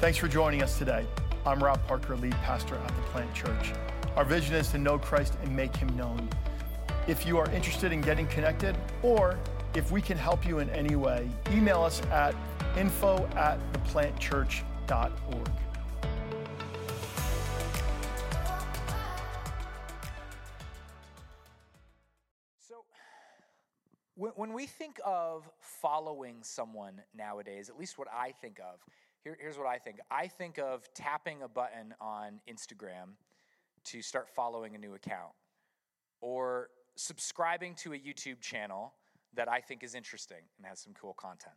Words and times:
Thanks 0.00 0.16
for 0.16 0.28
joining 0.28 0.62
us 0.62 0.78
today. 0.78 1.04
I'm 1.44 1.62
Rob 1.62 1.86
Parker, 1.86 2.16
lead 2.16 2.32
pastor 2.36 2.74
at 2.74 2.88
the 2.88 3.02
Plant 3.12 3.34
Church. 3.34 3.74
Our 4.16 4.24
vision 4.24 4.54
is 4.54 4.70
to 4.70 4.78
know 4.78 4.98
Christ 4.98 5.36
and 5.42 5.54
make 5.54 5.76
him 5.76 5.94
known. 5.94 6.26
If 7.06 7.26
you 7.26 7.36
are 7.36 7.50
interested 7.50 7.92
in 7.92 8.00
getting 8.00 8.26
connected, 8.28 8.78
or 9.02 9.38
if 9.74 9.92
we 9.92 10.00
can 10.00 10.16
help 10.16 10.46
you 10.46 10.60
in 10.60 10.70
any 10.70 10.96
way, 10.96 11.28
email 11.52 11.82
us 11.82 12.00
at 12.06 12.34
info 12.78 13.28
at 13.36 13.58
theplantchurch.org. 13.74 15.50
So, 22.58 22.84
when, 24.14 24.32
when 24.36 24.54
we 24.54 24.64
think 24.64 24.98
of 25.04 25.46
following 25.58 26.38
someone 26.40 27.02
nowadays, 27.14 27.68
at 27.68 27.78
least 27.78 27.98
what 27.98 28.08
I 28.10 28.32
think 28.40 28.60
of, 28.60 28.82
here, 29.22 29.36
here's 29.40 29.58
what 29.58 29.66
I 29.66 29.78
think 29.78 29.98
I 30.10 30.26
think 30.26 30.58
of 30.58 30.88
tapping 30.94 31.42
a 31.42 31.48
button 31.48 31.94
on 32.00 32.40
Instagram 32.48 33.14
to 33.84 34.02
start 34.02 34.28
following 34.28 34.74
a 34.74 34.78
new 34.78 34.94
account, 34.94 35.32
or 36.20 36.68
subscribing 36.96 37.74
to 37.76 37.94
a 37.94 37.96
YouTube 37.96 38.40
channel 38.40 38.92
that 39.34 39.48
I 39.48 39.60
think 39.60 39.82
is 39.82 39.94
interesting 39.94 40.42
and 40.58 40.66
has 40.66 40.80
some 40.80 40.92
cool 41.00 41.14
content, 41.14 41.56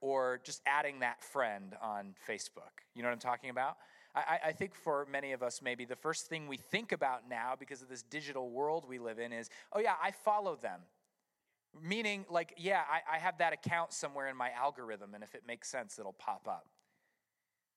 or 0.00 0.40
just 0.44 0.62
adding 0.66 1.00
that 1.00 1.22
friend 1.22 1.74
on 1.82 2.14
Facebook. 2.28 2.84
You 2.94 3.02
know 3.02 3.08
what 3.08 3.14
I'm 3.14 3.18
talking 3.18 3.50
about? 3.50 3.76
I, 4.14 4.38
I, 4.46 4.52
think 4.52 4.74
for 4.74 5.06
many 5.08 5.30
of 5.30 5.40
us, 5.40 5.62
maybe 5.62 5.84
the 5.84 5.94
first 5.94 6.26
thing 6.26 6.48
we 6.48 6.56
think 6.56 6.90
about 6.90 7.28
now 7.28 7.54
because 7.56 7.80
of 7.80 7.88
this 7.88 8.02
digital 8.02 8.50
world 8.50 8.84
we 8.88 8.98
live 8.98 9.20
in 9.20 9.32
is, 9.32 9.50
oh, 9.72 9.78
yeah, 9.78 9.94
I 10.02 10.10
follow 10.10 10.56
them. 10.56 10.80
Meaning, 11.80 12.26
like, 12.28 12.52
yeah, 12.56 12.82
I, 12.90 13.16
I 13.16 13.18
have 13.18 13.38
that 13.38 13.52
account 13.52 13.92
somewhere 13.92 14.26
in 14.26 14.36
my 14.36 14.50
algorithm, 14.50 15.14
and 15.14 15.22
if 15.22 15.36
it 15.36 15.42
makes 15.46 15.68
sense, 15.68 15.96
it'll 15.96 16.12
pop 16.14 16.48
up. 16.48 16.66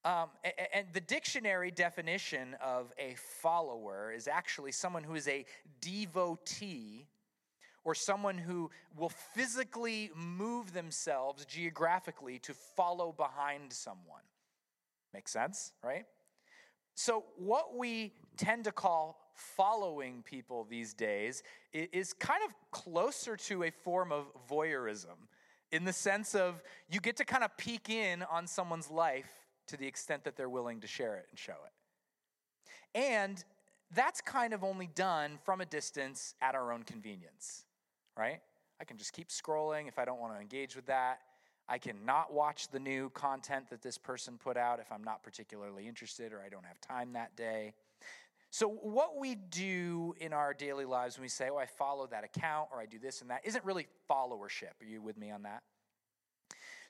Um, 0.06 0.30
and 0.74 0.86
the 0.92 1.00
dictionary 1.00 1.72
definition 1.72 2.58
of 2.62 2.92
a 3.00 3.16
follower 3.42 4.12
is 4.12 4.28
actually 4.28 4.74
someone 4.74 5.04
who 5.04 5.16
is 5.16 5.30
a 5.30 5.46
devotee 5.80 7.08
or 7.86 7.96
someone 7.96 8.38
who 8.38 8.70
will 8.98 9.10
physically 9.34 10.12
move 10.14 10.74
themselves 10.74 11.46
geographically 11.46 12.40
to 12.40 12.54
follow 12.54 13.14
behind 13.14 13.72
someone. 13.72 14.22
Makes 15.14 15.32
sense, 15.32 15.72
right? 15.82 16.06
So, 16.96 17.24
what 17.38 17.78
we 17.78 18.14
tend 18.36 18.66
to 18.66 18.72
call 18.72 19.32
following 19.36 20.22
people 20.24 20.66
these 20.70 20.94
days 20.94 21.44
is 21.74 22.14
kind 22.14 22.42
of 22.46 22.54
closer 22.72 23.36
to 23.36 23.64
a 23.64 23.72
form 23.72 24.12
of 24.12 24.26
voyeurism 24.50 25.28
in 25.72 25.86
the 25.86 25.94
sense 25.94 26.36
of 26.36 26.62
you 26.90 27.00
get 27.00 27.18
to 27.18 27.26
kind 27.26 27.44
of 27.44 27.56
peek 27.58 27.90
in 27.90 28.22
on 28.24 28.46
someone's 28.46 28.92
life 28.92 29.43
to 29.68 29.78
the 29.78 29.88
extent 29.88 30.24
that 30.24 30.36
they're 30.36 30.50
willing 30.50 30.82
to 30.82 30.88
share 30.88 31.16
it 31.16 31.28
and 31.30 31.40
show 31.40 31.54
it. 31.54 32.98
And 32.98 33.44
that's 33.94 34.22
kind 34.22 34.54
of 34.54 34.64
only 34.64 34.88
done 34.88 35.38
from 35.44 35.62
a 35.62 35.66
distance 35.66 36.36
at 36.42 36.56
our 36.56 36.72
own 36.72 36.84
convenience, 36.84 37.66
right? 38.18 38.40
I 38.80 38.84
can 38.86 38.98
just 38.98 39.14
keep 39.14 39.30
scrolling 39.30 39.88
if 39.88 40.00
I 40.00 40.06
don't 40.06 40.20
want 40.20 40.34
to 40.34 40.40
engage 40.40 40.76
with 40.76 40.88
that. 40.88 41.20
I 41.68 41.78
can 41.78 42.06
not 42.06 42.34
watch 42.34 42.68
the 42.70 42.80
new 42.80 43.10
content 43.12 43.70
that 43.70 43.82
this 43.82 43.98
person 43.98 44.38
put 44.38 44.58
out 44.58 44.80
if 44.80 44.92
I'm 44.92 45.04
not 45.04 45.24
particularly 45.24 45.88
interested 45.88 46.34
or 46.34 46.42
I 46.42 46.50
don't 46.50 46.66
have 46.66 46.82
time 46.82 47.14
that 47.14 47.36
day. 47.38 47.74
So, 48.50 48.68
what 48.68 49.18
we 49.18 49.36
do 49.36 50.14
in 50.20 50.34
our 50.34 50.54
daily 50.54 50.86
lives 50.86 51.18
when 51.18 51.24
we 51.24 51.30
say, 51.30 51.50
Oh, 51.52 51.58
I 51.58 51.66
follow 51.66 52.06
that 52.08 52.24
account 52.24 52.70
or 52.72 52.80
I 52.80 52.86
do 52.86 53.00
this 53.00 53.22
and 53.22 53.30
that, 53.30 53.42
isn't 53.46 53.64
really 53.64 53.88
followership. 54.10 54.80
Are 54.82 54.86
you 54.86 55.02
with 55.02 55.18
me 55.18 55.32
on 55.32 55.44
that? 55.44 55.64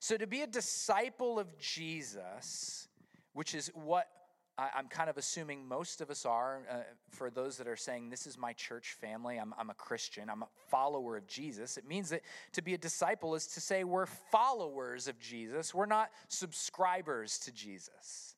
So, 0.03 0.18
to 0.18 0.28
be 0.28 0.41
a 0.41 0.47
disciple 0.47 1.40
of 1.40 1.58
Jesus, 1.58 2.90
which 3.31 3.56
is 3.56 3.72
what 3.74 4.09
I'm 4.58 4.90
kind 4.90 5.09
of 5.09 5.18
assuming 5.18 5.66
most 5.66 6.02
of 6.02 6.09
us 6.09 6.25
are, 6.25 6.64
uh, 6.69 6.80
for 7.09 7.30
those 7.30 7.56
that 7.56 7.69
are 7.69 7.78
saying, 7.78 8.09
This 8.09 8.28
is 8.28 8.38
my 8.38 8.52
church 8.52 8.97
family, 9.00 9.38
I'm, 9.38 9.53
I'm 9.58 9.69
a 9.69 9.74
Christian, 9.74 10.30
I'm 10.30 10.44
a 10.44 10.50
follower 10.69 11.16
of 11.16 11.25
Jesus. 11.25 11.78
It 11.78 11.88
means 11.88 12.09
that 12.09 12.24
to 12.52 12.62
be 12.62 12.74
a 12.74 12.78
disciple 12.78 13.34
is 13.34 13.47
to 13.47 13.62
say 13.62 13.86
we're 13.86 14.06
followers 14.06 15.08
of 15.08 15.18
Jesus, 15.22 15.74
we're 15.74 15.86
not 15.86 16.09
subscribers 16.28 17.40
to 17.40 17.53
Jesus. 17.53 18.36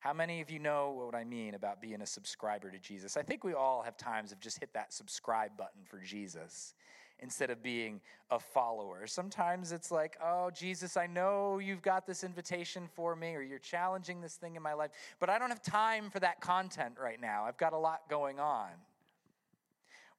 How 0.00 0.12
many 0.12 0.40
of 0.40 0.50
you 0.50 0.58
know 0.58 0.90
what 0.90 1.14
I 1.14 1.22
mean 1.22 1.54
about 1.54 1.80
being 1.80 2.02
a 2.02 2.06
subscriber 2.06 2.68
to 2.68 2.80
Jesus? 2.80 3.16
I 3.16 3.22
think 3.22 3.44
we 3.44 3.52
all 3.52 3.82
have 3.82 3.96
times 3.96 4.32
of 4.32 4.40
just 4.40 4.58
hit 4.58 4.74
that 4.74 4.92
subscribe 4.92 5.56
button 5.56 5.82
for 5.84 6.00
Jesus 6.00 6.74
instead 7.22 7.50
of 7.50 7.62
being 7.62 8.00
a 8.30 8.38
follower. 8.38 9.06
Sometimes 9.06 9.72
it's 9.72 9.90
like, 9.90 10.16
oh, 10.22 10.50
Jesus, 10.50 10.96
I 10.96 11.06
know 11.06 11.58
you've 11.58 11.82
got 11.82 12.06
this 12.06 12.24
invitation 12.24 12.88
for 12.94 13.14
me 13.16 13.34
or 13.34 13.42
you're 13.42 13.58
challenging 13.58 14.20
this 14.20 14.34
thing 14.34 14.56
in 14.56 14.62
my 14.62 14.72
life, 14.72 14.90
but 15.18 15.30
I 15.30 15.38
don't 15.38 15.50
have 15.50 15.62
time 15.62 16.10
for 16.10 16.20
that 16.20 16.40
content 16.40 16.94
right 17.02 17.20
now. 17.20 17.44
I've 17.44 17.58
got 17.58 17.72
a 17.72 17.78
lot 17.78 18.02
going 18.08 18.38
on. 18.38 18.68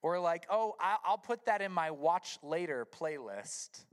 Or 0.02 0.18
like, 0.18 0.46
oh, 0.50 0.74
I'll 0.80 1.18
put 1.18 1.46
that 1.46 1.62
in 1.62 1.70
my 1.70 1.92
watch 1.92 2.38
later 2.42 2.86
playlist. 2.86 3.84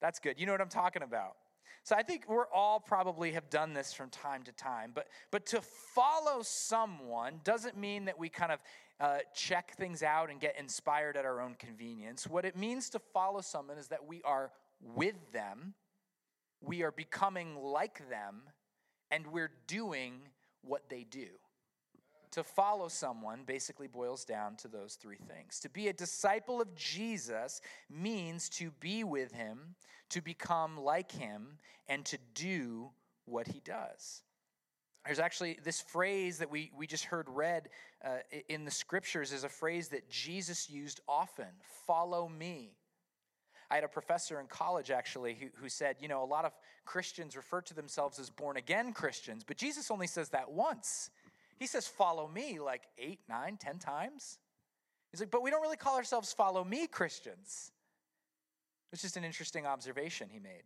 That's 0.00 0.18
good. 0.18 0.38
You 0.38 0.46
know 0.46 0.52
what 0.52 0.60
I'm 0.60 0.68
talking 0.68 1.02
about. 1.02 1.36
So 1.84 1.96
I 1.96 2.02
think 2.02 2.24
we're 2.28 2.48
all 2.48 2.80
probably 2.80 3.32
have 3.32 3.48
done 3.48 3.72
this 3.72 3.94
from 3.94 4.10
time 4.10 4.42
to 4.42 4.52
time, 4.52 4.92
but 4.94 5.08
but 5.30 5.46
to 5.46 5.62
follow 5.62 6.42
someone 6.42 7.40
doesn't 7.44 7.78
mean 7.78 8.04
that 8.06 8.18
we 8.18 8.28
kind 8.28 8.52
of 8.52 8.58
uh, 9.00 9.18
check 9.34 9.76
things 9.76 10.02
out 10.02 10.30
and 10.30 10.40
get 10.40 10.58
inspired 10.58 11.16
at 11.16 11.24
our 11.24 11.40
own 11.40 11.54
convenience. 11.58 12.26
What 12.26 12.44
it 12.44 12.56
means 12.56 12.90
to 12.90 12.98
follow 12.98 13.40
someone 13.40 13.78
is 13.78 13.88
that 13.88 14.06
we 14.06 14.22
are 14.22 14.50
with 14.80 15.32
them, 15.32 15.74
we 16.60 16.82
are 16.82 16.90
becoming 16.90 17.56
like 17.56 18.08
them, 18.10 18.42
and 19.10 19.26
we're 19.28 19.52
doing 19.66 20.20
what 20.62 20.88
they 20.88 21.04
do. 21.04 21.28
To 22.32 22.44
follow 22.44 22.88
someone 22.88 23.44
basically 23.46 23.86
boils 23.86 24.24
down 24.24 24.56
to 24.56 24.68
those 24.68 24.94
three 24.94 25.16
things. 25.16 25.60
To 25.60 25.70
be 25.70 25.88
a 25.88 25.92
disciple 25.92 26.60
of 26.60 26.74
Jesus 26.74 27.60
means 27.88 28.48
to 28.50 28.70
be 28.80 29.02
with 29.02 29.32
him, 29.32 29.76
to 30.10 30.20
become 30.20 30.76
like 30.76 31.10
him, 31.10 31.58
and 31.88 32.04
to 32.04 32.18
do 32.34 32.90
what 33.24 33.48
he 33.48 33.60
does. 33.60 34.22
There's 35.08 35.18
actually 35.18 35.56
this 35.64 35.80
phrase 35.80 36.36
that 36.36 36.50
we, 36.50 36.70
we 36.76 36.86
just 36.86 37.04
heard 37.04 37.30
read 37.30 37.70
uh, 38.04 38.18
in 38.50 38.66
the 38.66 38.70
scriptures 38.70 39.32
is 39.32 39.42
a 39.42 39.48
phrase 39.48 39.88
that 39.88 40.10
Jesus 40.10 40.68
used 40.68 41.00
often 41.08 41.46
follow 41.86 42.28
me. 42.28 42.76
I 43.70 43.76
had 43.76 43.84
a 43.84 43.88
professor 43.88 44.38
in 44.38 44.48
college 44.48 44.90
actually 44.90 45.32
who, 45.32 45.46
who 45.54 45.70
said, 45.70 45.96
you 45.98 46.08
know, 46.08 46.22
a 46.22 46.26
lot 46.26 46.44
of 46.44 46.52
Christians 46.84 47.38
refer 47.38 47.62
to 47.62 47.72
themselves 47.72 48.18
as 48.18 48.28
born 48.28 48.58
again 48.58 48.92
Christians, 48.92 49.44
but 49.44 49.56
Jesus 49.56 49.90
only 49.90 50.06
says 50.06 50.28
that 50.28 50.50
once. 50.50 51.08
He 51.58 51.66
says, 51.66 51.88
follow 51.88 52.28
me 52.28 52.60
like 52.60 52.82
eight, 52.98 53.20
nine, 53.30 53.56
ten 53.56 53.78
times. 53.78 54.38
He's 55.10 55.20
like, 55.20 55.30
but 55.30 55.42
we 55.42 55.50
don't 55.50 55.62
really 55.62 55.78
call 55.78 55.96
ourselves 55.96 56.34
follow 56.34 56.64
me 56.64 56.86
Christians. 56.86 57.72
It's 58.92 59.00
just 59.00 59.16
an 59.16 59.24
interesting 59.24 59.64
observation 59.64 60.28
he 60.30 60.38
made. 60.38 60.64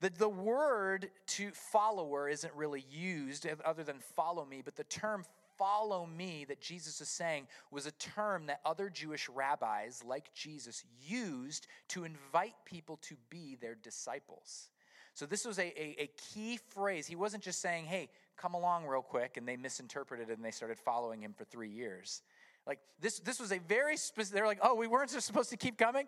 The, 0.00 0.10
the 0.10 0.28
word 0.28 1.10
to 1.28 1.50
follower 1.52 2.28
isn't 2.28 2.54
really 2.54 2.86
used 2.90 3.46
other 3.64 3.84
than 3.84 3.98
follow 4.16 4.44
me, 4.44 4.62
but 4.64 4.76
the 4.76 4.84
term 4.84 5.24
follow 5.58 6.06
me 6.06 6.46
that 6.48 6.60
Jesus 6.60 7.02
is 7.02 7.08
saying 7.08 7.46
was 7.70 7.84
a 7.84 7.90
term 7.92 8.46
that 8.46 8.60
other 8.64 8.88
Jewish 8.88 9.28
rabbis 9.28 10.02
like 10.02 10.32
Jesus 10.32 10.84
used 11.06 11.66
to 11.88 12.04
invite 12.04 12.54
people 12.64 12.98
to 13.02 13.14
be 13.28 13.58
their 13.60 13.74
disciples. 13.74 14.70
So 15.12 15.26
this 15.26 15.44
was 15.44 15.58
a, 15.58 15.66
a, 15.78 16.04
a, 16.04 16.10
key 16.32 16.58
phrase. 16.70 17.06
He 17.06 17.16
wasn't 17.16 17.42
just 17.42 17.60
saying, 17.60 17.84
hey, 17.84 18.08
come 18.38 18.54
along 18.54 18.86
real 18.86 19.02
quick, 19.02 19.36
and 19.36 19.46
they 19.46 19.56
misinterpreted 19.56 20.30
it 20.30 20.36
and 20.36 20.44
they 20.44 20.50
started 20.50 20.78
following 20.78 21.22
him 21.22 21.34
for 21.36 21.44
three 21.44 21.68
years. 21.68 22.22
Like 22.66 22.78
this, 23.00 23.18
this 23.18 23.38
was 23.38 23.52
a 23.52 23.58
very 23.58 23.98
specific, 23.98 24.34
they're 24.34 24.46
like, 24.46 24.60
oh, 24.62 24.74
we 24.74 24.86
weren't 24.86 25.10
just 25.10 25.26
supposed 25.26 25.50
to 25.50 25.58
keep 25.58 25.76
coming? 25.76 26.06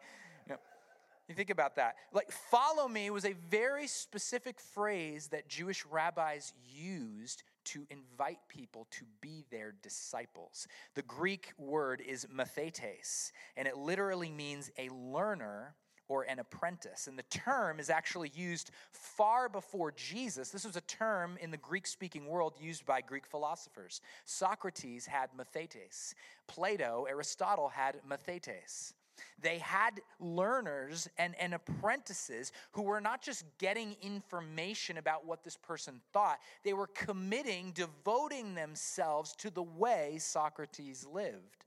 You 1.29 1.35
think 1.35 1.51
about 1.51 1.77
that. 1.77 1.97
Like, 2.13 2.31
follow 2.31 2.89
me 2.89 3.09
was 3.11 3.25
a 3.25 3.35
very 3.51 3.87
specific 3.87 4.61
phrase 4.61 5.29
that 5.29 5.49
Jewish 5.49 5.87
rabbis 5.87 6.53
used 6.75 7.45
to 7.65 7.87
invite 7.91 8.41
people 8.49 8.87
to 8.91 9.05
be 9.21 9.45
their 9.51 9.73
disciples. 9.83 10.67
The 10.95 11.03
Greek 11.03 11.53
word 11.59 12.03
is 12.07 12.27
mathetes, 12.27 13.31
and 13.57 13.69
it 13.69 13.77
literally 13.77 14.31
means 14.31 14.71
a 14.79 14.89
learner 14.89 15.75
or 16.09 16.25
an 16.25 16.41
apprentice. 16.41 17.07
And 17.07 17.19
the 17.19 17.23
term 17.25 17.81
is 17.81 17.89
actually 17.89 18.33
used 18.35 18.71
far 18.91 19.49
before 19.49 19.93
Jesus. 19.93 20.51
This 20.51 20.67
was 20.67 20.77
a 20.77 20.83
term 20.83 21.39
in 21.41 21.51
the 21.51 21.57
Greek 21.57 21.87
speaking 21.87 22.27
world 22.27 22.55
used 22.61 22.85
by 22.85 23.01
Greek 23.01 23.27
philosophers. 23.27 24.01
Socrates 24.25 25.07
had 25.07 25.31
mathetes, 25.39 26.15
Plato, 26.49 27.07
Aristotle 27.09 27.69
had 27.69 28.01
mathetes. 28.07 28.93
They 29.41 29.59
had 29.59 30.01
learners 30.21 31.09
and, 31.19 31.35
and 31.39 31.55
apprentices 31.55 32.53
who 32.73 32.83
were 32.83 33.01
not 33.01 33.23
just 33.23 33.45
getting 33.59 33.97
information 34.03 34.99
about 34.99 35.27
what 35.27 35.43
this 35.43 35.57
person 35.57 36.01
thought, 36.13 36.39
they 36.65 36.73
were 36.73 36.87
committing, 36.87 37.73
devoting 37.73 38.55
themselves 38.55 39.35
to 39.37 39.51
the 39.51 39.63
way 39.63 40.17
Socrates 40.19 41.07
lived, 41.07 41.65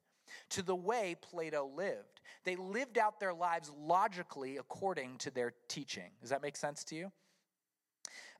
to 0.49 0.61
the 0.61 0.75
way 0.75 1.15
Plato 1.21 1.69
lived. 1.75 2.21
They 2.43 2.55
lived 2.55 2.97
out 2.97 3.19
their 3.19 3.33
lives 3.33 3.71
logically 3.77 4.57
according 4.57 5.17
to 5.19 5.31
their 5.31 5.53
teaching. 5.67 6.11
Does 6.21 6.29
that 6.29 6.41
make 6.41 6.55
sense 6.55 6.83
to 6.85 6.95
you? 6.95 7.11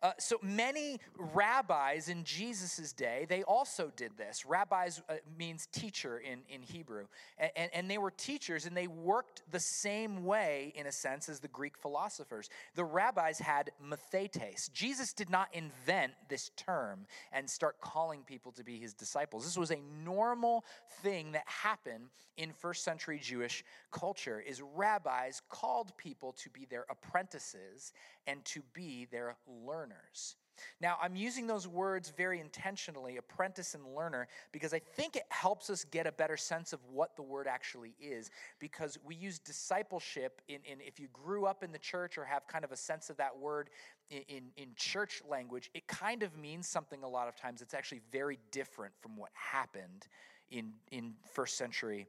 Uh, 0.04 0.12
so 0.20 0.38
many 0.42 1.00
rabbis 1.18 2.10
in 2.10 2.24
Jesus' 2.24 2.92
day, 2.92 3.26
they 3.28 3.44
also 3.44 3.92
did 3.96 4.12
this. 4.18 4.46
Rabbis 4.46 5.02
uh, 5.10 5.16
means 5.38 5.68
teacher 5.72 6.20
in, 6.20 6.40
in 6.50 6.62
Hebrew. 6.62 7.06
And, 7.38 7.52
and, 7.56 7.72
and, 7.74 7.92
they 7.92 7.98
were 7.98 8.12
teachers 8.12 8.66
and 8.66 8.76
they 8.76 8.88
worked 8.88 9.42
the 9.52 9.60
same 9.60 10.26
way, 10.26 10.74
in 10.76 10.88
a 10.88 10.92
sense, 10.92 11.30
as 11.30 11.40
the 11.40 11.48
Greek 11.48 11.78
philosophers. 11.78 12.50
The 12.76 12.84
rabbis 12.84 13.40
had 13.40 13.72
mathetes. 13.84 14.72
Jesus 14.72 15.14
did 15.14 15.30
not 15.30 15.48
invent 15.54 16.14
this 16.30 16.52
term 16.58 17.06
and 17.32 17.50
start 17.50 17.80
calling 17.80 18.22
people 18.24 18.52
to 18.54 18.64
be 18.64 18.78
his 18.78 18.94
disciples. 18.94 19.46
This 19.46 19.58
was 19.58 19.72
a 19.72 19.80
normal 20.04 20.66
thing 21.02 21.32
that 21.32 21.44
happened 21.46 22.10
in 22.38 22.52
first 22.52 22.84
century 22.84 23.20
Jewish 23.22 23.64
culture 23.92 24.40
is 24.46 24.62
rabbis 24.62 25.42
called 25.50 25.96
people 25.98 26.34
to 26.34 26.50
be 26.50 26.66
their 26.66 26.86
apprentices 26.90 27.94
and 28.28 28.44
to 28.46 28.62
be 28.74 29.08
their 29.12 29.36
learners. 29.48 30.36
Now, 30.80 30.98
I'm 31.02 31.16
using 31.16 31.48
those 31.48 31.68
words 31.68 32.14
very 32.16 32.40
intentionally, 32.40 33.18
apprentice 33.18 33.76
and 33.76 33.84
learner, 33.96 34.28
because 34.52 34.74
I 34.74 34.80
think 34.80 35.16
it 35.16 35.26
helps 35.30 35.70
us 35.70 35.84
get 35.84 36.08
a 36.08 36.12
better 36.12 36.38
sense 36.38 36.74
of 36.74 36.80
what 36.92 37.16
the 37.16 37.22
word 37.22 37.48
actually 37.48 37.96
is. 38.00 38.30
Because 38.60 38.98
we 39.06 39.16
use 39.16 39.40
discipleship 39.40 40.42
in, 40.48 40.60
in 40.64 40.80
if 40.82 41.00
you 41.00 41.08
grew 41.12 41.46
up 41.46 41.64
in 41.64 41.72
the 41.72 41.80
church 41.80 42.18
or 42.18 42.26
have 42.26 42.48
kind 42.48 42.64
of 42.64 42.72
a 42.72 42.78
sense 42.78 43.10
of 43.10 43.18
that 43.18 43.38
word 43.38 43.70
in, 44.10 44.22
in, 44.28 44.44
in 44.58 44.70
church 44.76 45.22
language, 45.30 45.70
it 45.74 45.88
kind 45.88 46.24
of 46.24 46.38
means 46.38 46.68
something 46.68 47.04
a 47.04 47.10
lot 47.10 47.28
of 47.28 47.36
times. 47.36 47.62
It's 47.62 47.74
actually 47.74 48.02
very 48.12 48.40
different 48.52 48.94
from 49.02 49.18
what 49.18 49.32
happened 49.34 50.08
in, 50.50 50.74
in 50.92 51.14
first 51.34 51.58
century 51.58 52.08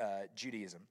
uh, 0.00 0.22
Judaism. 0.34 0.82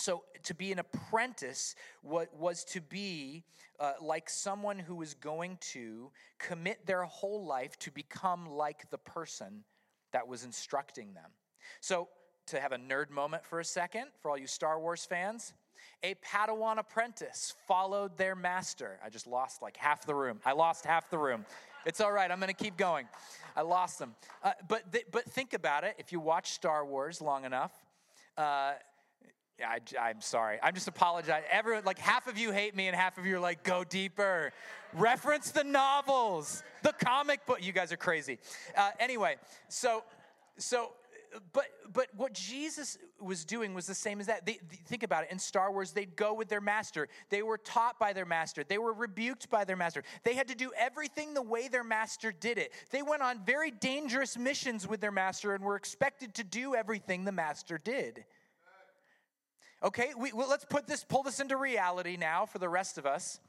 So, 0.00 0.24
to 0.44 0.54
be 0.54 0.72
an 0.72 0.78
apprentice 0.78 1.74
was 2.02 2.64
to 2.64 2.80
be 2.80 3.44
uh, 3.78 3.92
like 4.00 4.30
someone 4.30 4.78
who 4.78 4.94
was 4.94 5.12
going 5.12 5.58
to 5.72 6.10
commit 6.38 6.86
their 6.86 7.02
whole 7.04 7.44
life 7.44 7.78
to 7.80 7.90
become 7.90 8.48
like 8.48 8.88
the 8.90 8.98
person 8.98 9.64
that 10.12 10.26
was 10.26 10.44
instructing 10.44 11.12
them. 11.12 11.30
So, 11.80 12.08
to 12.46 12.60
have 12.60 12.72
a 12.72 12.78
nerd 12.78 13.10
moment 13.10 13.44
for 13.44 13.60
a 13.60 13.64
second, 13.64 14.06
for 14.20 14.30
all 14.30 14.38
you 14.38 14.46
Star 14.46 14.80
Wars 14.80 15.04
fans, 15.04 15.52
a 16.02 16.14
Padawan 16.14 16.78
apprentice 16.78 17.54
followed 17.68 18.16
their 18.16 18.34
master. 18.34 18.98
I 19.04 19.10
just 19.10 19.26
lost 19.26 19.60
like 19.60 19.76
half 19.76 20.06
the 20.06 20.14
room. 20.14 20.40
I 20.46 20.52
lost 20.52 20.86
half 20.86 21.10
the 21.10 21.18
room. 21.18 21.44
It's 21.84 22.00
all 22.00 22.12
right. 22.12 22.30
I'm 22.30 22.40
going 22.40 22.52
to 22.52 22.64
keep 22.64 22.76
going. 22.76 23.06
I 23.56 23.62
lost 23.62 23.98
them. 23.98 24.14
Uh, 24.42 24.52
but, 24.68 24.90
th- 24.92 25.06
but 25.10 25.24
think 25.24 25.52
about 25.54 25.84
it. 25.84 25.94
If 25.98 26.12
you 26.12 26.20
watch 26.20 26.52
Star 26.52 26.84
Wars 26.84 27.20
long 27.20 27.44
enough, 27.44 27.72
uh, 28.36 28.72
yeah, 29.60 29.76
I, 30.00 30.10
am 30.10 30.20
sorry. 30.20 30.58
I'm 30.62 30.74
just 30.74 30.88
apologizing. 30.88 31.44
Everyone, 31.50 31.84
like 31.84 31.98
half 31.98 32.26
of 32.26 32.38
you 32.38 32.50
hate 32.50 32.74
me, 32.74 32.88
and 32.88 32.96
half 32.96 33.18
of 33.18 33.26
you 33.26 33.36
are 33.36 33.40
like, 33.40 33.62
go 33.62 33.84
deeper. 33.84 34.52
Reference 34.94 35.50
the 35.50 35.64
novels, 35.64 36.62
the 36.82 36.92
comic 36.92 37.44
book. 37.44 37.62
You 37.62 37.72
guys 37.72 37.92
are 37.92 37.98
crazy. 37.98 38.38
Uh, 38.76 38.90
anyway, 38.98 39.36
so, 39.68 40.02
so, 40.56 40.92
but, 41.52 41.66
but 41.92 42.08
what 42.16 42.32
Jesus 42.32 42.96
was 43.20 43.44
doing 43.44 43.74
was 43.74 43.86
the 43.86 43.94
same 43.94 44.18
as 44.18 44.26
that. 44.26 44.46
They, 44.46 44.58
they, 44.68 44.76
think 44.86 45.02
about 45.02 45.24
it. 45.24 45.30
In 45.30 45.38
Star 45.38 45.70
Wars, 45.70 45.92
they'd 45.92 46.16
go 46.16 46.32
with 46.32 46.48
their 46.48 46.62
master. 46.62 47.08
They 47.28 47.42
were 47.42 47.58
taught 47.58 47.98
by 47.98 48.14
their 48.14 48.24
master. 48.24 48.64
They 48.64 48.78
were 48.78 48.94
rebuked 48.94 49.50
by 49.50 49.64
their 49.64 49.76
master. 49.76 50.02
They 50.24 50.34
had 50.34 50.48
to 50.48 50.54
do 50.54 50.72
everything 50.76 51.34
the 51.34 51.42
way 51.42 51.68
their 51.68 51.84
master 51.84 52.32
did 52.32 52.56
it. 52.56 52.72
They 52.90 53.02
went 53.02 53.20
on 53.20 53.44
very 53.44 53.70
dangerous 53.70 54.38
missions 54.38 54.88
with 54.88 55.02
their 55.02 55.12
master 55.12 55.54
and 55.54 55.62
were 55.62 55.76
expected 55.76 56.34
to 56.36 56.44
do 56.44 56.74
everything 56.74 57.24
the 57.24 57.32
master 57.32 57.76
did. 57.76 58.24
Okay, 59.82 60.10
we, 60.16 60.32
well, 60.32 60.48
let's 60.48 60.66
put 60.66 60.86
this, 60.86 61.04
pull 61.04 61.22
this 61.22 61.40
into 61.40 61.56
reality 61.56 62.16
now 62.18 62.44
for 62.44 62.58
the 62.58 62.68
rest 62.68 62.98
of 62.98 63.06
us. 63.06 63.40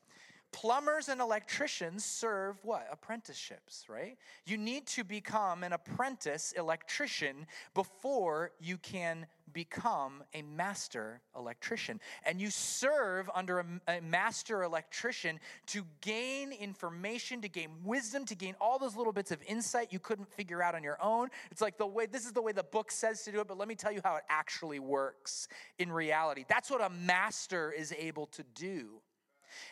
Plumbers 0.52 1.08
and 1.08 1.22
electricians 1.22 2.04
serve 2.04 2.58
what? 2.64 2.86
Apprenticeships, 2.92 3.86
right? 3.88 4.18
You 4.46 4.58
need 4.58 4.86
to 4.88 5.04
become 5.04 5.64
an 5.64 5.72
apprentice 5.72 6.54
electrician 6.58 7.48
before 7.74 8.52
you 8.60 8.78
can 8.78 9.28
become 9.54 10.24
a 10.34 10.42
master 10.42 11.22
electrician. 11.38 12.00
And 12.26 12.42
you 12.42 12.50
serve 12.50 13.30
under 13.34 13.60
a, 13.60 13.66
a, 13.88 14.02
master 14.02 14.64
electrician 14.64 15.40
to 15.68 15.84
gain 16.02 16.52
information, 16.52 17.42
to 17.42 17.50
gain 17.50 17.70
wisdom, 17.84 18.26
to 18.26 18.36
gain 18.36 18.56
all 18.60 18.78
those 18.78 18.96
little 18.96 19.14
bits 19.14 19.32
of 19.32 19.40
insight 19.48 19.88
you 19.92 20.00
couldn't 20.00 20.30
figure 20.34 20.62
out 20.62 20.76
on 20.76 20.84
your 20.84 20.98
own. 21.02 21.30
It's 21.50 21.62
like 21.62 21.78
the 21.78 21.88
way, 21.88 22.06
this 22.06 22.26
is 22.26 22.34
the 22.34 22.42
way 22.42 22.52
the 22.52 22.64
book 22.64 22.92
says 22.92 23.24
to 23.24 23.32
do 23.32 23.40
it, 23.40 23.48
but 23.48 23.58
let 23.58 23.68
me 23.68 23.76
tell 23.76 23.92
you 23.92 24.02
how 24.04 24.16
it 24.16 24.24
actually 24.30 24.80
works 24.80 25.48
in 25.80 25.92
reality. 25.92 26.46
That's 26.48 26.70
what 26.70 26.82
a 26.82 26.90
master 26.90 27.72
is 27.72 27.94
able 27.98 28.28
to 28.28 28.44
do. 28.56 29.02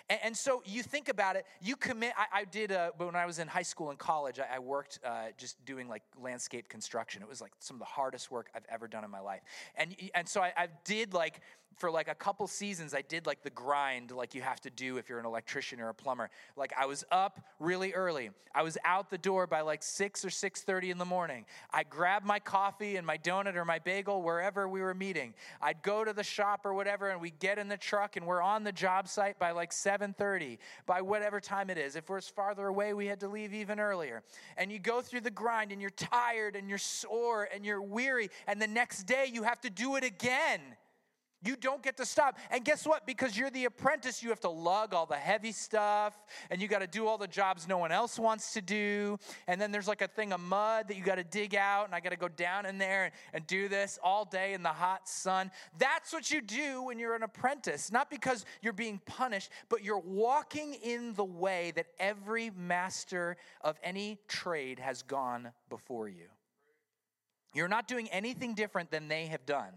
And, 0.09 0.19
and 0.23 0.37
so 0.37 0.61
you 0.65 0.83
think 0.83 1.09
about 1.09 1.35
it, 1.35 1.45
you 1.61 1.75
commit. 1.75 2.13
I, 2.17 2.41
I 2.41 2.45
did, 2.45 2.71
uh, 2.71 2.91
when 2.97 3.15
I 3.15 3.25
was 3.25 3.39
in 3.39 3.47
high 3.47 3.63
school 3.63 3.89
and 3.89 3.99
college, 3.99 4.39
I, 4.39 4.55
I 4.55 4.59
worked 4.59 4.99
uh, 5.03 5.27
just 5.37 5.63
doing 5.65 5.87
like 5.87 6.03
landscape 6.21 6.69
construction. 6.69 7.21
It 7.21 7.29
was 7.29 7.41
like 7.41 7.51
some 7.59 7.75
of 7.75 7.79
the 7.79 7.85
hardest 7.85 8.31
work 8.31 8.49
I've 8.55 8.65
ever 8.69 8.87
done 8.87 9.03
in 9.03 9.11
my 9.11 9.19
life. 9.19 9.41
And, 9.75 9.95
and 10.15 10.27
so 10.27 10.41
I, 10.41 10.53
I 10.57 10.67
did 10.85 11.13
like 11.13 11.41
for 11.77 11.89
like 11.89 12.07
a 12.07 12.15
couple 12.15 12.47
seasons 12.47 12.93
i 12.93 13.01
did 13.01 13.25
like 13.25 13.41
the 13.41 13.49
grind 13.49 14.11
like 14.11 14.35
you 14.35 14.41
have 14.41 14.59
to 14.59 14.69
do 14.69 14.97
if 14.97 15.09
you're 15.09 15.19
an 15.19 15.25
electrician 15.25 15.79
or 15.79 15.89
a 15.89 15.93
plumber. 15.93 16.29
Like 16.55 16.73
i 16.77 16.85
was 16.85 17.03
up 17.11 17.39
really 17.59 17.93
early. 17.93 18.31
I 18.55 18.63
was 18.63 18.77
out 18.83 19.11
the 19.11 19.17
door 19.17 19.45
by 19.45 19.61
like 19.61 19.83
6 19.83 20.25
or 20.25 20.29
6.30 20.29 20.89
in 20.89 20.97
the 20.97 21.05
morning. 21.05 21.45
I 21.71 21.83
grabbed 21.83 22.25
my 22.25 22.39
coffee 22.39 22.95
and 22.95 23.05
my 23.05 23.17
donut 23.17 23.55
or 23.55 23.63
my 23.63 23.77
bagel 23.77 24.23
wherever 24.23 24.67
we 24.67 24.81
were 24.81 24.95
meeting. 24.95 25.35
I'd 25.61 25.83
go 25.83 26.03
to 26.03 26.13
the 26.13 26.23
shop 26.23 26.65
or 26.65 26.73
whatever 26.73 27.09
and 27.09 27.21
we 27.21 27.29
get 27.29 27.59
in 27.59 27.67
the 27.67 27.77
truck 27.77 28.17
and 28.17 28.25
we're 28.25 28.41
on 28.41 28.63
the 28.63 28.71
job 28.71 29.07
site 29.07 29.37
by 29.37 29.51
like 29.51 29.71
7.30 29.71 30.57
by 30.87 31.01
whatever 31.01 31.39
time 31.39 31.69
it 31.69 31.77
is. 31.77 31.95
If 31.95 32.09
we're 32.09 32.21
farther 32.21 32.67
away 32.67 32.93
we 32.93 33.05
had 33.05 33.19
to 33.19 33.27
leave 33.27 33.53
even 33.53 33.79
earlier. 33.79 34.23
And 34.57 34.71
you 34.71 34.79
go 34.79 35.01
through 35.01 35.21
the 35.21 35.31
grind 35.31 35.71
and 35.71 35.79
you're 35.79 35.91
tired 35.91 36.55
and 36.55 36.67
you're 36.67 36.77
sore 36.79 37.47
and 37.53 37.65
you're 37.65 37.81
weary 37.81 38.29
and 38.47 38.61
the 38.61 38.67
next 38.67 39.03
day 39.03 39.29
you 39.31 39.43
have 39.43 39.61
to 39.61 39.69
do 39.69 39.95
it 39.95 40.03
again 40.03 40.61
you 41.41 41.55
don't 41.55 41.81
get 41.81 41.95
to 41.97 42.05
stop. 42.05 42.37
And 42.51 42.65
guess 42.65 42.85
what? 42.85 43.05
Because 43.05 43.37
you're 43.37 43.49
the 43.49 43.65
apprentice, 43.65 44.21
you 44.21 44.29
have 44.29 44.41
to 44.41 44.49
lug 44.49 44.93
all 44.93 45.05
the 45.05 45.15
heavy 45.15 45.53
stuff 45.53 46.13
and 46.49 46.61
you 46.61 46.67
got 46.67 46.79
to 46.79 46.87
do 46.87 47.07
all 47.07 47.17
the 47.17 47.27
jobs 47.27 47.67
no 47.67 47.77
one 47.77 47.91
else 47.91 48.19
wants 48.19 48.53
to 48.53 48.61
do. 48.61 49.17
And 49.47 49.59
then 49.59 49.71
there's 49.71 49.87
like 49.87 50.01
a 50.01 50.07
thing 50.07 50.33
of 50.33 50.41
mud 50.41 50.87
that 50.89 50.97
you 50.97 51.03
got 51.03 51.15
to 51.15 51.23
dig 51.23 51.55
out, 51.55 51.85
and 51.85 51.95
I 51.95 51.99
got 51.99 52.09
to 52.09 52.17
go 52.17 52.27
down 52.27 52.65
in 52.65 52.77
there 52.77 53.05
and, 53.05 53.13
and 53.33 53.47
do 53.47 53.67
this 53.67 53.99
all 54.03 54.25
day 54.25 54.53
in 54.53 54.63
the 54.63 54.69
hot 54.69 55.07
sun. 55.07 55.51
That's 55.77 56.11
what 56.11 56.31
you 56.31 56.41
do 56.41 56.83
when 56.83 56.99
you're 56.99 57.15
an 57.15 57.23
apprentice, 57.23 57.91
not 57.91 58.09
because 58.09 58.45
you're 58.61 58.73
being 58.73 58.99
punished, 59.05 59.49
but 59.69 59.83
you're 59.83 59.99
walking 59.99 60.73
in 60.73 61.13
the 61.13 61.23
way 61.23 61.71
that 61.75 61.87
every 61.99 62.49
master 62.49 63.37
of 63.61 63.77
any 63.83 64.19
trade 64.27 64.79
has 64.79 65.03
gone 65.03 65.51
before 65.69 66.09
you. 66.09 66.25
You're 67.53 67.67
not 67.67 67.87
doing 67.87 68.09
anything 68.09 68.53
different 68.53 68.91
than 68.91 69.07
they 69.07 69.27
have 69.27 69.45
done. 69.45 69.71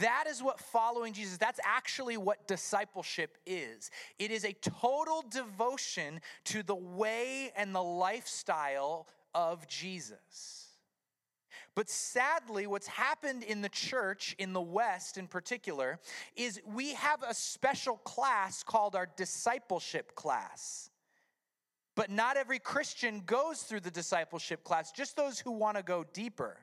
That 0.00 0.24
is 0.28 0.42
what 0.42 0.60
following 0.60 1.12
Jesus, 1.12 1.38
that's 1.38 1.60
actually 1.64 2.16
what 2.16 2.46
discipleship 2.46 3.38
is. 3.46 3.90
It 4.18 4.30
is 4.30 4.44
a 4.44 4.52
total 4.52 5.24
devotion 5.30 6.20
to 6.44 6.62
the 6.62 6.74
way 6.74 7.52
and 7.56 7.74
the 7.74 7.82
lifestyle 7.82 9.06
of 9.34 9.66
Jesus. 9.66 10.66
But 11.74 11.88
sadly, 11.88 12.66
what's 12.66 12.88
happened 12.88 13.44
in 13.44 13.62
the 13.62 13.68
church, 13.68 14.34
in 14.38 14.52
the 14.52 14.60
West 14.60 15.16
in 15.16 15.28
particular, 15.28 16.00
is 16.34 16.60
we 16.66 16.94
have 16.94 17.22
a 17.22 17.32
special 17.32 17.98
class 17.98 18.64
called 18.64 18.96
our 18.96 19.08
discipleship 19.16 20.14
class. 20.16 20.90
But 21.94 22.10
not 22.10 22.36
every 22.36 22.58
Christian 22.58 23.22
goes 23.26 23.62
through 23.62 23.80
the 23.80 23.90
discipleship 23.90 24.64
class, 24.64 24.92
just 24.92 25.16
those 25.16 25.38
who 25.38 25.52
want 25.52 25.76
to 25.76 25.82
go 25.82 26.04
deeper. 26.12 26.56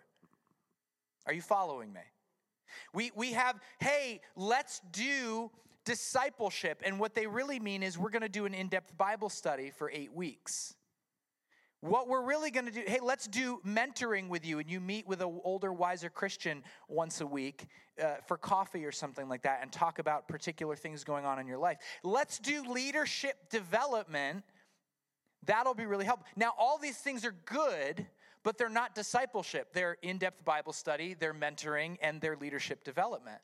Are 1.25 1.34
you 1.34 1.41
following 1.41 1.91
me? 1.94 2.01
We, 2.94 3.12
we 3.16 3.34
have, 3.34 3.60
hey, 3.80 4.22
let's 4.36 4.82
do 4.92 5.52
discipleship. 5.86 6.82
And 6.86 7.00
what 7.00 7.14
they 7.14 7.28
really 7.28 7.60
mean 7.60 7.84
is 7.84 7.98
we're 7.98 8.10
going 8.10 8.22
to 8.24 8.30
do 8.30 8.46
an 8.46 8.54
in 8.54 8.68
depth 8.68 8.98
Bible 8.98 9.30
study 9.30 9.70
for 9.70 9.90
eight 9.92 10.14
weeks. 10.14 10.76
What 11.82 12.08
we're 12.08 12.24
really 12.24 12.50
going 12.50 12.66
to 12.66 12.72
do, 12.72 12.82
hey, 12.88 13.00
let's 13.02 13.28
do 13.28 13.62
mentoring 13.66 14.28
with 14.28 14.44
you, 14.44 14.58
and 14.58 14.68
you 14.68 14.80
meet 14.80 15.08
with 15.08 15.22
an 15.22 15.40
older, 15.44 15.72
wiser 15.72 16.10
Christian 16.10 16.64
once 16.88 17.22
a 17.22 17.28
week 17.28 17.68
uh, 18.04 18.16
for 18.28 18.38
coffee 18.38 18.86
or 18.86 18.92
something 18.92 19.30
like 19.30 19.44
that 19.44 19.60
and 19.62 19.72
talk 19.72 20.00
about 20.00 20.28
particular 20.28 20.76
things 20.76 21.04
going 21.04 21.26
on 21.26 21.38
in 21.38 21.46
your 21.46 21.60
life. 21.60 21.78
Let's 22.04 22.40
do 22.40 22.64
leadership 22.64 23.50
development. 23.52 24.44
That'll 25.46 25.76
be 25.76 25.86
really 25.86 26.06
helpful. 26.06 26.26
Now, 26.36 26.54
all 26.58 26.80
these 26.80 26.98
things 26.98 27.24
are 27.24 27.36
good, 27.46 28.08
but 28.46 28.60
they're 28.60 28.70
not 28.70 28.94
discipleship. 28.94 29.74
They're 29.74 29.98
in 30.04 30.20
depth 30.20 30.46
Bible 30.46 30.72
study, 30.72 31.16
they're 31.16 31.34
mentoring, 31.34 31.98
and 32.00 32.22
they're 32.22 32.38
leadership 32.38 32.84
development. 32.84 33.40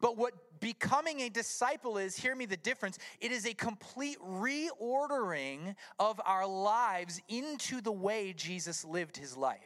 But 0.00 0.16
what 0.16 0.32
becoming 0.58 1.20
a 1.20 1.28
disciple 1.28 1.98
is, 1.98 2.16
hear 2.16 2.34
me 2.34 2.46
the 2.46 2.56
difference, 2.56 2.98
it 3.20 3.30
is 3.30 3.46
a 3.46 3.52
complete 3.52 4.16
reordering 4.18 5.76
of 5.98 6.18
our 6.24 6.46
lives 6.46 7.20
into 7.28 7.82
the 7.82 7.92
way 7.92 8.32
Jesus 8.32 8.84
lived 8.84 9.18
his 9.18 9.36
life. 9.36 9.60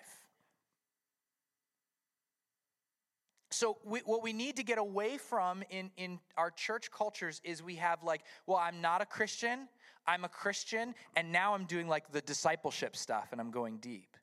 So, 3.51 3.79
we, 3.85 4.01
what 4.01 4.25
we 4.25 4.33
need 4.33 4.57
to 4.57 4.65
get 4.65 4.79
away 4.79 5.17
from 5.17 5.63
in, 5.71 5.93
in 5.97 6.19
our 6.37 6.51
church 6.51 6.91
cultures 6.91 7.41
is 7.45 7.63
we 7.63 7.77
have 7.77 8.03
like, 8.03 8.23
well, 8.49 8.59
I'm 8.59 8.81
not 8.81 9.01
a 9.01 9.07
Christian, 9.07 9.69
I'm 10.09 10.25
a 10.25 10.29
Christian, 10.29 10.97
and 11.15 11.31
now 11.31 11.55
I'm 11.55 11.67
doing 11.67 11.87
like 11.87 12.11
the 12.11 12.21
discipleship 12.21 12.97
stuff 12.97 13.29
and 13.31 13.41
I'm 13.41 13.53
going 13.53 13.79
deep. 13.79 14.14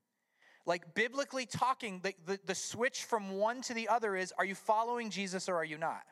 Like, 0.65 0.93
biblically 0.93 1.45
talking, 1.45 2.01
the, 2.03 2.13
the, 2.25 2.39
the 2.45 2.55
switch 2.55 3.03
from 3.03 3.37
one 3.37 3.61
to 3.63 3.73
the 3.73 3.87
other 3.87 4.15
is 4.15 4.33
are 4.37 4.45
you 4.45 4.55
following 4.55 5.09
Jesus 5.09 5.49
or 5.49 5.55
are 5.55 5.65
you 5.65 5.77
not? 5.77 6.03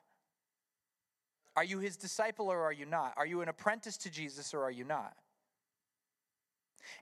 Are 1.55 1.63
you 1.63 1.79
his 1.79 1.97
disciple 1.97 2.47
or 2.47 2.61
are 2.61 2.73
you 2.73 2.85
not? 2.85 3.13
Are 3.17 3.25
you 3.25 3.41
an 3.41 3.49
apprentice 3.49 3.97
to 3.97 4.09
Jesus 4.09 4.53
or 4.53 4.63
are 4.63 4.71
you 4.71 4.83
not? 4.83 5.13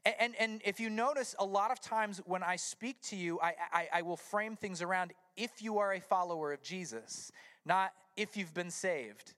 And, 0.06 0.16
and, 0.20 0.36
and, 0.40 0.62
if 0.66 0.80
you 0.80 0.90
notice, 0.90 1.36
a 1.40 1.46
lot 1.46 1.72
of 1.72 1.80
times 1.80 2.22
when 2.26 2.44
I 2.44 2.56
speak 2.56 3.02
to 3.04 3.16
you, 3.16 3.40
I, 3.42 3.54
I, 3.72 3.88
I 3.94 4.02
will 4.02 4.18
frame 4.18 4.56
things 4.56 4.82
around 4.82 5.14
if 5.36 5.62
you 5.62 5.78
are 5.78 5.94
a 5.94 6.02
follower 6.02 6.52
of 6.52 6.62
Jesus, 6.62 7.32
not 7.66 7.94
if 8.16 8.36
you've 8.36 8.54
been 8.54 8.72
saved. 8.72 9.34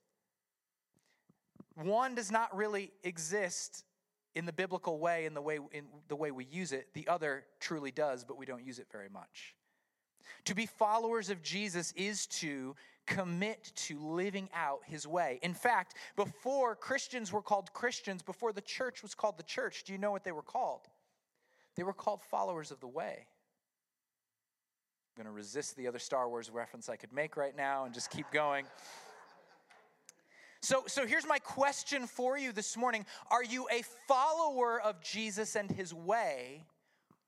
One 1.76 2.16
does 2.16 2.32
not 2.32 2.56
really 2.56 2.92
exist 3.04 3.84
in 4.36 4.46
the 4.46 4.54
biblical 4.54 5.00
way 5.00 5.26
in 5.26 5.34
the 5.34 5.42
way 5.42 5.60
in 5.72 5.86
the 6.08 6.16
way 6.16 6.32
we 6.32 6.46
use 6.46 6.72
it 6.72 6.88
the 6.94 7.08
other 7.08 7.46
truly 7.60 7.92
does 7.92 8.24
but 8.24 8.38
we 8.38 8.46
don't 8.46 8.64
use 8.64 8.80
it 8.80 8.88
very 8.92 9.10
much 9.10 9.56
to 10.46 10.56
be 10.56 10.66
followers 10.66 11.30
of 11.30 11.42
Jesus 11.42 11.92
is 11.96 12.26
to 12.28 12.76
commit 13.06 13.72
to 13.76 14.00
living 14.00 14.50
out 14.54 14.82
his 14.86 15.08
way. 15.08 15.40
In 15.42 15.54
fact, 15.54 15.96
before 16.16 16.76
Christians 16.76 17.34
were 17.34 17.42
called 17.42 17.74
Christians, 17.74 18.22
before 18.22 18.54
the 18.54 18.62
church 18.62 19.02
was 19.02 19.16
called 19.16 19.38
the 19.38 19.44
church, 19.44 19.84
do 19.84 19.92
you 19.94 19.98
know 19.98 20.12
what 20.12 20.24
they 20.24 20.32
were 20.32 20.44
called? 20.44 20.82
They 21.76 21.84
were 21.84 21.94
called 21.94 22.22
followers 22.22 22.72
of 22.72 22.80
the 22.80 22.88
way. 22.88 23.26
I'm 25.18 25.24
going 25.24 25.34
to 25.34 25.36
resist 25.36 25.76
the 25.76 25.88
other 25.88 26.00
Star 26.00 26.30
Wars 26.30 26.50
reference 26.50 26.88
I 26.88 26.96
could 26.96 27.12
make 27.12 27.36
right 27.36 27.56
now 27.56 27.86
and 27.86 27.94
just 27.94 28.12
keep 28.12 28.30
going. 28.32 28.66
So, 30.62 30.84
so 30.88 31.06
here's 31.06 31.26
my 31.26 31.40
question 31.40 32.06
for 32.06 32.38
you 32.38 32.52
this 32.52 32.76
morning 32.76 33.06
Are 33.32 33.44
you 33.44 33.68
a 33.72 33.82
follower 34.08 34.82
of 34.82 35.02
Jesus 35.02 35.56
and 35.56 35.70
his 35.72 35.94
way, 35.94 36.66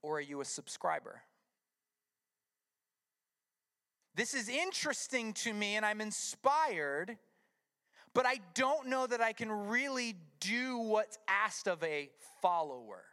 or 0.01 0.17
are 0.17 0.21
you 0.21 0.41
a 0.41 0.45
subscriber? 0.45 1.21
This 4.15 4.33
is 4.33 4.49
interesting 4.49 5.33
to 5.35 5.53
me 5.53 5.77
and 5.77 5.85
I'm 5.85 6.01
inspired, 6.01 7.17
but 8.13 8.25
I 8.25 8.39
don't 8.55 8.87
know 8.87 9.07
that 9.07 9.21
I 9.21 9.31
can 9.31 9.49
really 9.49 10.15
do 10.41 10.77
what's 10.79 11.17
asked 11.29 11.67
of 11.67 11.81
a 11.81 12.09
follower. 12.41 13.03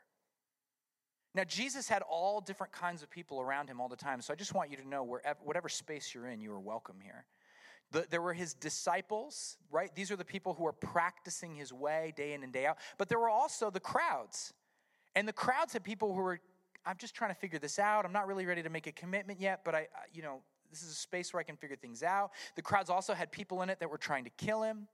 Now, 1.35 1.45
Jesus 1.45 1.89
had 1.89 2.03
all 2.03 2.41
different 2.41 2.73
kinds 2.73 3.05
of 3.05 3.11
people 3.11 3.41
around 3.41 3.69
him 3.69 3.81
all 3.81 3.89
the 3.89 3.97
time, 3.97 4.21
so 4.21 4.33
I 4.33 4.37
just 4.37 4.55
want 4.55 4.73
you 4.73 4.77
to 4.79 4.89
know 4.89 5.05
wherever, 5.05 5.39
whatever 5.45 5.69
space 5.69 6.13
you're 6.13 6.27
in, 6.27 6.41
you 6.41 6.53
are 6.53 6.59
welcome 6.59 6.97
here. 7.01 7.25
The, 7.91 8.07
there 8.11 8.21
were 8.21 8.35
his 8.35 8.55
disciples, 8.55 9.57
right? 9.71 9.95
These 9.95 10.11
are 10.11 10.17
the 10.17 10.25
people 10.25 10.55
who 10.55 10.67
are 10.67 10.73
practicing 10.73 11.55
his 11.55 11.73
way 11.73 12.13
day 12.17 12.35
in 12.35 12.43
and 12.43 12.53
day 12.53 12.67
out. 12.67 12.79
But 12.99 13.09
there 13.09 13.19
were 13.19 13.31
also 13.31 13.71
the 13.71 13.81
crowds. 13.81 14.53
And 15.15 15.27
the 15.27 15.33
crowds 15.33 15.73
had 15.73 15.85
people 15.85 16.15
who 16.15 16.21
were, 16.21 16.41
I'm 16.85 16.97
just 16.99 17.15
trying 17.15 17.31
to 17.31 17.41
figure 17.41 17.59
this 17.59 17.79
out. 17.79 18.05
I'm 18.05 18.13
not 18.13 18.27
really 18.27 18.47
ready 18.47 18.63
to 18.63 18.71
make 18.71 18.87
a 18.87 18.93
commitment 18.93 19.41
yet, 19.41 19.61
but 19.65 19.75
I, 19.75 19.89
you 20.13 20.23
know, 20.23 20.43
this 20.71 20.83
is 20.83 20.91
a 20.91 20.95
space 20.95 21.33
where 21.33 21.41
I 21.41 21.45
can 21.45 21.57
figure 21.57 21.77
things 21.77 22.03
out. 22.03 22.33
The 22.55 22.63
crowds 22.63 22.91
also 22.91 23.15
had 23.15 23.33
people 23.33 23.63
in 23.63 23.71
it 23.71 23.81
that 23.81 23.91
were 23.91 23.99
trying 23.99 24.25
to 24.25 24.31
kill 24.31 24.63
him. 24.63 24.87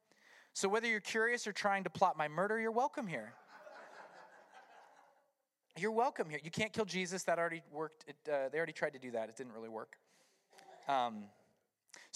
So 0.52 0.68
whether 0.68 0.86
you're 0.86 1.00
curious 1.00 1.48
or 1.48 1.52
trying 1.52 1.82
to 1.84 1.90
plot 1.90 2.16
my 2.16 2.28
murder, 2.28 2.60
you're 2.60 2.70
welcome 2.70 3.08
here. 3.08 3.34
you're 5.76 5.90
welcome 5.90 6.30
here. 6.30 6.38
You 6.44 6.50
can't 6.52 6.72
kill 6.72 6.84
Jesus. 6.84 7.24
That 7.24 7.40
already 7.40 7.62
worked. 7.72 8.04
It, 8.06 8.16
uh, 8.32 8.50
they 8.50 8.58
already 8.58 8.72
tried 8.72 8.92
to 8.92 9.00
do 9.00 9.10
that. 9.10 9.28
It 9.28 9.36
didn't 9.36 9.52
really 9.52 9.68
work. 9.68 9.96
Um, 10.86 11.24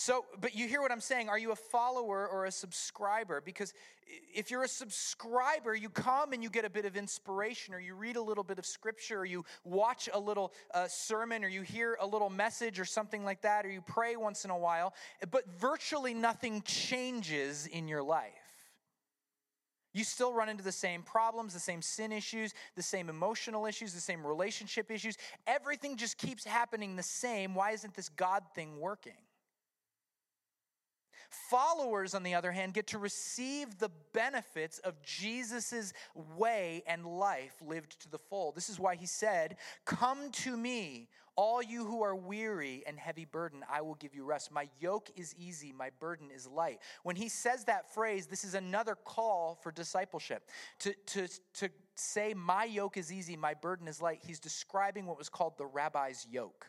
so, 0.00 0.26
but 0.40 0.54
you 0.54 0.68
hear 0.68 0.80
what 0.80 0.92
I'm 0.92 1.00
saying. 1.00 1.28
Are 1.28 1.40
you 1.40 1.50
a 1.50 1.56
follower 1.56 2.28
or 2.28 2.44
a 2.44 2.52
subscriber? 2.52 3.40
Because 3.40 3.74
if 4.32 4.48
you're 4.48 4.62
a 4.62 4.68
subscriber, 4.68 5.74
you 5.74 5.90
come 5.90 6.32
and 6.32 6.40
you 6.40 6.50
get 6.50 6.64
a 6.64 6.70
bit 6.70 6.84
of 6.84 6.96
inspiration, 6.96 7.74
or 7.74 7.80
you 7.80 7.96
read 7.96 8.14
a 8.14 8.22
little 8.22 8.44
bit 8.44 8.60
of 8.60 8.64
scripture, 8.64 9.18
or 9.18 9.24
you 9.24 9.44
watch 9.64 10.08
a 10.14 10.18
little 10.20 10.52
uh, 10.72 10.86
sermon, 10.86 11.42
or 11.42 11.48
you 11.48 11.62
hear 11.62 11.98
a 12.00 12.06
little 12.06 12.30
message, 12.30 12.78
or 12.78 12.84
something 12.84 13.24
like 13.24 13.40
that, 13.40 13.66
or 13.66 13.70
you 13.70 13.80
pray 13.80 14.14
once 14.14 14.44
in 14.44 14.52
a 14.52 14.56
while, 14.56 14.94
but 15.32 15.42
virtually 15.58 16.14
nothing 16.14 16.62
changes 16.62 17.66
in 17.66 17.88
your 17.88 18.04
life. 18.04 18.30
You 19.94 20.04
still 20.04 20.32
run 20.32 20.48
into 20.48 20.62
the 20.62 20.70
same 20.70 21.02
problems, 21.02 21.54
the 21.54 21.58
same 21.58 21.82
sin 21.82 22.12
issues, 22.12 22.54
the 22.76 22.84
same 22.84 23.08
emotional 23.08 23.66
issues, 23.66 23.94
the 23.94 24.00
same 24.00 24.24
relationship 24.24 24.92
issues. 24.92 25.16
Everything 25.48 25.96
just 25.96 26.18
keeps 26.18 26.44
happening 26.44 26.94
the 26.94 27.02
same. 27.02 27.52
Why 27.56 27.72
isn't 27.72 27.94
this 27.94 28.10
God 28.10 28.44
thing 28.54 28.78
working? 28.78 29.18
Followers, 31.30 32.14
on 32.14 32.22
the 32.22 32.34
other 32.34 32.52
hand, 32.52 32.74
get 32.74 32.86
to 32.88 32.98
receive 32.98 33.78
the 33.78 33.90
benefits 34.12 34.78
of 34.78 35.02
Jesus' 35.02 35.92
way 36.36 36.82
and 36.86 37.06
life 37.06 37.54
lived 37.60 38.00
to 38.00 38.10
the 38.10 38.18
full. 38.18 38.52
This 38.52 38.68
is 38.68 38.80
why 38.80 38.94
he 38.94 39.06
said, 39.06 39.56
Come 39.84 40.30
to 40.32 40.56
me, 40.56 41.08
all 41.36 41.62
you 41.62 41.84
who 41.84 42.02
are 42.02 42.16
weary 42.16 42.82
and 42.86 42.98
heavy 42.98 43.24
burden, 43.24 43.64
I 43.70 43.80
will 43.82 43.94
give 43.94 44.12
you 44.12 44.24
rest. 44.24 44.50
My 44.50 44.68
yoke 44.80 45.08
is 45.14 45.34
easy, 45.38 45.72
my 45.72 45.90
burden 46.00 46.30
is 46.34 46.48
light. 46.48 46.80
When 47.04 47.14
he 47.14 47.28
says 47.28 47.64
that 47.66 47.94
phrase, 47.94 48.26
this 48.26 48.42
is 48.42 48.54
another 48.54 48.96
call 48.96 49.56
for 49.62 49.70
discipleship. 49.70 50.48
To, 50.80 50.94
to, 51.06 51.28
to 51.54 51.70
say, 51.94 52.34
My 52.34 52.64
yoke 52.64 52.96
is 52.96 53.12
easy, 53.12 53.36
my 53.36 53.54
burden 53.54 53.86
is 53.86 54.02
light, 54.02 54.18
he's 54.26 54.40
describing 54.40 55.06
what 55.06 55.16
was 55.16 55.28
called 55.28 55.58
the 55.58 55.66
rabbi's 55.66 56.26
yoke. 56.28 56.66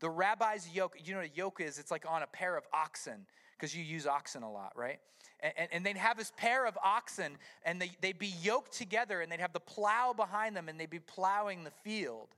The 0.00 0.10
rabbi's 0.10 0.68
yoke, 0.72 0.96
you 1.04 1.12
know 1.12 1.20
what 1.20 1.30
a 1.30 1.36
yoke 1.36 1.60
is? 1.60 1.78
It's 1.78 1.90
like 1.90 2.04
on 2.08 2.22
a 2.22 2.26
pair 2.26 2.56
of 2.56 2.64
oxen, 2.72 3.26
because 3.56 3.74
you 3.74 3.82
use 3.82 4.06
oxen 4.06 4.42
a 4.42 4.50
lot, 4.50 4.72
right? 4.76 5.00
And, 5.40 5.68
and, 5.72 5.86
they'd 5.86 5.96
have 5.96 6.16
this 6.16 6.32
pair 6.36 6.66
of 6.66 6.76
oxen, 6.84 7.36
and 7.64 7.80
they, 7.80 7.92
they'd 8.00 8.18
be 8.18 8.34
yoked 8.42 8.72
together, 8.72 9.20
and 9.20 9.30
they'd 9.30 9.40
have 9.40 9.52
the 9.52 9.60
plow 9.60 10.12
behind 10.12 10.56
them, 10.56 10.68
and 10.68 10.78
they'd 10.80 10.90
be 10.90 10.98
plowing 10.98 11.64
the 11.64 11.70
field. 11.70 12.28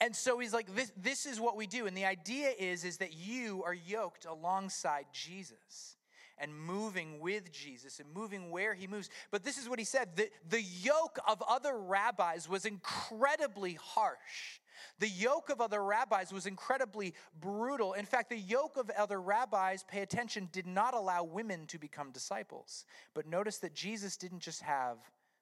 And 0.00 0.14
so 0.14 0.38
he's 0.38 0.52
like, 0.52 0.74
this, 0.74 0.92
this 0.96 1.26
is 1.26 1.40
what 1.40 1.56
we 1.56 1.66
do. 1.66 1.86
And 1.86 1.96
the 1.96 2.04
idea 2.04 2.52
is, 2.58 2.84
is 2.84 2.98
that 2.98 3.14
you 3.14 3.62
are 3.64 3.74
yoked 3.74 4.26
alongside 4.26 5.06
Jesus 5.12 5.96
and 6.38 6.54
moving 6.54 7.20
with 7.20 7.52
Jesus 7.52 8.00
and 8.00 8.12
moving 8.12 8.50
where 8.50 8.74
he 8.74 8.86
moves. 8.86 9.08
But 9.30 9.44
this 9.44 9.58
is 9.58 9.68
what 9.68 9.78
he 9.78 9.84
said 9.84 10.16
the, 10.16 10.28
the 10.48 10.62
yoke 10.62 11.18
of 11.26 11.42
other 11.48 11.78
rabbis 11.78 12.48
was 12.48 12.66
incredibly 12.66 13.74
harsh. 13.74 14.60
The 14.98 15.08
yoke 15.08 15.50
of 15.50 15.60
other 15.60 15.82
rabbis 15.82 16.32
was 16.32 16.46
incredibly 16.46 17.14
brutal. 17.40 17.92
In 17.92 18.06
fact, 18.06 18.30
the 18.30 18.38
yoke 18.38 18.76
of 18.76 18.90
other 18.90 19.20
rabbis, 19.20 19.84
pay 19.84 20.02
attention, 20.02 20.48
did 20.52 20.66
not 20.66 20.94
allow 20.94 21.24
women 21.24 21.66
to 21.68 21.78
become 21.78 22.10
disciples. 22.10 22.84
But 23.14 23.26
notice 23.26 23.58
that 23.58 23.74
Jesus 23.74 24.16
didn't 24.16 24.40
just 24.40 24.62
have 24.62 24.98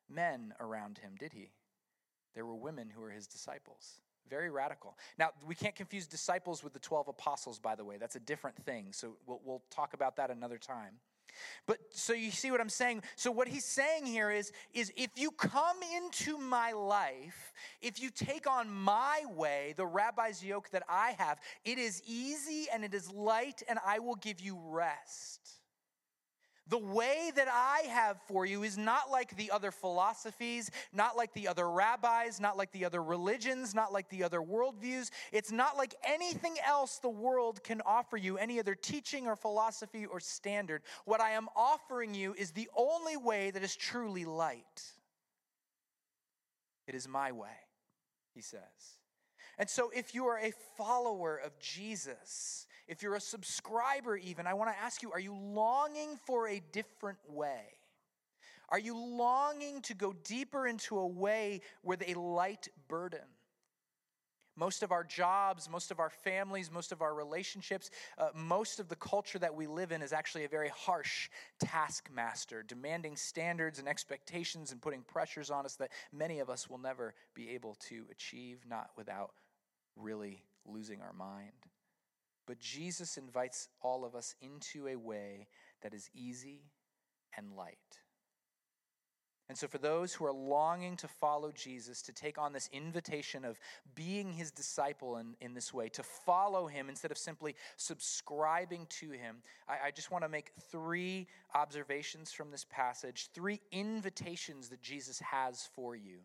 men 0.09 0.54
around 0.61 0.99
him, 0.99 1.14
did 1.18 1.32
he? 1.32 1.50
There 2.35 2.47
were 2.47 2.54
women 2.54 2.90
who 2.90 3.00
were 3.00 3.11
his 3.11 3.26
disciples. 3.26 4.00
Very 4.28 4.50
radical. 4.50 4.97
Now, 5.18 5.30
we 5.47 5.56
can't 5.56 5.75
confuse 5.75 6.06
disciples 6.06 6.62
with 6.62 6.73
the 6.73 6.78
12 6.78 7.09
apostles, 7.09 7.59
by 7.59 7.75
the 7.75 7.85
way. 7.85 7.97
That's 7.99 8.14
a 8.14 8.20
different 8.20 8.56
thing. 8.64 8.92
So 8.92 9.16
we'll, 9.26 9.40
we'll 9.44 9.62
talk 9.70 9.92
about 9.92 10.16
that 10.16 10.30
another 10.30 10.59
time. 10.59 10.94
But 11.66 11.78
so 11.90 12.12
you 12.12 12.30
see 12.30 12.50
what 12.50 12.60
I'm 12.60 12.68
saying? 12.68 13.02
So 13.16 13.30
what 13.30 13.49
he's 13.49 13.64
saying 13.64 14.06
here 14.06 14.30
is 14.30 14.52
is 14.72 14.92
if 14.96 15.10
you 15.16 15.30
come 15.30 15.76
into 15.96 16.38
my 16.38 16.72
life, 16.72 17.52
if 17.80 18.00
you 18.00 18.10
take 18.10 18.49
on 18.49 18.70
my 18.70 19.22
way, 19.34 19.75
the 19.76 19.87
rabbi's 19.87 20.44
yoke 20.44 20.70
that 20.70 20.82
I 20.88 21.14
have, 21.18 21.38
it 21.64 21.78
is 21.78 22.02
easy 22.06 22.66
and 22.72 22.84
it 22.84 22.94
is 22.94 23.10
light 23.10 23.62
and 23.68 23.78
I 23.87 23.99
will 23.99 24.16
give 24.16 24.40
you 24.40 24.58
rest. 24.62 25.59
The 26.70 26.78
way 26.78 27.32
that 27.34 27.48
I 27.48 27.88
have 27.88 28.22
for 28.28 28.46
you 28.46 28.62
is 28.62 28.78
not 28.78 29.10
like 29.10 29.36
the 29.36 29.50
other 29.50 29.72
philosophies, 29.72 30.70
not 30.92 31.16
like 31.16 31.32
the 31.34 31.48
other 31.48 31.68
rabbis, 31.68 32.38
not 32.38 32.56
like 32.56 32.70
the 32.70 32.84
other 32.84 33.02
religions, 33.02 33.74
not 33.74 33.92
like 33.92 34.08
the 34.08 34.22
other 34.22 34.40
worldviews. 34.40 35.10
It's 35.32 35.50
not 35.50 35.76
like 35.76 35.96
anything 36.04 36.54
else 36.64 36.98
the 36.98 37.08
world 37.08 37.64
can 37.64 37.82
offer 37.84 38.16
you, 38.16 38.38
any 38.38 38.60
other 38.60 38.76
teaching 38.76 39.26
or 39.26 39.34
philosophy 39.34 40.06
or 40.06 40.20
standard. 40.20 40.82
What 41.06 41.20
I 41.20 41.30
am 41.30 41.48
offering 41.56 42.14
you 42.14 42.34
is 42.34 42.52
the 42.52 42.70
only 42.76 43.16
way 43.16 43.50
that 43.50 43.64
is 43.64 43.74
truly 43.74 44.24
light. 44.24 44.84
It 46.86 46.94
is 46.94 47.08
my 47.08 47.32
way, 47.32 47.48
he 48.32 48.42
says. 48.42 48.60
And 49.58 49.68
so, 49.68 49.90
if 49.94 50.14
you 50.14 50.26
are 50.26 50.38
a 50.38 50.52
follower 50.76 51.36
of 51.36 51.58
Jesus, 51.58 52.66
if 52.90 53.04
you're 53.04 53.14
a 53.14 53.20
subscriber, 53.20 54.16
even, 54.16 54.49
I 54.49 54.54
want 54.54 54.70
to 54.70 54.78
ask 54.78 55.00
you 55.00 55.12
are 55.12 55.20
you 55.20 55.35
longing 55.35 56.18
for 56.26 56.49
a 56.49 56.61
different 56.73 57.18
way? 57.28 57.62
Are 58.68 58.80
you 58.80 58.99
longing 58.99 59.80
to 59.82 59.94
go 59.94 60.12
deeper 60.25 60.66
into 60.66 60.99
a 60.99 61.06
way 61.06 61.61
with 61.85 62.02
a 62.06 62.18
light 62.18 62.68
burden? 62.88 63.20
Most 64.56 64.82
of 64.82 64.90
our 64.90 65.04
jobs, 65.04 65.70
most 65.70 65.92
of 65.92 66.00
our 66.00 66.11
families, 66.11 66.70
most 66.70 66.90
of 66.90 67.00
our 67.00 67.14
relationships, 67.14 67.90
uh, 68.18 68.28
most 68.35 68.80
of 68.80 68.88
the 68.88 68.97
culture 68.97 69.38
that 69.38 69.54
we 69.54 69.68
live 69.68 69.92
in 69.92 70.02
is 70.02 70.12
actually 70.12 70.44
a 70.44 70.49
very 70.49 70.68
harsh 70.68 71.30
taskmaster, 71.61 72.64
demanding 72.64 73.16
standards 73.16 73.78
and 73.78 73.88
expectations 73.88 74.73
and 74.73 74.82
putting 74.82 75.02
pressures 75.02 75.49
on 75.50 75.64
us 75.64 75.76
that 75.76 75.90
many 76.12 76.40
of 76.40 76.50
us 76.50 76.68
will 76.68 76.78
never 76.78 77.14
be 77.35 77.50
able 77.50 77.76
to 77.88 78.04
achieve, 78.11 78.64
not 78.68 78.90
without 78.97 79.30
really 79.97 80.42
losing 80.66 81.00
our 81.00 81.12
mind. 81.12 81.69
But 82.50 82.59
Jesus 82.59 83.16
invites 83.16 83.69
all 83.80 84.04
of 84.04 84.16
us 84.16 84.35
into 84.42 84.88
a 84.88 84.97
way 84.97 85.47
that 85.83 85.95
is 85.95 86.11
easy 86.12 86.64
and 87.37 87.52
light. 87.57 87.78
And 89.49 89.57
so, 89.57 89.69
for 89.69 89.78
those 89.78 90.12
who 90.12 90.26
are 90.26 90.33
longing 90.33 90.97
to 90.97 91.07
follow 91.07 91.52
Jesus, 91.52 92.02
to 92.02 92.12
take 92.12 92.38
on 92.38 92.52
this 92.52 92.69
invitation 92.73 93.45
of 93.45 93.61
being 93.95 94.33
his 94.33 94.50
disciple 94.50 95.19
in, 95.19 95.37
in 95.40 95.54
this 95.54 95.73
way, 95.73 95.88
to 95.90 96.02
follow 96.02 96.66
him 96.66 96.88
instead 96.88 97.12
of 97.12 97.19
simply 97.19 97.54
subscribing 97.76 98.88
to 98.99 99.12
him, 99.12 99.37
I, 99.69 99.87
I 99.87 99.90
just 99.92 100.11
want 100.11 100.25
to 100.25 100.28
make 100.28 100.50
three 100.73 101.28
observations 101.54 102.33
from 102.33 102.50
this 102.50 102.66
passage, 102.69 103.28
three 103.33 103.61
invitations 103.71 104.71
that 104.71 104.83
Jesus 104.83 105.21
has 105.21 105.69
for 105.73 105.95
you 105.95 106.19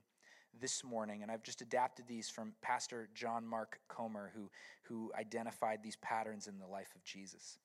this 0.60 0.84
morning. 0.84 1.24
And 1.24 1.32
I've 1.32 1.44
just 1.44 1.62
adapted 1.62 2.06
these 2.08 2.30
from 2.30 2.54
Pastor 2.62 3.10
John 3.14 3.46
Mark 3.48 3.80
Comer, 3.88 4.32
who, 4.36 4.50
who 4.84 5.12
identified 5.18 5.80
these 5.84 5.96
patterns 5.98 6.48
in 6.48 6.60
the 6.60 6.68
life 6.68 6.90
of 6.96 7.04
Jesus. 7.04 7.60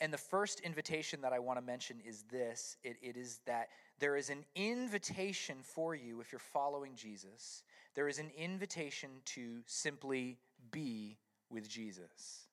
And 0.00 0.12
the 0.12 0.18
first 0.18 0.60
invitation 0.60 1.22
that 1.22 1.32
I 1.32 1.38
want 1.38 1.58
to 1.58 1.64
mention 1.64 2.00
is 2.06 2.24
this 2.30 2.76
it, 2.84 2.98
it 3.00 3.16
is 3.16 3.40
that 3.46 3.68
there 3.98 4.16
is 4.16 4.28
an 4.28 4.44
invitation 4.54 5.56
for 5.62 5.94
you 5.94 6.20
if 6.20 6.30
you're 6.30 6.38
following 6.38 6.94
Jesus. 6.94 7.62
There 7.94 8.06
is 8.06 8.18
an 8.18 8.30
invitation 8.36 9.08
to 9.26 9.60
simply 9.66 10.38
be 10.70 11.16
with 11.50 11.68
Jesus. 11.68 12.47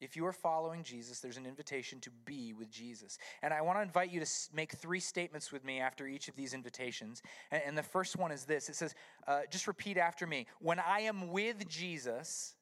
If 0.00 0.14
you 0.14 0.26
are 0.26 0.32
following 0.32 0.82
Jesus, 0.82 1.20
there's 1.20 1.38
an 1.38 1.46
invitation 1.46 2.00
to 2.00 2.10
be 2.26 2.52
with 2.52 2.70
Jesus. 2.70 3.16
And 3.42 3.54
I 3.54 3.62
want 3.62 3.78
to 3.78 3.82
invite 3.82 4.10
you 4.10 4.20
to 4.20 4.26
make 4.52 4.72
three 4.72 5.00
statements 5.00 5.50
with 5.50 5.64
me 5.64 5.80
after 5.80 6.06
each 6.06 6.28
of 6.28 6.36
these 6.36 6.52
invitations. 6.52 7.22
And, 7.50 7.76
the 7.76 7.82
first 7.82 8.16
one 8.16 8.30
is 8.30 8.44
this 8.44 8.68
it 8.68 8.76
says, 8.76 8.94
uh, 9.26 9.40
just 9.50 9.66
repeat 9.66 9.96
after 9.96 10.26
me. 10.26 10.46
When 10.60 10.78
I 10.78 11.00
am 11.00 11.30
with 11.30 11.66
Jesus, 11.68 12.54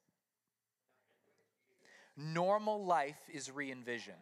normal 2.17 2.85
life 2.85 3.19
is 3.33 3.51
re 3.51 3.71
envisioned. 3.71 4.17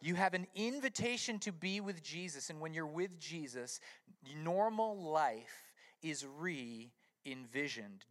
You 0.00 0.14
have 0.14 0.34
an 0.34 0.46
invitation 0.54 1.38
to 1.40 1.52
be 1.52 1.80
with 1.80 2.02
Jesus, 2.02 2.50
and 2.50 2.60
when 2.60 2.72
you're 2.72 2.86
with 2.86 3.18
Jesus, 3.18 3.80
normal 4.36 4.96
life 5.10 5.72
is 6.02 6.24
re 6.38 6.92
envisioned. 7.32 8.04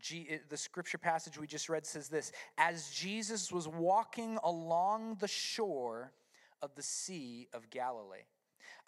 the 0.49 0.57
scripture 0.57 0.97
passage 0.97 1.39
we 1.39 1.47
just 1.47 1.69
read 1.69 1.85
says 1.85 2.09
this 2.09 2.31
As 2.57 2.89
Jesus 2.89 3.51
was 3.51 3.67
walking 3.67 4.37
along 4.43 5.17
the 5.19 5.27
shore 5.27 6.11
of 6.61 6.75
the 6.75 6.83
Sea 6.83 7.47
of 7.53 7.69
Galilee. 7.69 8.25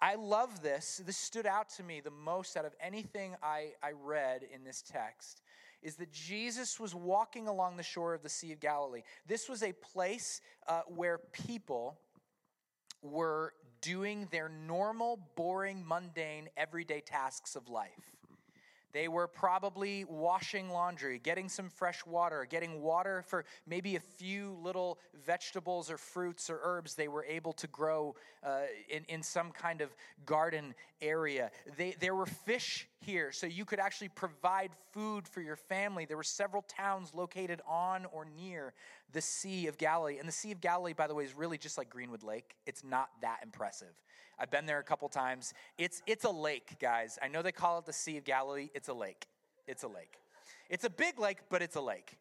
I 0.02 0.14
love 0.14 0.62
this. 0.62 1.00
This 1.04 1.16
stood 1.16 1.46
out 1.46 1.68
to 1.76 1.82
me 1.82 2.00
the 2.00 2.10
most 2.10 2.56
out 2.56 2.64
of 2.64 2.74
anything 2.80 3.34
I, 3.42 3.72
I 3.82 3.92
read 3.92 4.42
in 4.54 4.64
this 4.64 4.82
text 4.82 5.42
is 5.82 5.96
that 5.96 6.12
Jesus 6.12 6.78
was 6.78 6.94
walking 6.94 7.48
along 7.48 7.76
the 7.76 7.82
shore 7.82 8.14
of 8.14 8.22
the 8.22 8.28
Sea 8.28 8.52
of 8.52 8.60
Galilee. 8.60 9.02
This 9.26 9.48
was 9.48 9.62
a 9.62 9.72
place 9.72 10.40
uh, 10.68 10.82
where 10.86 11.18
people 11.32 11.98
were 13.02 13.54
doing 13.80 14.28
their 14.30 14.48
normal, 14.48 15.18
boring, 15.36 15.82
mundane, 15.86 16.48
everyday 16.56 17.00
tasks 17.00 17.56
of 17.56 17.68
life. 17.68 18.19
They 18.92 19.08
were 19.08 19.26
probably 19.26 20.04
washing 20.04 20.70
laundry, 20.70 21.18
getting 21.18 21.48
some 21.48 21.68
fresh 21.68 22.04
water, 22.06 22.46
getting 22.48 22.82
water 22.82 23.22
for 23.26 23.44
maybe 23.66 23.96
a 23.96 24.00
few 24.00 24.56
little 24.62 24.98
vegetables 25.24 25.90
or 25.90 25.96
fruits 25.96 26.50
or 26.50 26.60
herbs 26.62 26.94
they 26.94 27.08
were 27.08 27.24
able 27.24 27.52
to 27.54 27.66
grow 27.68 28.14
uh, 28.42 28.62
in, 28.88 29.04
in 29.08 29.22
some 29.22 29.52
kind 29.52 29.80
of 29.80 29.94
garden 30.26 30.74
area. 31.00 31.50
They, 31.76 31.94
there 32.00 32.14
were 32.14 32.26
fish 32.26 32.88
here, 33.00 33.32
so 33.32 33.46
you 33.46 33.64
could 33.64 33.78
actually 33.78 34.08
provide 34.08 34.70
food 34.92 35.26
for 35.26 35.40
your 35.40 35.56
family. 35.56 36.04
There 36.04 36.16
were 36.16 36.22
several 36.22 36.62
towns 36.62 37.14
located 37.14 37.60
on 37.66 38.06
or 38.06 38.26
near 38.36 38.74
the 39.12 39.20
Sea 39.20 39.66
of 39.66 39.78
Galilee. 39.78 40.18
And 40.18 40.28
the 40.28 40.32
Sea 40.32 40.52
of 40.52 40.60
Galilee, 40.60 40.92
by 40.92 41.06
the 41.06 41.14
way, 41.14 41.24
is 41.24 41.34
really 41.34 41.58
just 41.58 41.78
like 41.78 41.90
Greenwood 41.90 42.22
Lake, 42.22 42.56
it's 42.66 42.84
not 42.84 43.08
that 43.22 43.38
impressive. 43.42 43.94
I've 44.38 44.50
been 44.50 44.66
there 44.66 44.78
a 44.78 44.84
couple 44.84 45.08
times. 45.08 45.52
It's, 45.76 46.02
it's 46.06 46.24
a 46.24 46.30
lake, 46.30 46.76
guys. 46.80 47.18
I 47.22 47.28
know 47.28 47.42
they 47.42 47.52
call 47.52 47.78
it 47.78 47.84
the 47.84 47.92
Sea 47.92 48.16
of 48.16 48.24
Galilee. 48.24 48.70
It's 48.74 48.88
a 48.88 48.94
lake. 48.94 49.26
It's 49.66 49.82
a 49.82 49.88
lake. 49.88 50.18
It's 50.70 50.84
a 50.84 50.90
big 50.90 51.18
lake, 51.18 51.38
but 51.50 51.62
it's 51.62 51.76
a 51.76 51.80
lake. 51.80 52.16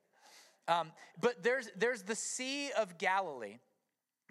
Um, 0.68 0.92
but 1.22 1.44
there's, 1.44 1.70
there's 1.78 2.04
the 2.04 2.16
Sea 2.16 2.72
of 2.78 2.98
Galilee. 2.98 3.58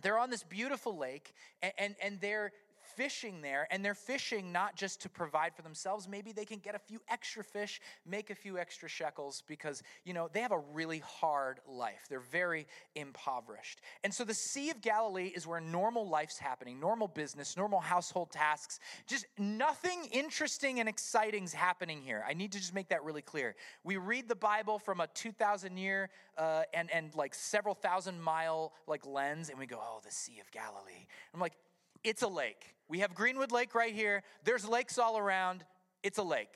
They're 0.03 0.19
on 0.19 0.31
this 0.31 0.45
beautiful 0.45 0.97
lake, 0.97 1.33
and, 1.63 1.73
and, 1.79 1.95
and 2.03 2.21
they're, 2.21 2.53
fishing 2.99 3.41
there, 3.43 3.69
and 3.71 3.85
they're 3.85 3.95
fishing 3.95 4.51
not 4.51 4.75
just 4.75 5.01
to 5.03 5.09
provide 5.09 5.55
for 5.55 5.63
themselves. 5.63 6.09
Maybe 6.09 6.33
they 6.33 6.45
can 6.45 6.59
get 6.59 6.75
a 6.75 6.81
few 6.81 7.01
extra 7.09 7.45
fish, 7.45 7.81
make 8.05 8.29
a 8.31 8.35
few 8.35 8.59
extra 8.59 8.89
shekels, 8.89 9.45
because, 9.47 9.85
you 10.05 10.13
know, 10.13 10.29
they 10.33 10.41
have 10.41 10.51
a 10.51 10.59
really 10.73 10.99
hard 10.99 11.61
life. 11.69 12.07
They're 12.11 12.19
very 12.19 12.67
impoverished. 12.97 13.83
And 14.03 14.13
so 14.13 14.25
the 14.25 14.35
Sea 14.35 14.71
of 14.71 14.81
Galilee 14.81 15.29
is 15.29 15.47
where 15.47 15.61
normal 15.61 16.09
life's 16.09 16.39
happening, 16.39 16.81
normal 16.81 17.07
business, 17.07 17.57
normal 17.57 17.79
household 17.79 18.33
tasks. 18.33 18.81
Just 19.07 19.27
nothing 19.39 20.09
interesting 20.11 20.81
and 20.81 20.89
exciting's 20.89 21.53
happening 21.53 22.03
here. 22.03 22.25
I 22.29 22.35
need 22.35 22.51
to 22.51 22.59
just 22.59 22.75
make 22.75 22.89
that 22.89 23.05
really 23.05 23.23
clear. 23.23 23.55
We 23.85 23.97
read 23.97 24.29
the 24.29 24.35
Bible 24.35 24.81
from 24.81 24.99
a 24.99 25.07
2,000 25.07 25.77
year 25.77 26.11
uh, 26.37 26.63
and, 26.75 26.91
and 26.93 27.15
like 27.15 27.33
several 27.33 27.77
thousand 27.77 28.21
mile 28.21 28.73
like 28.89 29.07
lens, 29.07 29.51
and 29.51 29.59
we 29.59 29.67
go, 29.67 29.79
oh, 29.81 30.01
the 30.05 30.11
Sea 30.11 30.41
of 30.41 30.51
Galilee. 30.51 31.07
I'm 31.33 31.39
like, 31.39 31.55
it's 32.03 32.23
a 32.23 32.29
lake. 32.29 32.75
We 32.89 33.01
have 33.01 33.15
Greenwood 33.15 33.53
Lake 33.53 33.75
right 33.75 33.95
here. 33.95 34.23
There's 34.45 34.67
lakes 34.67 34.99
all 34.99 35.19
around. 35.19 35.65
It's 36.03 36.19
a 36.19 36.23
lake. 36.23 36.49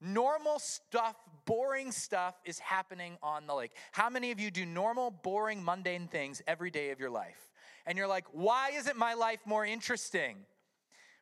Normal 0.00 0.58
stuff, 0.58 1.16
boring 1.44 1.90
stuff 1.90 2.34
is 2.44 2.58
happening 2.58 3.16
on 3.22 3.46
the 3.46 3.54
lake. 3.54 3.72
How 3.92 4.08
many 4.08 4.30
of 4.30 4.38
you 4.38 4.50
do 4.50 4.64
normal, 4.64 5.10
boring, 5.10 5.64
mundane 5.64 6.06
things 6.06 6.40
every 6.46 6.70
day 6.70 6.90
of 6.90 7.00
your 7.00 7.10
life? 7.10 7.50
And 7.86 7.96
you're 7.96 8.06
like, 8.06 8.26
why 8.32 8.70
isn't 8.74 8.96
my 8.96 9.14
life 9.14 9.40
more 9.44 9.64
interesting? 9.64 10.36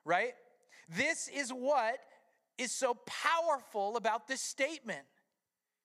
Right? 0.04 0.34
This 0.88 1.28
is 1.28 1.50
what 1.50 1.98
is 2.58 2.72
so 2.72 2.94
powerful 3.06 3.96
about 3.96 4.26
this 4.28 4.40
statement. 4.40 5.06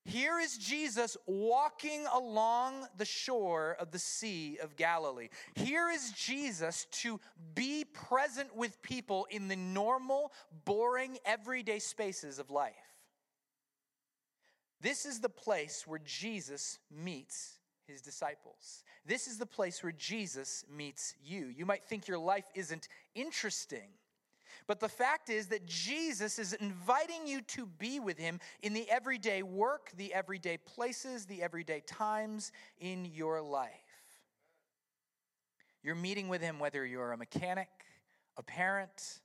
Here 0.03 0.39
is 0.39 0.57
Jesus 0.57 1.15
walking 1.27 2.05
along 2.11 2.87
the 2.97 3.05
shore 3.05 3.77
of 3.79 3.91
the 3.91 3.99
Sea 3.99 4.57
of 4.61 4.75
Galilee. 4.75 5.29
Here 5.55 5.89
is 5.89 6.11
Jesus 6.11 6.87
to 6.91 7.19
be 7.53 7.85
present 7.85 8.55
with 8.55 8.81
people 8.81 9.27
in 9.29 9.47
the 9.47 9.55
normal, 9.55 10.33
boring, 10.65 11.19
everyday 11.23 11.77
spaces 11.77 12.39
of 12.39 12.49
life. 12.49 12.73
This 14.81 15.05
is 15.05 15.19
the 15.19 15.29
place 15.29 15.85
where 15.85 16.01
Jesus 16.03 16.79
meets 16.89 17.59
his 17.87 18.01
disciples. 18.01 18.83
This 19.05 19.27
is 19.27 19.37
the 19.37 19.45
place 19.45 19.83
where 19.83 19.91
Jesus 19.91 20.65
meets 20.75 21.13
you. 21.23 21.45
You 21.45 21.67
might 21.67 21.83
think 21.83 22.07
your 22.07 22.17
life 22.17 22.45
isn't 22.55 22.87
interesting. 23.13 23.89
But 24.67 24.79
the 24.79 24.89
fact 24.89 25.29
is 25.29 25.47
that 25.47 25.65
Jesus 25.65 26.39
is 26.39 26.53
inviting 26.53 27.25
you 27.25 27.41
to 27.41 27.65
be 27.65 27.99
with 27.99 28.17
him 28.17 28.39
in 28.61 28.73
the 28.73 28.89
everyday 28.89 29.43
work, 29.43 29.91
the 29.97 30.13
everyday 30.13 30.57
places, 30.57 31.25
the 31.25 31.41
everyday 31.41 31.81
times 31.81 32.51
in 32.79 33.05
your 33.05 33.41
life. 33.41 33.71
You're 35.83 35.95
meeting 35.95 36.27
with 36.27 36.41
him 36.41 36.59
whether 36.59 36.85
you're 36.85 37.11
a 37.11 37.17
mechanic, 37.17 37.69
a 38.37 38.43
parent, 38.43 39.21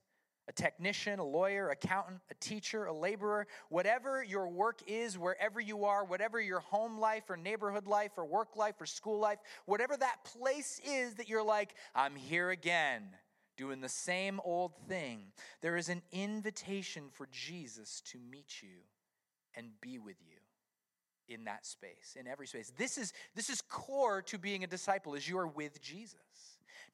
a 0.48 0.52
technician, 0.52 1.18
a 1.18 1.24
lawyer, 1.24 1.70
accountant, 1.70 2.20
a 2.30 2.34
teacher, 2.34 2.86
a 2.86 2.92
laborer, 2.92 3.46
whatever 3.68 4.22
your 4.22 4.48
work 4.48 4.80
is, 4.86 5.18
wherever 5.18 5.60
you 5.60 5.84
are, 5.84 6.04
whatever 6.04 6.40
your 6.40 6.60
home 6.60 6.98
life 6.98 7.28
or 7.28 7.36
neighborhood 7.36 7.86
life 7.86 8.12
or 8.16 8.24
work 8.24 8.56
life 8.56 8.80
or 8.80 8.86
school 8.86 9.18
life, 9.18 9.38
whatever 9.66 9.96
that 9.96 10.24
place 10.24 10.80
is 10.88 11.14
that 11.14 11.28
you're 11.28 11.42
like, 11.42 11.74
I'm 11.94 12.14
here 12.14 12.50
again 12.50 13.02
doing 13.56 13.80
the 13.80 13.88
same 13.88 14.40
old 14.44 14.72
thing. 14.88 15.32
There 15.60 15.76
is 15.76 15.88
an 15.88 16.02
invitation 16.12 17.04
for 17.12 17.28
Jesus 17.30 18.02
to 18.12 18.18
meet 18.18 18.62
you 18.62 18.78
and 19.54 19.68
be 19.80 19.98
with 19.98 20.16
you 20.20 20.36
in 21.34 21.44
that 21.44 21.66
space, 21.66 22.16
in 22.18 22.26
every 22.26 22.46
space. 22.46 22.72
This 22.76 22.98
is, 22.98 23.12
this 23.34 23.50
is 23.50 23.60
core 23.62 24.22
to 24.22 24.38
being 24.38 24.62
a 24.64 24.66
disciple, 24.66 25.14
is 25.14 25.28
you 25.28 25.38
are 25.38 25.46
with 25.46 25.80
Jesus. 25.80 26.20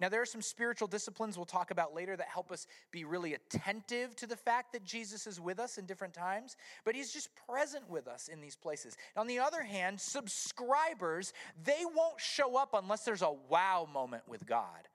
Now, 0.00 0.08
there 0.08 0.22
are 0.22 0.26
some 0.26 0.42
spiritual 0.42 0.88
disciplines 0.88 1.36
we'll 1.36 1.44
talk 1.44 1.70
about 1.70 1.94
later 1.94 2.16
that 2.16 2.26
help 2.26 2.50
us 2.50 2.66
be 2.90 3.04
really 3.04 3.34
attentive 3.34 4.16
to 4.16 4.26
the 4.26 4.36
fact 4.36 4.72
that 4.72 4.84
Jesus 4.84 5.26
is 5.26 5.40
with 5.40 5.60
us 5.60 5.78
in 5.78 5.86
different 5.86 6.14
times, 6.14 6.56
but 6.84 6.94
he's 6.94 7.12
just 7.12 7.28
present 7.46 7.88
with 7.88 8.08
us 8.08 8.28
in 8.28 8.40
these 8.40 8.56
places. 8.56 8.96
On 9.16 9.26
the 9.26 9.38
other 9.38 9.62
hand, 9.62 10.00
subscribers, 10.00 11.32
they 11.62 11.82
won't 11.94 12.18
show 12.18 12.56
up 12.56 12.70
unless 12.74 13.04
there's 13.04 13.22
a 13.22 13.34
wow 13.48 13.86
moment 13.92 14.22
with 14.26 14.46
God. 14.46 14.88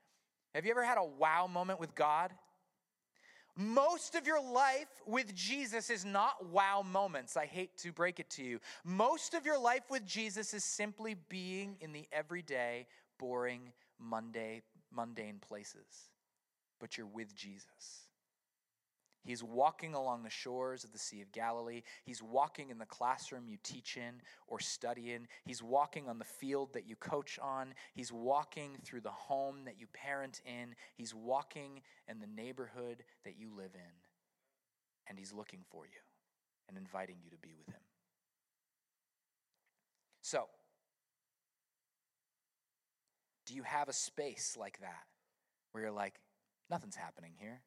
Have 0.58 0.66
you 0.66 0.72
ever 0.72 0.84
had 0.84 0.98
a 0.98 1.06
wow 1.06 1.46
moment 1.46 1.80
with 1.80 1.94
God? 1.94 2.34
Most 3.56 4.16
of 4.16 4.26
your 4.26 4.42
life 4.42 4.88
with 5.06 5.36
Jesus 5.36 5.92
is 5.92 6.04
not 6.04 6.48
wow 6.48 6.82
moments. 6.82 7.38
I 7.38 7.46
hate 7.46 7.78
to 7.84 7.92
break 7.92 8.20
it 8.20 8.28
to 8.32 8.44
you. 8.44 8.60
Most 8.84 9.36
of 9.36 9.46
your 9.46 9.60
life 9.60 9.84
with 9.92 10.04
Jesus 10.04 10.56
is 10.56 10.64
simply 10.64 11.16
being 11.30 11.78
in 11.80 11.94
the 11.94 12.08
everyday, 12.12 12.88
boring, 13.20 13.72
Monday, 14.00 14.64
mundane 14.92 15.38
places. 15.48 16.10
But 16.80 16.98
you're 16.98 17.06
with 17.06 17.36
Jesus. 17.36 18.08
He's 19.28 19.44
walking 19.44 19.94
along 19.94 20.24
the 20.24 20.30
shores 20.30 20.86
of 20.86 20.94
the 20.94 20.98
Sea 20.98 21.22
of 21.22 21.34
Galilee. 21.34 21.82
He's 22.06 22.24
walking 22.24 22.70
in 22.70 22.78
the 22.78 22.86
classroom 22.86 23.50
you 23.50 23.58
teach 23.62 23.98
in 23.98 24.22
or 24.48 24.62
study 24.62 25.12
in. 25.12 25.28
He's 25.44 25.62
walking 25.62 26.08
on 26.08 26.18
the 26.18 26.24
field 26.24 26.72
that 26.72 26.88
you 26.88 26.96
coach 26.96 27.38
on. 27.44 27.74
He's 27.94 28.10
walking 28.10 28.78
through 28.86 29.02
the 29.02 29.12
home 29.12 29.66
that 29.66 29.78
you 29.78 29.88
parent 29.92 30.42
in. 30.46 30.76
He's 30.96 31.14
walking 31.14 31.82
in 32.08 32.22
the 32.22 32.42
neighborhood 32.42 33.04
that 33.26 33.38
you 33.38 33.50
live 33.54 33.72
in. 33.76 33.92
And 35.08 35.20
He's 35.20 35.34
looking 35.34 35.60
for 35.70 35.86
you 35.86 36.00
and 36.70 36.78
inviting 36.78 37.18
you 37.22 37.30
to 37.30 37.38
be 37.38 37.54
with 37.54 37.68
Him. 37.68 37.82
So, 40.22 40.46
do 43.46 43.56
you 43.56 43.64
have 43.64 43.90
a 43.90 43.94
space 43.94 44.56
like 44.58 44.80
that 44.80 45.04
where 45.74 45.84
you're 45.84 45.92
like, 45.92 46.16
nothing's 46.70 46.96
happening 46.96 47.34
here? 47.38 47.62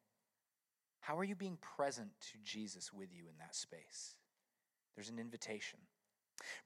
How 1.01 1.17
are 1.17 1.23
you 1.23 1.35
being 1.35 1.57
present 1.75 2.09
to 2.31 2.37
Jesus 2.43 2.93
with 2.93 3.09
you 3.11 3.23
in 3.23 3.37
that 3.39 3.55
space? 3.55 4.15
There's 4.95 5.09
an 5.09 5.19
invitation. 5.19 5.79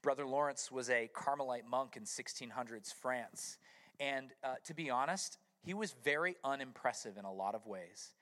Brother 0.02 0.26
Lawrence 0.26 0.70
was 0.70 0.90
a 0.90 1.08
Carmelite 1.14 1.66
monk 1.68 1.96
in 1.96 2.04
1600s 2.04 2.92
France. 2.92 3.58
And 3.98 4.32
uh, 4.44 4.54
to 4.64 4.74
be 4.74 4.90
honest, 4.90 5.38
he 5.62 5.74
was 5.74 5.94
very 6.04 6.36
unimpressive 6.44 7.16
in 7.16 7.24
a 7.24 7.32
lot 7.32 7.54
of 7.54 7.66
ways. 7.66 8.12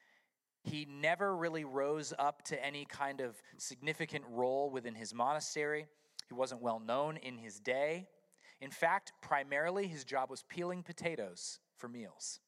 He 0.63 0.87
never 0.89 1.37
really 1.37 1.65
rose 1.65 2.15
up 2.19 2.43
to 2.47 2.65
any 2.65 2.87
kind 2.87 3.21
of 3.21 3.37
significant 3.59 4.25
role 4.31 4.71
within 4.71 4.95
his 4.95 5.13
monastery. 5.13 5.87
He 6.29 6.35
wasn't 6.35 6.63
well 6.63 6.81
known 6.81 7.17
in 7.19 7.37
his 7.39 7.61
day. 7.61 8.09
In 8.61 8.71
fact, 8.71 9.13
primarily 9.21 9.89
his 9.89 10.05
job 10.05 10.31
was 10.31 10.45
peeling 10.49 10.83
potatoes 10.83 11.59
for 11.77 11.89
meals. 11.89 12.41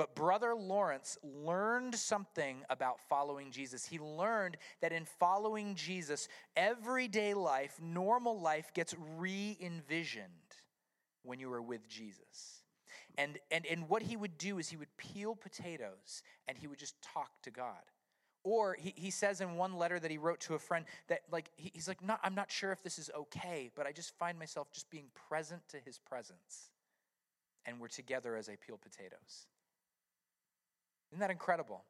But 0.00 0.14
Brother 0.14 0.54
Lawrence 0.54 1.18
learned 1.22 1.94
something 1.94 2.62
about 2.70 3.00
following 3.10 3.50
Jesus. 3.50 3.84
He 3.84 3.98
learned 3.98 4.56
that 4.80 4.94
in 4.94 5.04
following 5.04 5.74
Jesus, 5.74 6.26
everyday 6.56 7.34
life, 7.34 7.78
normal 7.82 8.40
life 8.40 8.72
gets 8.72 8.94
re 9.18 9.58
envisioned 9.60 10.24
when 11.22 11.38
you 11.38 11.52
are 11.52 11.60
with 11.60 11.86
Jesus. 11.86 12.62
And, 13.18 13.38
and, 13.50 13.66
and 13.66 13.90
what 13.90 14.00
he 14.00 14.16
would 14.16 14.38
do 14.38 14.58
is 14.58 14.70
he 14.70 14.78
would 14.78 14.96
peel 14.96 15.34
potatoes 15.34 16.22
and 16.48 16.56
he 16.56 16.66
would 16.66 16.78
just 16.78 16.94
talk 17.02 17.32
to 17.42 17.50
God. 17.50 17.84
Or 18.42 18.78
he, 18.80 18.94
he 18.96 19.10
says 19.10 19.42
in 19.42 19.56
one 19.56 19.76
letter 19.76 20.00
that 20.00 20.10
he 20.10 20.16
wrote 20.16 20.40
to 20.40 20.54
a 20.54 20.58
friend 20.58 20.86
that, 21.08 21.24
like, 21.30 21.50
he, 21.56 21.72
he's 21.74 21.88
like, 21.88 22.02
not, 22.02 22.20
I'm 22.22 22.34
not 22.34 22.50
sure 22.50 22.72
if 22.72 22.82
this 22.82 22.98
is 22.98 23.10
okay, 23.14 23.70
but 23.76 23.86
I 23.86 23.92
just 23.92 24.16
find 24.18 24.38
myself 24.38 24.72
just 24.72 24.88
being 24.88 25.08
present 25.28 25.60
to 25.68 25.76
his 25.78 25.98
presence. 25.98 26.70
And 27.66 27.78
we're 27.78 27.88
together 27.88 28.34
as 28.34 28.48
I 28.48 28.56
peel 28.56 28.78
potatoes. 28.82 29.46
Isn't 31.10 31.20
that 31.20 31.30
incredible? 31.30 31.84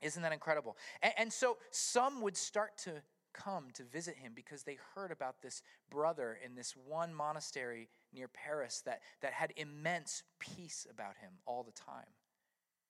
Isn't 0.00 0.22
that 0.22 0.32
incredible? 0.32 0.76
And, 1.02 1.12
and, 1.18 1.32
so 1.32 1.58
some 1.70 2.22
would 2.22 2.36
start 2.36 2.78
to 2.84 3.02
come 3.32 3.64
to 3.74 3.82
visit 3.84 4.16
him 4.16 4.32
because 4.34 4.62
they 4.62 4.78
heard 4.94 5.10
about 5.10 5.42
this 5.42 5.62
brother 5.90 6.38
in 6.44 6.54
this 6.54 6.74
one 6.86 7.12
monastery 7.12 7.88
near 8.12 8.28
Paris 8.28 8.82
that, 8.86 9.00
that 9.22 9.32
had 9.32 9.52
immense 9.56 10.22
peace 10.38 10.86
about 10.90 11.16
him 11.20 11.32
all 11.46 11.62
the 11.62 11.72
time. 11.72 12.06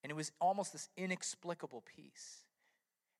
And 0.03 0.11
it 0.11 0.15
was 0.15 0.33
almost 0.41 0.73
this 0.73 0.89
inexplicable 0.97 1.83
peace. 1.97 2.45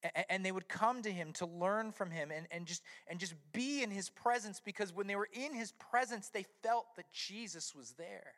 And, 0.03 0.25
and 0.29 0.47
they 0.47 0.53
would 0.53 0.69
come 0.69 1.03
to 1.03 1.11
him 1.11 1.33
to 1.35 1.47
learn 1.47 1.91
from 1.91 2.11
him 2.11 2.31
and, 2.31 2.47
and, 2.51 2.67
just, 2.67 2.83
and 3.09 3.19
just 3.19 3.35
be 3.53 3.83
in 3.83 3.91
his 3.91 4.11
presence 4.11 4.61
because 4.65 4.93
when 4.93 5.07
they 5.07 5.17
were 5.17 5.29
in 5.33 5.55
his 5.55 5.73
presence, 5.73 6.29
they 6.29 6.45
felt 6.63 6.87
that 6.97 7.11
Jesus 7.13 7.75
was 7.75 7.93
there. 7.93 8.33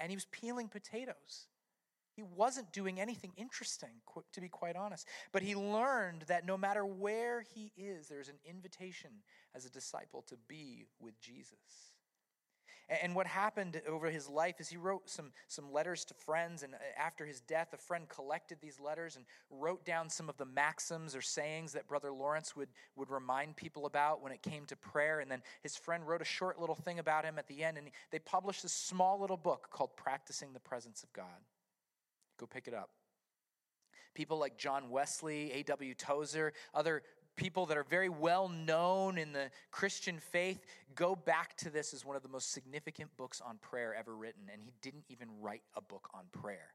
And 0.00 0.10
he 0.10 0.16
was 0.16 0.26
peeling 0.26 0.68
potatoes. 0.68 1.46
He 2.14 2.22
wasn't 2.22 2.72
doing 2.72 3.00
anything 3.00 3.32
interesting, 3.36 3.90
to 4.32 4.40
be 4.40 4.48
quite 4.48 4.76
honest. 4.76 5.08
But 5.32 5.42
he 5.42 5.56
learned 5.56 6.22
that 6.28 6.46
no 6.46 6.56
matter 6.56 6.86
where 6.86 7.42
he 7.54 7.72
is, 7.76 8.08
there's 8.08 8.28
an 8.28 8.38
invitation 8.48 9.10
as 9.54 9.66
a 9.66 9.70
disciple 9.70 10.22
to 10.28 10.36
be 10.48 10.86
with 11.00 11.20
Jesus. 11.20 11.94
And 12.88 13.14
what 13.14 13.26
happened 13.26 13.80
over 13.88 14.10
his 14.10 14.28
life 14.28 14.56
is 14.60 14.68
he 14.68 14.76
wrote 14.76 15.08
some, 15.08 15.32
some 15.48 15.72
letters 15.72 16.04
to 16.04 16.14
friends, 16.14 16.62
and 16.62 16.74
uh, 16.74 16.78
after 16.98 17.24
his 17.24 17.40
death, 17.40 17.68
a 17.72 17.78
friend 17.78 18.06
collected 18.08 18.58
these 18.60 18.78
letters 18.78 19.16
and 19.16 19.24
wrote 19.50 19.86
down 19.86 20.10
some 20.10 20.28
of 20.28 20.36
the 20.36 20.44
maxims 20.44 21.16
or 21.16 21.22
sayings 21.22 21.72
that 21.72 21.88
Brother 21.88 22.12
Lawrence 22.12 22.54
would, 22.54 22.68
would 22.96 23.10
remind 23.10 23.56
people 23.56 23.86
about 23.86 24.22
when 24.22 24.32
it 24.32 24.42
came 24.42 24.66
to 24.66 24.76
prayer. 24.76 25.20
And 25.20 25.30
then 25.30 25.42
his 25.62 25.76
friend 25.76 26.06
wrote 26.06 26.20
a 26.20 26.26
short 26.26 26.60
little 26.60 26.74
thing 26.74 26.98
about 26.98 27.24
him 27.24 27.38
at 27.38 27.48
the 27.48 27.64
end, 27.64 27.78
and 27.78 27.88
they 28.10 28.18
published 28.18 28.62
this 28.62 28.74
small 28.74 29.18
little 29.18 29.38
book 29.38 29.68
called 29.70 29.96
Practicing 29.96 30.52
the 30.52 30.60
Presence 30.60 31.02
of 31.02 31.12
God. 31.14 31.40
Go 32.38 32.46
pick 32.46 32.68
it 32.68 32.74
up. 32.74 32.90
People 34.14 34.38
like 34.38 34.56
John 34.56 34.90
Wesley, 34.90 35.52
A.W. 35.52 35.94
Tozer, 35.94 36.52
other 36.72 37.02
people 37.36 37.66
that 37.66 37.76
are 37.76 37.84
very 37.84 38.08
well 38.08 38.48
known 38.48 39.18
in 39.18 39.32
the 39.32 39.50
Christian 39.72 40.18
faith 40.18 40.64
go 40.94 41.16
back 41.16 41.56
to 41.56 41.70
this 41.70 41.92
as 41.92 42.04
one 42.04 42.14
of 42.14 42.22
the 42.22 42.28
most 42.28 42.52
significant 42.52 43.10
books 43.16 43.40
on 43.40 43.58
prayer 43.58 43.94
ever 43.94 44.14
written. 44.14 44.42
And 44.52 44.62
he 44.62 44.72
didn't 44.82 45.04
even 45.08 45.28
write 45.40 45.62
a 45.76 45.80
book 45.80 46.08
on 46.14 46.24
prayer. 46.30 46.74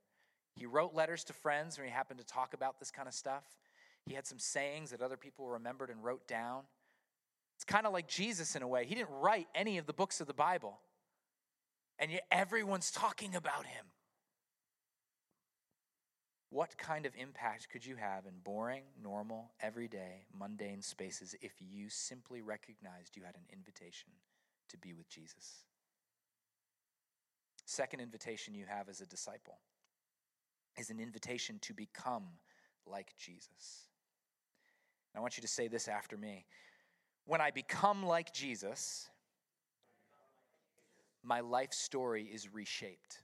He 0.56 0.65
wrote 0.65 0.93
letters 0.93 1.24
to 1.26 1.34
friends 1.34 1.78
when 1.78 1.88
he 1.88 1.93
happened 1.93 2.19
to 2.19 2.26
talk 2.26 2.54
about 2.54 2.80
this 2.80 2.91
kind 2.91 3.08
of 3.08 3.13
stuff. 3.13 3.43
He 4.06 4.13
had 4.13 4.28
some 4.28 4.39
sayings 4.39 4.91
that 4.91 5.02
other 5.02 5.17
people 5.17 5.48
remembered 5.48 5.89
and 5.89 6.04
wrote 6.04 6.28
down. 6.28 6.63
It's 7.56 7.65
kind 7.65 7.86
of 7.86 7.93
like 7.93 8.08
Jesus 8.08 8.56
in 8.56 8.62
a 8.62 8.67
way. 8.67 8.86
He 8.86 8.95
didn't 8.95 9.12
write 9.12 9.48
any 9.54 9.78
of 9.78 9.86
the 9.86 9.93
books 9.93 10.22
of 10.22 10.28
the 10.28 10.34
Bible, 10.34 10.80
and 11.98 12.12
yet 12.12 12.24
everyone's 12.32 12.89
talking 12.89 13.36
about 13.36 13.65
him. 13.65 13.86
What 16.52 16.78
kind 16.78 17.06
of 17.06 17.14
impact 17.16 17.70
could 17.70 17.86
you 17.86 17.96
have 17.96 18.26
in 18.26 18.34
boring, 18.44 18.84
normal, 19.02 19.52
everyday, 19.62 20.26
mundane 20.38 20.82
spaces 20.82 21.36
if 21.42 21.54
you 21.60 21.90
simply 21.90 22.42
recognized 22.42 23.16
you 23.16 23.24
had 23.24 23.36
an 23.36 23.46
invitation 23.54 24.10
to 24.70 24.78
be 24.78 24.94
with 24.94 25.08
Jesus? 25.10 25.66
Second 27.66 28.00
invitation 28.00 28.56
you 28.56 28.66
have 28.68 28.90
as 28.90 29.00
a 29.00 29.06
disciple 29.06 29.60
is 30.76 30.90
an 30.90 31.00
invitation 31.00 31.60
to 31.62 31.74
become 31.74 32.24
like 32.88 33.14
Jesus. 33.20 33.86
I 35.16 35.20
want 35.20 35.38
you 35.38 35.42
to 35.42 35.48
say 35.48 35.68
this 35.68 35.88
after 35.88 36.18
me. 36.18 36.46
When 37.26 37.42
I 37.42 37.52
become 37.52 38.04
like 38.04 38.34
Jesus, 38.34 39.08
my 41.24 41.42
life 41.42 41.74
story 41.74 42.24
is 42.24 42.52
reshaped. 42.52 43.22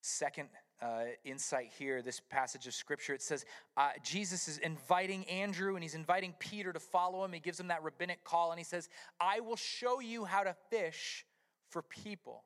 Second 0.00 0.48
uh, 0.80 1.04
insight 1.24 1.70
here, 1.78 2.00
this 2.00 2.20
passage 2.20 2.66
of 2.66 2.74
scripture, 2.74 3.12
it 3.12 3.22
says 3.22 3.44
uh, 3.76 3.90
Jesus 4.02 4.48
is 4.48 4.58
inviting 4.58 5.24
Andrew 5.26 5.74
and 5.74 5.82
he's 5.82 5.94
inviting 5.94 6.34
Peter 6.38 6.72
to 6.72 6.80
follow 6.80 7.24
him. 7.24 7.32
He 7.32 7.40
gives 7.40 7.60
him 7.60 7.68
that 7.68 7.82
rabbinic 7.82 8.24
call 8.24 8.50
and 8.50 8.58
he 8.58 8.64
says, 8.64 8.88
I 9.20 9.40
will 9.40 9.56
show 9.56 10.00
you 10.00 10.24
how 10.24 10.42
to 10.42 10.54
fish 10.70 11.26
for 11.68 11.82
people. 11.82 12.44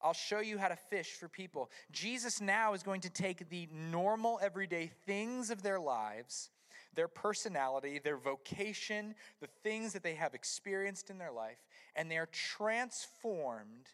I'll 0.00 0.14
show 0.14 0.40
you 0.40 0.58
how 0.58 0.68
to 0.68 0.76
fish 0.76 1.12
for 1.12 1.28
people. 1.28 1.70
Jesus 1.90 2.40
now 2.40 2.72
is 2.72 2.82
going 2.82 3.00
to 3.02 3.10
take 3.10 3.48
the 3.50 3.68
normal, 3.72 4.38
everyday 4.40 4.90
things 5.06 5.50
of 5.50 5.62
their 5.62 5.80
lives, 5.80 6.50
their 6.94 7.08
personality, 7.08 8.00
their 8.02 8.16
vocation, 8.16 9.14
the 9.40 9.48
things 9.62 9.92
that 9.92 10.02
they 10.02 10.14
have 10.14 10.34
experienced 10.34 11.10
in 11.10 11.18
their 11.18 11.32
life, 11.32 11.58
and 11.96 12.10
they're 12.10 12.28
transformed 12.32 13.88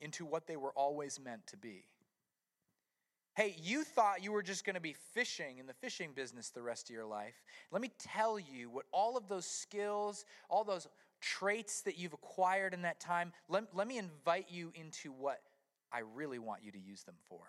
into 0.00 0.24
what 0.24 0.46
they 0.46 0.56
were 0.56 0.72
always 0.72 1.20
meant 1.20 1.46
to 1.48 1.56
be. 1.56 1.84
Hey, 3.40 3.56
you 3.62 3.84
thought 3.84 4.22
you 4.22 4.32
were 4.32 4.42
just 4.42 4.66
going 4.66 4.74
to 4.74 4.82
be 4.82 4.94
fishing 5.14 5.56
in 5.56 5.66
the 5.66 5.72
fishing 5.72 6.10
business 6.14 6.50
the 6.50 6.60
rest 6.60 6.90
of 6.90 6.94
your 6.94 7.06
life. 7.06 7.42
Let 7.70 7.80
me 7.80 7.90
tell 7.98 8.38
you 8.38 8.68
what 8.68 8.84
all 8.92 9.16
of 9.16 9.28
those 9.30 9.46
skills, 9.46 10.26
all 10.50 10.62
those 10.62 10.86
traits 11.22 11.80
that 11.84 11.96
you've 11.96 12.12
acquired 12.12 12.74
in 12.74 12.82
that 12.82 13.00
time, 13.00 13.32
let, 13.48 13.74
let 13.74 13.88
me 13.88 13.96
invite 13.96 14.50
you 14.50 14.72
into 14.74 15.10
what 15.10 15.40
I 15.90 16.00
really 16.00 16.38
want 16.38 16.62
you 16.62 16.70
to 16.70 16.78
use 16.78 17.02
them 17.04 17.14
for 17.30 17.40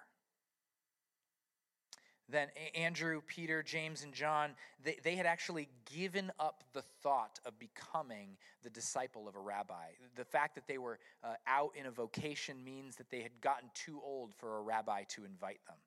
then 2.31 2.47
Andrew, 2.75 3.21
Peter, 3.27 3.63
James, 3.63 4.03
and 4.03 4.13
John, 4.13 4.51
they, 4.83 4.97
they 5.03 5.15
had 5.15 5.25
actually 5.25 5.69
given 5.93 6.31
up 6.39 6.63
the 6.73 6.81
thought 6.81 7.39
of 7.45 7.57
becoming 7.59 8.37
the 8.63 8.69
disciple 8.69 9.27
of 9.27 9.35
a 9.35 9.39
rabbi. 9.39 9.87
The 10.15 10.25
fact 10.25 10.55
that 10.55 10.67
they 10.67 10.77
were 10.77 10.99
uh, 11.23 11.33
out 11.47 11.71
in 11.75 11.85
a 11.85 11.91
vocation 11.91 12.63
means 12.63 12.95
that 12.97 13.09
they 13.09 13.21
had 13.21 13.39
gotten 13.41 13.69
too 13.73 13.99
old 14.03 14.33
for 14.33 14.57
a 14.57 14.61
rabbi 14.61 15.03
to 15.09 15.25
invite 15.25 15.59
them. 15.67 15.77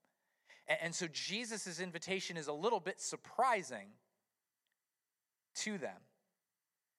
And, 0.69 0.79
and 0.83 0.95
so 0.95 1.07
Jesus' 1.13 1.81
invitation 1.81 2.37
is 2.37 2.47
a 2.47 2.53
little 2.53 2.81
bit 2.81 3.01
surprising 3.01 3.89
to 5.57 5.79
them. 5.79 5.99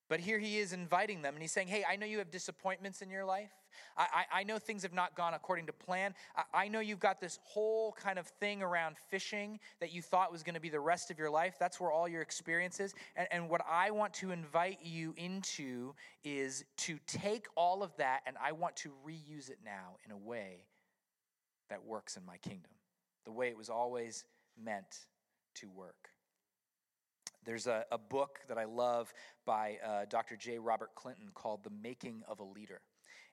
But 0.07 0.19
here 0.19 0.37
he 0.37 0.59
is 0.59 0.71
inviting 0.71 1.21
them, 1.21 1.33
and 1.33 1.41
he's 1.41 1.51
saying, 1.51 1.67
Hey, 1.67 1.83
I 1.89 1.95
know 1.95 2.05
you 2.05 2.19
have 2.19 2.29
disappointments 2.29 3.01
in 3.01 3.09
your 3.09 3.25
life. 3.25 3.49
I, 3.97 4.07
I, 4.31 4.39
I 4.39 4.43
know 4.43 4.59
things 4.59 4.83
have 4.83 4.93
not 4.93 5.15
gone 5.15 5.33
according 5.33 5.65
to 5.65 5.73
plan. 5.73 6.13
I, 6.35 6.65
I 6.65 6.67
know 6.67 6.79
you've 6.79 6.99
got 6.99 7.19
this 7.19 7.39
whole 7.43 7.91
kind 7.93 8.19
of 8.19 8.27
thing 8.27 8.61
around 8.61 8.97
fishing 9.09 9.59
that 9.79 9.91
you 9.91 10.01
thought 10.01 10.31
was 10.31 10.43
going 10.43 10.53
to 10.53 10.61
be 10.61 10.69
the 10.69 10.79
rest 10.79 11.09
of 11.11 11.17
your 11.17 11.29
life. 11.29 11.55
That's 11.59 11.79
where 11.79 11.91
all 11.91 12.07
your 12.07 12.21
experience 12.21 12.79
is. 12.79 12.93
And, 13.15 13.27
and 13.31 13.49
what 13.49 13.61
I 13.69 13.91
want 13.91 14.13
to 14.15 14.31
invite 14.31 14.79
you 14.83 15.13
into 15.17 15.93
is 16.23 16.65
to 16.77 16.99
take 17.07 17.47
all 17.55 17.83
of 17.83 17.95
that, 17.97 18.21
and 18.27 18.35
I 18.43 18.51
want 18.51 18.75
to 18.77 18.91
reuse 19.05 19.49
it 19.49 19.59
now 19.65 19.97
in 20.05 20.11
a 20.11 20.17
way 20.17 20.65
that 21.69 21.83
works 21.83 22.15
in 22.15 22.25
my 22.25 22.37
kingdom. 22.37 22.71
the 23.25 23.31
way 23.31 23.47
it 23.47 23.57
was 23.57 23.69
always 23.69 24.23
meant 24.63 25.07
to 25.55 25.69
work. 25.69 26.09
There's 27.45 27.67
a, 27.67 27.85
a 27.91 27.97
book 27.97 28.39
that 28.47 28.57
I 28.57 28.65
love 28.65 29.13
by 29.45 29.77
uh, 29.85 30.05
Dr. 30.09 30.35
J. 30.35 30.57
Robert 30.57 30.95
Clinton 30.95 31.29
called 31.33 31.63
The 31.63 31.69
Making 31.81 32.23
of 32.27 32.39
a 32.39 32.43
Leader. 32.43 32.81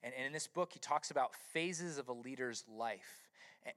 And, 0.02 0.12
and 0.16 0.26
in 0.26 0.32
this 0.32 0.46
book, 0.46 0.70
he 0.72 0.78
talks 0.78 1.10
about 1.10 1.34
phases 1.52 1.98
of 1.98 2.08
a 2.08 2.12
leader's 2.12 2.64
life 2.68 3.28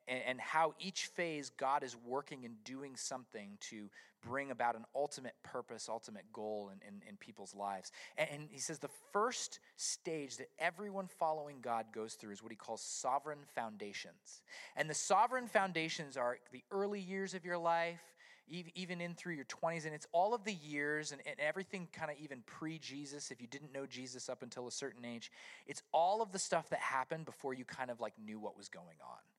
and, 0.08 0.22
and 0.28 0.42
how 0.42 0.74
each 0.80 1.08
phase 1.08 1.52
God 1.58 1.84
is 1.84 1.96
working 2.06 2.46
and 2.46 2.56
doing 2.64 2.96
something 2.96 3.58
to 3.70 3.90
bring 4.22 4.52
about 4.52 4.76
an 4.76 4.86
ultimate 4.96 5.36
purpose, 5.44 5.88
ultimate 5.88 6.26
goal 6.34 6.72
in, 6.74 6.88
in, 6.88 7.02
in 7.08 7.16
people's 7.18 7.54
lives. 7.54 7.92
And, 8.18 8.28
and 8.32 8.48
he 8.50 8.60
says 8.60 8.80
the 8.80 8.90
first 9.14 9.60
stage 9.78 10.38
that 10.38 10.50
everyone 10.60 11.08
following 11.08 11.58
God 11.62 11.86
goes 11.94 12.16
through 12.16 12.32
is 12.32 12.42
what 12.42 12.52
he 12.52 12.58
calls 12.58 12.82
sovereign 12.82 13.40
foundations. 13.54 14.42
And 14.76 14.90
the 14.90 14.96
sovereign 14.96 15.48
foundations 15.48 16.18
are 16.18 16.40
the 16.52 16.64
early 16.72 17.00
years 17.00 17.34
of 17.34 17.46
your 17.46 17.58
life, 17.58 18.02
even 18.48 19.02
in 19.02 19.14
through 19.16 19.34
your 19.34 19.46
20s. 19.46 19.86
And 19.86 19.94
it's 19.94 20.08
all 20.12 20.34
of 20.34 20.44
the 20.44 20.54
years 20.54 21.12
and, 21.12 21.22
and 21.26 21.40
everything 21.40 21.88
kind 21.92 22.12
of 22.12 22.18
even 22.18 22.42
pre 22.46 22.80
Jesus, 22.80 23.32
if 23.32 23.42
you 23.42 23.48
didn't 23.48 23.74
know 23.74 23.86
Jesus 23.86 24.30
up 24.30 24.44
until 24.44 24.68
a 24.68 24.72
certain 24.72 25.06
age. 25.06 25.32
It's 25.68 25.82
all 25.92 26.22
of 26.22 26.32
the 26.32 26.40
stuff 26.40 26.70
that 26.70 26.80
happened 26.80 27.26
before 27.26 27.54
you 27.54 27.66
kind 27.66 27.90
of 27.90 28.00
like 28.00 28.14
knew 28.24 28.40
what 28.40 28.58
was 28.58 28.70
going 28.70 28.98
on 29.02 29.35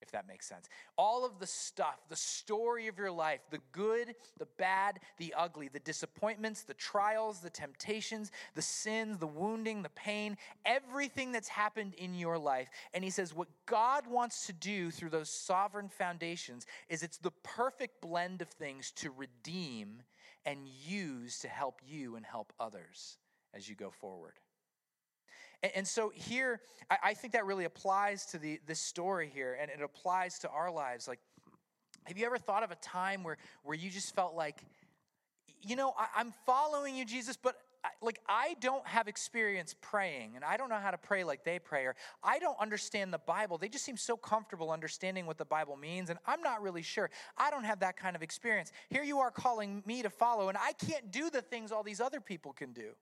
if 0.00 0.10
that 0.12 0.28
makes 0.28 0.46
sense. 0.46 0.68
All 0.96 1.24
of 1.24 1.38
the 1.38 1.46
stuff, 1.46 1.98
the 2.08 2.16
story 2.16 2.86
of 2.86 2.98
your 2.98 3.10
life, 3.10 3.40
the 3.50 3.60
good, 3.72 4.14
the 4.38 4.46
bad, 4.56 5.00
the 5.18 5.34
ugly, 5.36 5.68
the 5.68 5.80
disappointments, 5.80 6.62
the 6.62 6.74
trials, 6.74 7.40
the 7.40 7.50
temptations, 7.50 8.30
the 8.54 8.62
sins, 8.62 9.18
the 9.18 9.26
wounding, 9.26 9.82
the 9.82 9.88
pain, 9.90 10.36
everything 10.64 11.32
that's 11.32 11.48
happened 11.48 11.94
in 11.94 12.14
your 12.14 12.38
life. 12.38 12.68
And 12.94 13.02
he 13.02 13.10
says, 13.10 13.34
what 13.34 13.48
God 13.66 14.06
wants 14.06 14.46
to 14.46 14.52
do 14.52 14.90
through 14.90 15.10
those 15.10 15.30
sovereign 15.30 15.88
foundations 15.88 16.66
is 16.88 17.02
it's 17.02 17.18
the 17.18 17.32
perfect 17.42 18.00
blend 18.00 18.42
of 18.42 18.48
things 18.48 18.90
to 18.92 19.10
redeem 19.10 20.02
and 20.46 20.66
use 20.86 21.38
to 21.40 21.48
help 21.48 21.80
you 21.86 22.16
and 22.16 22.24
help 22.24 22.52
others 22.58 23.18
as 23.54 23.68
you 23.68 23.74
go 23.74 23.90
forward. 23.90 24.34
And, 25.62 25.72
and 25.76 25.88
so 25.88 26.10
here, 26.14 26.60
I, 26.90 26.98
I, 27.04 27.14
think 27.14 27.32
that 27.32 27.46
really 27.46 27.64
applies 27.64 28.26
to 28.26 28.38
the, 28.38 28.60
this 28.66 28.80
story 28.80 29.30
here, 29.32 29.56
and 29.60 29.70
it 29.70 29.80
applies 29.82 30.38
to 30.40 30.48
our 30.48 30.70
lives. 30.70 31.08
Like, 31.08 31.20
have 32.04 32.16
you 32.16 32.26
ever 32.26 32.38
thought 32.38 32.62
of 32.62 32.70
a 32.70 32.76
time 32.76 33.22
where, 33.22 33.36
where 33.62 33.76
you 33.76 33.90
just 33.90 34.14
felt 34.14 34.34
like, 34.34 34.62
you 35.62 35.76
know, 35.76 35.94
I, 35.98 36.20
am 36.20 36.32
following 36.46 36.94
you, 36.94 37.04
Jesus, 37.04 37.36
but 37.36 37.56
like 38.02 38.20
I 38.28 38.56
don't 38.60 38.86
have 38.86 39.08
experience 39.08 39.74
praying, 39.80 40.32
and 40.34 40.44
I 40.44 40.56
don't 40.56 40.68
know 40.68 40.78
how 40.78 40.90
to 40.90 40.98
pray 40.98 41.24
like 41.24 41.44
they 41.44 41.58
pray, 41.58 41.84
or 41.84 41.96
I 42.22 42.38
don't 42.38 42.58
understand 42.60 43.12
the 43.12 43.18
Bible. 43.18 43.58
They 43.58 43.68
just 43.68 43.84
seem 43.84 43.96
so 43.96 44.16
comfortable 44.16 44.70
understanding 44.70 45.26
what 45.26 45.38
the 45.38 45.44
Bible 45.44 45.76
means, 45.76 46.10
and 46.10 46.18
I'm 46.26 46.42
not 46.42 46.62
really 46.62 46.82
sure. 46.82 47.10
I 47.36 47.50
don't 47.50 47.64
have 47.64 47.80
that 47.80 47.96
kind 47.96 48.16
of 48.16 48.22
experience. 48.22 48.72
Here 48.90 49.02
you 49.02 49.18
are 49.18 49.30
calling 49.30 49.82
me 49.86 50.02
to 50.02 50.10
follow, 50.10 50.48
and 50.48 50.58
I 50.58 50.72
can't 50.72 51.10
do 51.10 51.30
the 51.30 51.42
things 51.42 51.72
all 51.72 51.82
these 51.82 52.00
other 52.00 52.20
people 52.20 52.52
can 52.52 52.72
do. 52.72 52.92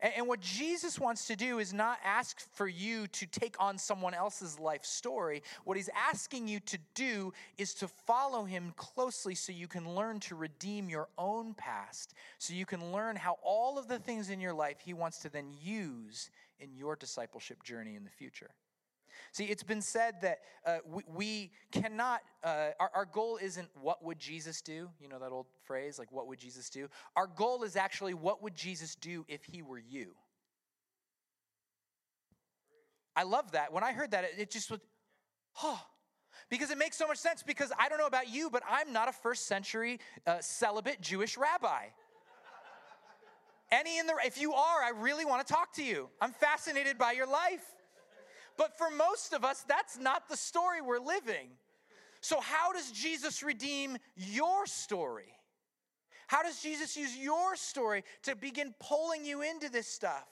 And, 0.00 0.26
what 0.26 0.40
Jesus 0.40 0.98
wants 0.98 1.26
to 1.26 1.36
do 1.36 1.58
is 1.58 1.72
not 1.72 1.98
ask 2.04 2.40
for 2.54 2.68
you 2.68 3.06
to 3.08 3.26
take 3.26 3.56
on 3.58 3.78
someone 3.78 4.14
else's 4.14 4.58
life 4.58 4.84
story. 4.84 5.42
What 5.64 5.76
he's 5.76 5.90
asking 5.94 6.48
you 6.48 6.60
to 6.60 6.78
do 6.94 7.32
is 7.58 7.74
to 7.74 7.88
follow 7.88 8.44
him 8.44 8.72
closely 8.76 9.34
so 9.34 9.52
you 9.52 9.68
can 9.68 9.94
learn 9.94 10.20
to 10.20 10.34
redeem 10.34 10.88
your 10.88 11.08
own 11.18 11.54
past, 11.54 12.14
so 12.38 12.54
you 12.54 12.66
can 12.66 12.92
learn 12.92 13.16
how 13.16 13.38
all 13.42 13.78
of 13.78 13.88
the 13.88 13.98
things 13.98 14.30
in 14.30 14.40
your 14.40 14.54
life 14.54 14.78
he 14.84 14.94
wants 14.94 15.18
to 15.18 15.28
then 15.28 15.52
use 15.62 16.30
in 16.60 16.74
your 16.74 16.96
discipleship 16.96 17.62
journey 17.62 17.94
in 17.96 18.04
the 18.04 18.10
future. 18.10 18.50
See, 19.32 19.46
it's 19.46 19.62
been 19.62 19.80
said 19.80 20.16
that 20.20 20.40
uh, 20.66 20.78
we, 20.86 21.02
we, 21.06 21.50
cannot, 21.70 22.20
uh, 22.44 22.68
our, 22.78 22.90
our 22.94 23.04
goal 23.06 23.38
isn't 23.40 23.66
what 23.80 24.04
would 24.04 24.18
Jesus 24.18 24.60
do? 24.60 24.90
You 25.00 25.08
know 25.08 25.18
that 25.18 25.32
old 25.32 25.46
phrase, 25.64 25.98
like 25.98 26.12
what 26.12 26.26
would 26.26 26.38
Jesus 26.38 26.68
do? 26.68 26.88
Our 27.16 27.26
goal 27.26 27.62
is 27.62 27.74
actually 27.74 28.12
what 28.12 28.42
would 28.42 28.54
Jesus 28.54 28.94
do 28.94 29.24
if 29.28 29.42
he 29.44 29.62
were 29.62 29.78
you? 29.78 30.14
I 33.16 33.22
love 33.22 33.52
that. 33.52 33.72
When 33.72 33.82
I 33.82 33.92
heard 33.92 34.10
that, 34.10 34.24
it, 34.36 34.50
just 34.50 34.70
was, 34.70 34.80
oh, 35.62 35.80
because 36.50 36.70
it 36.70 36.76
makes 36.76 36.98
so 36.98 37.06
much 37.06 37.18
sense. 37.18 37.42
Because 37.42 37.72
I 37.78 37.88
don't 37.88 37.98
know 37.98 38.06
about 38.06 38.28
you, 38.28 38.50
but 38.50 38.62
I'm 38.68 38.92
not 38.92 39.08
a 39.08 39.12
first 39.12 39.46
century 39.46 39.98
uh, 40.26 40.38
celibate 40.40 41.00
Jewish 41.00 41.38
rabbi. 41.38 41.86
Any 43.70 43.98
in 43.98 44.06
the, 44.06 44.14
if 44.26 44.38
you 44.38 44.52
are, 44.52 44.82
I 44.82 44.90
really 44.90 45.24
want 45.24 45.46
to 45.46 45.50
talk 45.50 45.72
to 45.76 45.82
you. 45.82 46.10
I'm 46.20 46.32
fascinated 46.32 46.98
by 46.98 47.12
your 47.12 47.26
life. 47.26 47.64
But 48.56 48.76
for 48.76 48.90
most 48.90 49.32
of 49.32 49.44
us, 49.44 49.64
that's 49.68 49.98
not 49.98 50.28
the 50.28 50.36
story 50.36 50.80
we're 50.80 50.98
living. 50.98 51.48
So, 52.20 52.40
how 52.40 52.72
does 52.72 52.90
Jesus 52.92 53.42
redeem 53.42 53.98
your 54.16 54.66
story? 54.66 55.34
How 56.28 56.42
does 56.42 56.62
Jesus 56.62 56.96
use 56.96 57.16
your 57.16 57.56
story 57.56 58.04
to 58.22 58.36
begin 58.36 58.74
pulling 58.80 59.24
you 59.24 59.42
into 59.42 59.68
this 59.68 59.86
stuff? 59.86 60.26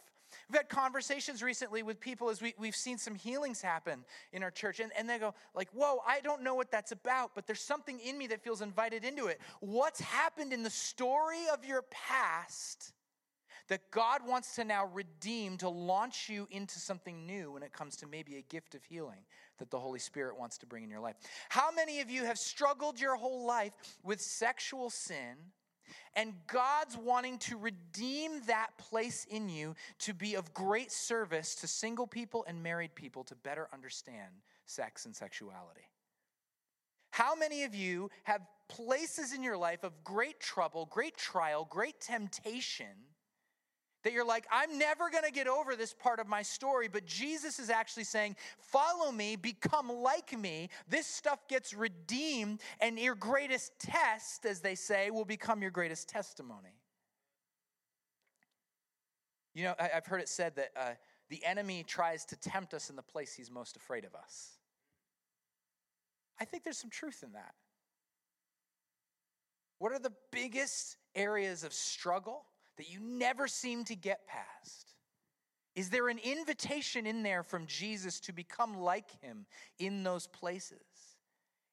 We've 0.49 0.57
had 0.57 0.69
conversations 0.69 1.43
recently 1.43 1.83
with 1.83 2.01
people 2.01 2.31
as 2.31 2.41
we, 2.41 2.55
we've 2.59 2.77
seen 2.77 2.99
some 2.99 3.15
healings 3.15 3.61
happen 3.61 4.05
in 4.33 4.43
our 4.43 4.51
church, 4.51 4.81
and, 4.81 4.93
and 4.97 5.09
they 5.09 5.19
go, 5.19 5.35
like, 5.55 5.69
whoa, 5.73 5.99
I 6.07 6.21
don't 6.21 6.43
know 6.43 6.55
what 6.55 6.71
that's 6.71 6.93
about, 6.93 7.35
but 7.35 7.47
there's 7.47 7.61
something 7.61 7.99
in 8.01 8.17
me 8.17 8.27
that 8.29 8.43
feels 8.43 8.63
invited 8.63 9.05
into 9.05 9.27
it. 9.27 9.41
What's 9.61 10.01
happened 10.01 10.53
in 10.53 10.63
the 10.63 10.71
story 10.71 11.49
of 11.53 11.65
your 11.65 11.83
past 11.91 12.93
that 13.71 13.89
God 13.93 14.27
wants 14.27 14.57
to 14.57 14.65
now 14.65 14.87
redeem 14.93 15.57
to 15.59 15.69
launch 15.69 16.29
you 16.29 16.49
into 16.51 16.81
something 16.81 17.25
new 17.25 17.53
when 17.53 17.63
it 17.63 17.73
comes 17.73 17.95
to 17.99 18.07
maybe 18.07 18.37
a 18.37 18.43
gift 18.43 18.75
of 18.75 18.85
healing 18.85 19.21
that 19.59 19.71
the 19.71 19.79
Holy 19.79 20.01
Spirit 20.01 20.37
wants 20.37 20.59
to 20.59 20.67
bring 20.67 20.83
in 20.83 20.91
your 20.91 20.99
life. 20.99 21.15
How 21.49 21.71
many 21.71 22.01
of 22.01 22.11
you 22.11 22.25
have 22.25 22.37
struggled 22.37 23.01
your 23.01 23.15
whole 23.15 23.47
life 23.47 23.73
with 24.03 24.21
sexual 24.21 24.91
sin? 24.91 25.37
And 26.17 26.35
God's 26.49 26.97
wanting 26.97 27.39
to 27.39 27.57
redeem 27.57 28.43
that 28.49 28.71
place 28.77 29.25
in 29.31 29.49
you 29.49 29.77
to 30.01 30.15
be 30.15 30.35
of 30.35 30.53
great 30.53 30.91
service 30.91 31.55
to 31.57 31.69
single 31.69 32.09
people 32.09 32.45
and 32.49 32.61
married 32.65 32.97
people 32.97 33.23
to 33.25 33.37
better 33.37 33.69
understand 33.73 34.33
sex 34.67 35.07
and 35.07 35.15
sexuality. 35.15 35.89
How 37.13 37.37
many 37.37 37.63
of 37.63 37.77
you 37.77 38.11
have 38.25 38.41
places 38.69 39.33
in 39.33 39.45
your 39.45 39.57
life 39.57 39.85
of 39.85 39.93
great 40.03 40.41
trouble, 40.41 40.87
great 40.91 41.17
trial, 41.17 41.69
great 41.71 42.01
temptation 42.01 42.89
that 44.03 44.13
you're 44.13 44.25
like, 44.25 44.47
I'm 44.51 44.79
never 44.79 45.11
going 45.11 45.25
to 45.25 45.33
get 45.33 45.47
over 45.47 45.77
this 45.77 45.93
part 45.93 46.21
of 46.21 46.27
my 46.27 46.43
story, 46.43 46.89
but 46.89 47.07
Jesus 47.07 47.59
is 47.59 47.71
actually 47.71 48.05
saying, 48.05 48.37
Follow 48.59 49.13
me, 49.13 49.37
become 49.37 49.91
like 49.91 50.39
me. 50.39 50.71
This 50.89 51.07
stuff 51.07 51.47
gets 51.49 51.75
redeemed, 51.75 52.61
and 52.81 52.99
your 52.99 53.15
greatest 53.15 53.73
test, 53.79 54.47
as 54.47 54.61
they 54.61 54.75
say, 54.75 55.11
will 55.11 55.25
become 55.25 55.63
your 55.63 55.71
greatest 55.71 56.09
testimony. 56.09 56.75
You 59.55 59.65
know, 59.65 59.75
I've 59.79 60.07
heard 60.07 60.21
it 60.21 60.29
said 60.29 60.57
that 60.57 60.71
uh, 60.77 60.91
the 61.29 61.45
enemy 61.45 61.85
tries 61.87 62.25
to 62.27 62.37
tempt 62.37 62.73
us 62.73 62.89
in 62.89 62.97
the 62.97 63.03
place 63.03 63.35
he's 63.35 63.51
most 63.51 63.77
afraid 63.77 64.05
of 64.05 64.15
us. 64.15 64.57
I 66.41 66.45
think 66.45 66.65
there's 66.65 66.79
some 66.79 66.91
truth 66.91 67.23
in 67.23 67.33
that. 67.33 67.55
What 69.79 69.93
are 69.93 69.99
the 69.99 70.13
biggest 70.31 70.97
areas 71.15 71.65
of 71.65 71.73
struggle? 71.73 72.45
That 72.77 72.91
you 72.91 73.01
never 73.01 73.47
seem 73.47 73.85
to 73.85 73.97
get 73.97 74.27
past? 74.27 74.95
Is 75.77 75.91
there 75.91 76.09
an 76.09 76.19
invitation 76.19 77.07
in 77.07 77.23
there 77.23 77.43
from 77.43 77.67
Jesus 77.67 78.21
to 78.21 78.33
become 78.33 78.79
like 78.79 79.11
him 79.23 79.47
in 79.79 80.03
those 80.03 80.27
places 80.27 80.79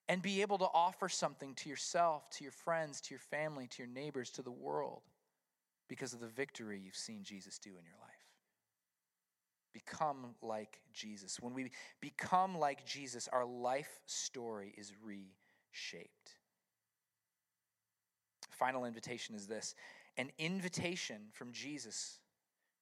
and 0.08 0.22
be 0.22 0.42
able 0.42 0.58
to 0.60 0.68
offer 0.74 1.10
something 1.10 1.56
to 1.56 1.70
yourself, 1.70 2.30
to 2.32 2.44
your 2.44 2.52
friends, 2.52 3.02
to 3.02 3.14
your 3.14 3.20
family, 3.20 3.68
to 3.68 3.84
your 3.84 3.92
neighbors, 3.92 4.30
to 4.32 4.42
the 4.42 4.52
world 4.52 5.02
because 5.90 6.14
of 6.14 6.20
the 6.20 6.28
victory 6.28 6.80
you've 6.84 6.96
seen 6.96 7.24
Jesus 7.24 7.58
do 7.58 7.70
in 7.70 7.86
your 7.86 7.98
life? 8.00 8.08
Become 9.74 10.36
like 10.42 10.80
Jesus. 10.94 11.40
When 11.40 11.54
we 11.54 11.72
become 12.00 12.58
like 12.58 12.86
Jesus, 12.86 13.28
our 13.32 13.46
life 13.46 14.02
story 14.06 14.74
is 14.78 14.94
reshaped. 15.04 16.32
Final 18.52 18.86
invitation 18.86 19.36
is 19.36 19.48
this 19.48 19.76
an 20.18 20.32
invitation 20.38 21.18
from 21.32 21.52
Jesus 21.52 22.20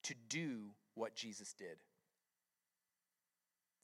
to 0.04 0.14
do 0.30 0.72
what 0.94 1.16
Jesus 1.16 1.54
did. 1.54 1.78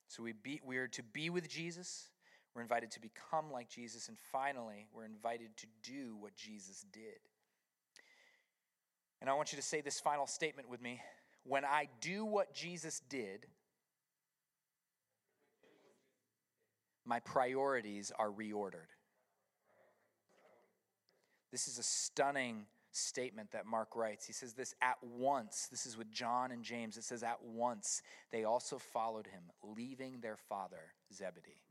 So 0.07 0.23
we, 0.23 0.33
be, 0.33 0.61
we 0.65 0.77
are 0.77 0.87
to 0.89 1.03
be 1.03 1.29
with 1.29 1.49
Jesus, 1.49 2.09
we're 2.53 2.61
invited 2.61 2.91
to 2.91 2.99
become 2.99 3.51
like 3.51 3.69
Jesus, 3.69 4.09
and 4.09 4.17
finally, 4.19 4.87
we're 4.93 5.05
invited 5.05 5.55
to 5.57 5.67
do 5.83 6.15
what 6.19 6.35
Jesus 6.35 6.85
did. 6.91 7.19
And 9.21 9.29
I 9.29 9.33
want 9.33 9.53
you 9.53 9.55
to 9.57 9.63
say 9.63 9.81
this 9.81 9.99
final 9.99 10.27
statement 10.27 10.69
with 10.69 10.81
me. 10.81 10.99
When 11.43 11.63
I 11.63 11.87
do 12.01 12.25
what 12.25 12.53
Jesus 12.53 13.01
did, 13.07 13.45
my 17.05 17.19
priorities 17.19 18.11
are 18.17 18.29
reordered. 18.29 18.91
This 21.51 21.67
is 21.67 21.77
a 21.77 21.83
stunning 21.83 22.65
statement 22.91 23.51
that 23.51 23.65
Mark 23.65 23.95
writes. 23.95 24.25
He 24.25 24.33
says 24.33 24.53
this 24.53 24.75
at 24.81 24.97
once. 25.01 25.67
This 25.69 25.85
is 25.85 25.97
with 25.97 26.11
John 26.11 26.51
and 26.51 26.63
James. 26.63 26.97
It 26.97 27.03
says, 27.03 27.23
At 27.23 27.43
once 27.43 28.01
they 28.31 28.43
also 28.43 28.77
followed 28.77 29.27
him, 29.27 29.43
leaving 29.63 30.19
their 30.21 30.37
father 30.37 30.93
Zebedee. 31.13 31.61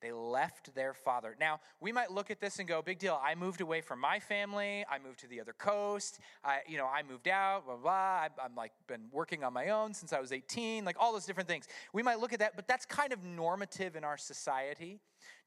They 0.00 0.12
left 0.12 0.74
their 0.74 0.94
father. 0.94 1.36
Now, 1.40 1.60
we 1.80 1.92
might 1.92 2.10
look 2.10 2.30
at 2.30 2.40
this 2.40 2.58
and 2.58 2.68
go, 2.68 2.80
big 2.82 2.98
deal. 2.98 3.20
I 3.22 3.34
moved 3.34 3.60
away 3.60 3.80
from 3.80 4.00
my 4.00 4.20
family. 4.20 4.84
I 4.90 4.98
moved 4.98 5.20
to 5.20 5.26
the 5.26 5.40
other 5.40 5.52
coast. 5.52 6.20
I, 6.44 6.60
you 6.68 6.78
know, 6.78 6.86
I 6.86 7.02
moved 7.02 7.28
out, 7.28 7.66
blah, 7.66 7.76
blah. 7.76 7.90
I, 7.90 8.28
I'm 8.42 8.54
like 8.54 8.72
been 8.86 9.08
working 9.12 9.42
on 9.42 9.52
my 9.52 9.70
own 9.70 9.94
since 9.94 10.12
I 10.12 10.20
was 10.20 10.32
18, 10.32 10.84
like 10.84 10.96
all 10.98 11.12
those 11.12 11.26
different 11.26 11.48
things. 11.48 11.66
We 11.92 12.02
might 12.02 12.20
look 12.20 12.32
at 12.32 12.38
that, 12.38 12.54
but 12.54 12.68
that's 12.68 12.86
kind 12.86 13.12
of 13.12 13.24
normative 13.24 13.96
in 13.96 14.04
our 14.04 14.16
society 14.16 15.00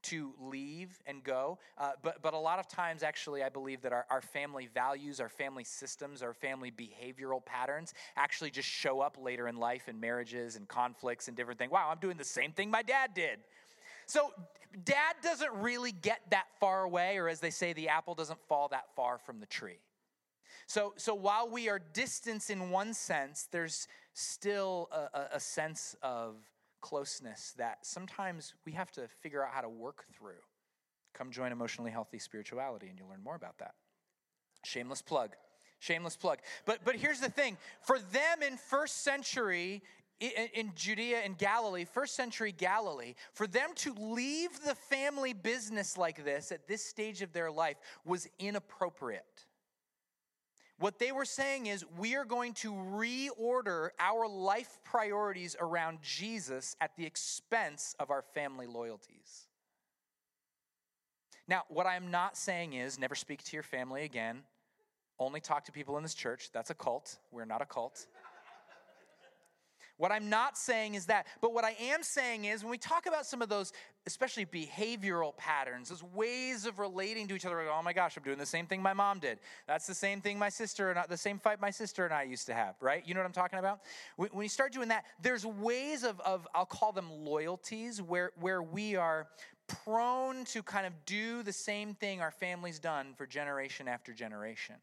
to 0.03 0.33
leave 0.39 0.99
and 1.05 1.23
go. 1.23 1.59
Uh, 1.77 1.91
but, 2.01 2.21
but 2.21 2.33
a 2.33 2.37
lot 2.37 2.59
of 2.59 2.67
times, 2.67 3.03
actually, 3.03 3.43
I 3.43 3.49
believe 3.49 3.81
that 3.81 3.93
our, 3.93 4.05
our 4.09 4.21
family 4.21 4.67
values, 4.73 5.19
our 5.19 5.29
family 5.29 5.63
systems, 5.63 6.21
our 6.21 6.33
family 6.33 6.71
behavioral 6.71 7.43
patterns 7.45 7.93
actually 8.15 8.51
just 8.51 8.67
show 8.67 8.99
up 8.99 9.17
later 9.21 9.47
in 9.47 9.57
life 9.57 9.87
in 9.87 9.99
marriages 9.99 10.55
and 10.55 10.67
conflicts 10.67 11.27
and 11.27 11.37
different 11.37 11.59
things. 11.59 11.71
Wow, 11.71 11.89
I'm 11.91 11.99
doing 11.99 12.17
the 12.17 12.23
same 12.23 12.51
thing 12.51 12.71
my 12.71 12.81
dad 12.81 13.11
did. 13.13 13.39
So, 14.11 14.33
dad 14.83 15.15
doesn't 15.23 15.53
really 15.53 15.93
get 15.93 16.19
that 16.31 16.47
far 16.59 16.83
away, 16.83 17.17
or 17.17 17.29
as 17.29 17.39
they 17.39 17.49
say, 17.49 17.71
the 17.71 17.87
apple 17.87 18.13
doesn't 18.13 18.41
fall 18.49 18.67
that 18.67 18.93
far 18.93 19.17
from 19.17 19.39
the 19.39 19.45
tree. 19.45 19.79
So, 20.67 20.93
so 20.97 21.15
while 21.15 21.47
we 21.49 21.69
are 21.69 21.79
distant 21.93 22.49
in 22.49 22.71
one 22.71 22.93
sense, 22.93 23.47
there's 23.53 23.87
still 24.13 24.89
a, 24.91 25.35
a 25.35 25.39
sense 25.39 25.95
of 26.03 26.35
closeness 26.81 27.53
that 27.57 27.85
sometimes 27.85 28.53
we 28.65 28.73
have 28.73 28.91
to 28.91 29.07
figure 29.21 29.45
out 29.45 29.51
how 29.53 29.61
to 29.61 29.69
work 29.69 30.03
through. 30.13 30.43
Come 31.13 31.31
join 31.31 31.53
Emotionally 31.53 31.91
Healthy 31.91 32.19
Spirituality, 32.19 32.87
and 32.87 32.99
you'll 32.99 33.07
learn 33.07 33.23
more 33.23 33.35
about 33.35 33.59
that. 33.59 33.75
Shameless 34.65 35.01
plug. 35.01 35.37
Shameless 35.79 36.17
plug. 36.17 36.39
But, 36.65 36.79
but 36.83 36.97
here's 36.97 37.21
the 37.21 37.29
thing 37.29 37.55
for 37.81 37.97
them 37.97 38.43
in 38.45 38.57
first 38.57 39.05
century, 39.05 39.83
in 40.21 40.71
Judea 40.75 41.19
and 41.25 41.37
Galilee, 41.37 41.85
first 41.85 42.15
century 42.15 42.51
Galilee, 42.51 43.15
for 43.33 43.47
them 43.47 43.71
to 43.77 43.93
leave 43.93 44.51
the 44.63 44.75
family 44.75 45.33
business 45.33 45.97
like 45.97 46.23
this 46.23 46.51
at 46.51 46.67
this 46.67 46.85
stage 46.85 47.21
of 47.21 47.33
their 47.33 47.51
life 47.51 47.77
was 48.05 48.27
inappropriate. 48.37 49.45
What 50.77 50.97
they 50.99 51.11
were 51.11 51.25
saying 51.25 51.67
is, 51.67 51.85
we 51.97 52.15
are 52.15 52.25
going 52.25 52.53
to 52.55 52.71
reorder 52.71 53.89
our 53.99 54.27
life 54.27 54.79
priorities 54.83 55.55
around 55.59 55.99
Jesus 56.01 56.75
at 56.81 56.95
the 56.95 57.05
expense 57.05 57.95
of 57.99 58.09
our 58.09 58.23
family 58.33 58.65
loyalties. 58.65 59.47
Now, 61.47 61.63
what 61.69 61.85
I'm 61.85 62.09
not 62.09 62.37
saying 62.37 62.73
is 62.73 62.97
never 62.97 63.13
speak 63.13 63.43
to 63.43 63.55
your 63.55 63.63
family 63.63 64.03
again, 64.05 64.41
only 65.19 65.39
talk 65.39 65.65
to 65.65 65.71
people 65.71 65.97
in 65.97 66.03
this 66.03 66.15
church. 66.15 66.49
That's 66.51 66.71
a 66.71 66.73
cult. 66.73 67.17
We're 67.31 67.45
not 67.45 67.61
a 67.61 67.65
cult. 67.65 68.07
What 70.01 70.11
I'm 70.11 70.31
not 70.31 70.57
saying 70.57 70.95
is 70.95 71.05
that. 71.05 71.27
But 71.41 71.53
what 71.53 71.63
I 71.63 71.75
am 71.79 72.01
saying 72.01 72.45
is 72.45 72.63
when 72.63 72.71
we 72.71 72.79
talk 72.79 73.05
about 73.05 73.23
some 73.27 73.43
of 73.43 73.49
those, 73.49 73.71
especially 74.07 74.47
behavioral 74.47 75.37
patterns, 75.37 75.89
those 75.89 76.01
ways 76.01 76.65
of 76.65 76.79
relating 76.79 77.27
to 77.27 77.35
each 77.35 77.45
other, 77.45 77.57
like, 77.57 77.67
oh 77.71 77.83
my 77.83 77.93
gosh, 77.93 78.17
I'm 78.17 78.23
doing 78.23 78.39
the 78.39 78.45
same 78.47 78.65
thing 78.65 78.81
my 78.81 78.93
mom 78.93 79.19
did. 79.19 79.37
That's 79.67 79.85
the 79.85 79.93
same 79.93 80.19
thing 80.19 80.39
my 80.39 80.49
sister 80.49 80.89
and 80.89 80.97
I, 80.97 81.05
the 81.05 81.17
same 81.17 81.37
fight 81.37 81.61
my 81.61 81.69
sister 81.69 82.03
and 82.03 82.11
I 82.11 82.23
used 82.23 82.47
to 82.47 82.55
have, 82.55 82.73
right? 82.81 83.07
You 83.07 83.13
know 83.13 83.19
what 83.19 83.27
I'm 83.27 83.31
talking 83.31 83.59
about? 83.59 83.81
When, 84.15 84.29
when 84.29 84.41
you 84.41 84.49
start 84.49 84.73
doing 84.73 84.87
that, 84.87 85.05
there's 85.21 85.45
ways 85.45 86.03
of, 86.03 86.19
of 86.21 86.47
I'll 86.55 86.65
call 86.65 86.93
them 86.93 87.11
loyalties, 87.11 88.01
where, 88.01 88.31
where 88.39 88.63
we 88.63 88.95
are 88.95 89.27
prone 89.67 90.45
to 90.45 90.63
kind 90.63 90.87
of 90.87 90.93
do 91.05 91.43
the 91.43 91.53
same 91.53 91.93
thing 91.93 92.21
our 92.21 92.31
family's 92.31 92.79
done 92.79 93.13
for 93.15 93.27
generation 93.27 93.87
after 93.87 94.13
generation. 94.13 94.77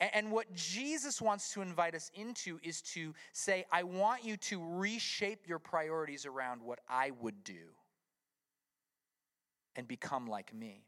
And 0.00 0.32
what 0.32 0.52
Jesus 0.54 1.20
wants 1.20 1.52
to 1.52 1.60
invite 1.60 1.94
us 1.94 2.10
into 2.14 2.58
is 2.62 2.80
to 2.94 3.12
say, 3.32 3.66
I 3.70 3.82
want 3.82 4.24
you 4.24 4.38
to 4.38 4.60
reshape 4.78 5.46
your 5.46 5.58
priorities 5.58 6.24
around 6.24 6.62
what 6.62 6.78
I 6.88 7.10
would 7.20 7.44
do 7.44 7.68
and 9.76 9.86
become 9.86 10.26
like 10.26 10.54
me. 10.54 10.84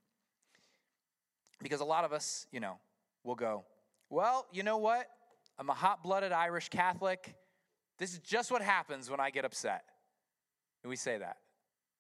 Because 1.63 1.81
a 1.81 1.85
lot 1.85 2.05
of 2.05 2.13
us, 2.15 2.47
you 2.51 2.59
know, 2.59 2.79
will 3.23 3.35
go, 3.35 3.65
well, 4.09 4.47
you 4.51 4.63
know 4.63 4.79
what? 4.79 5.09
I'm 5.59 5.69
a 5.69 5.75
hot 5.75 6.03
blooded 6.03 6.33
Irish 6.33 6.71
Catholic. 6.71 7.35
This 7.99 8.15
is 8.15 8.19
just 8.21 8.51
what 8.51 8.63
happens 8.63 9.11
when 9.11 9.21
I 9.21 9.31
get 9.31 9.45
upset. 9.45 9.85
And 10.83 10.91
we 10.91 10.97
say 10.97 11.19
that 11.19 11.37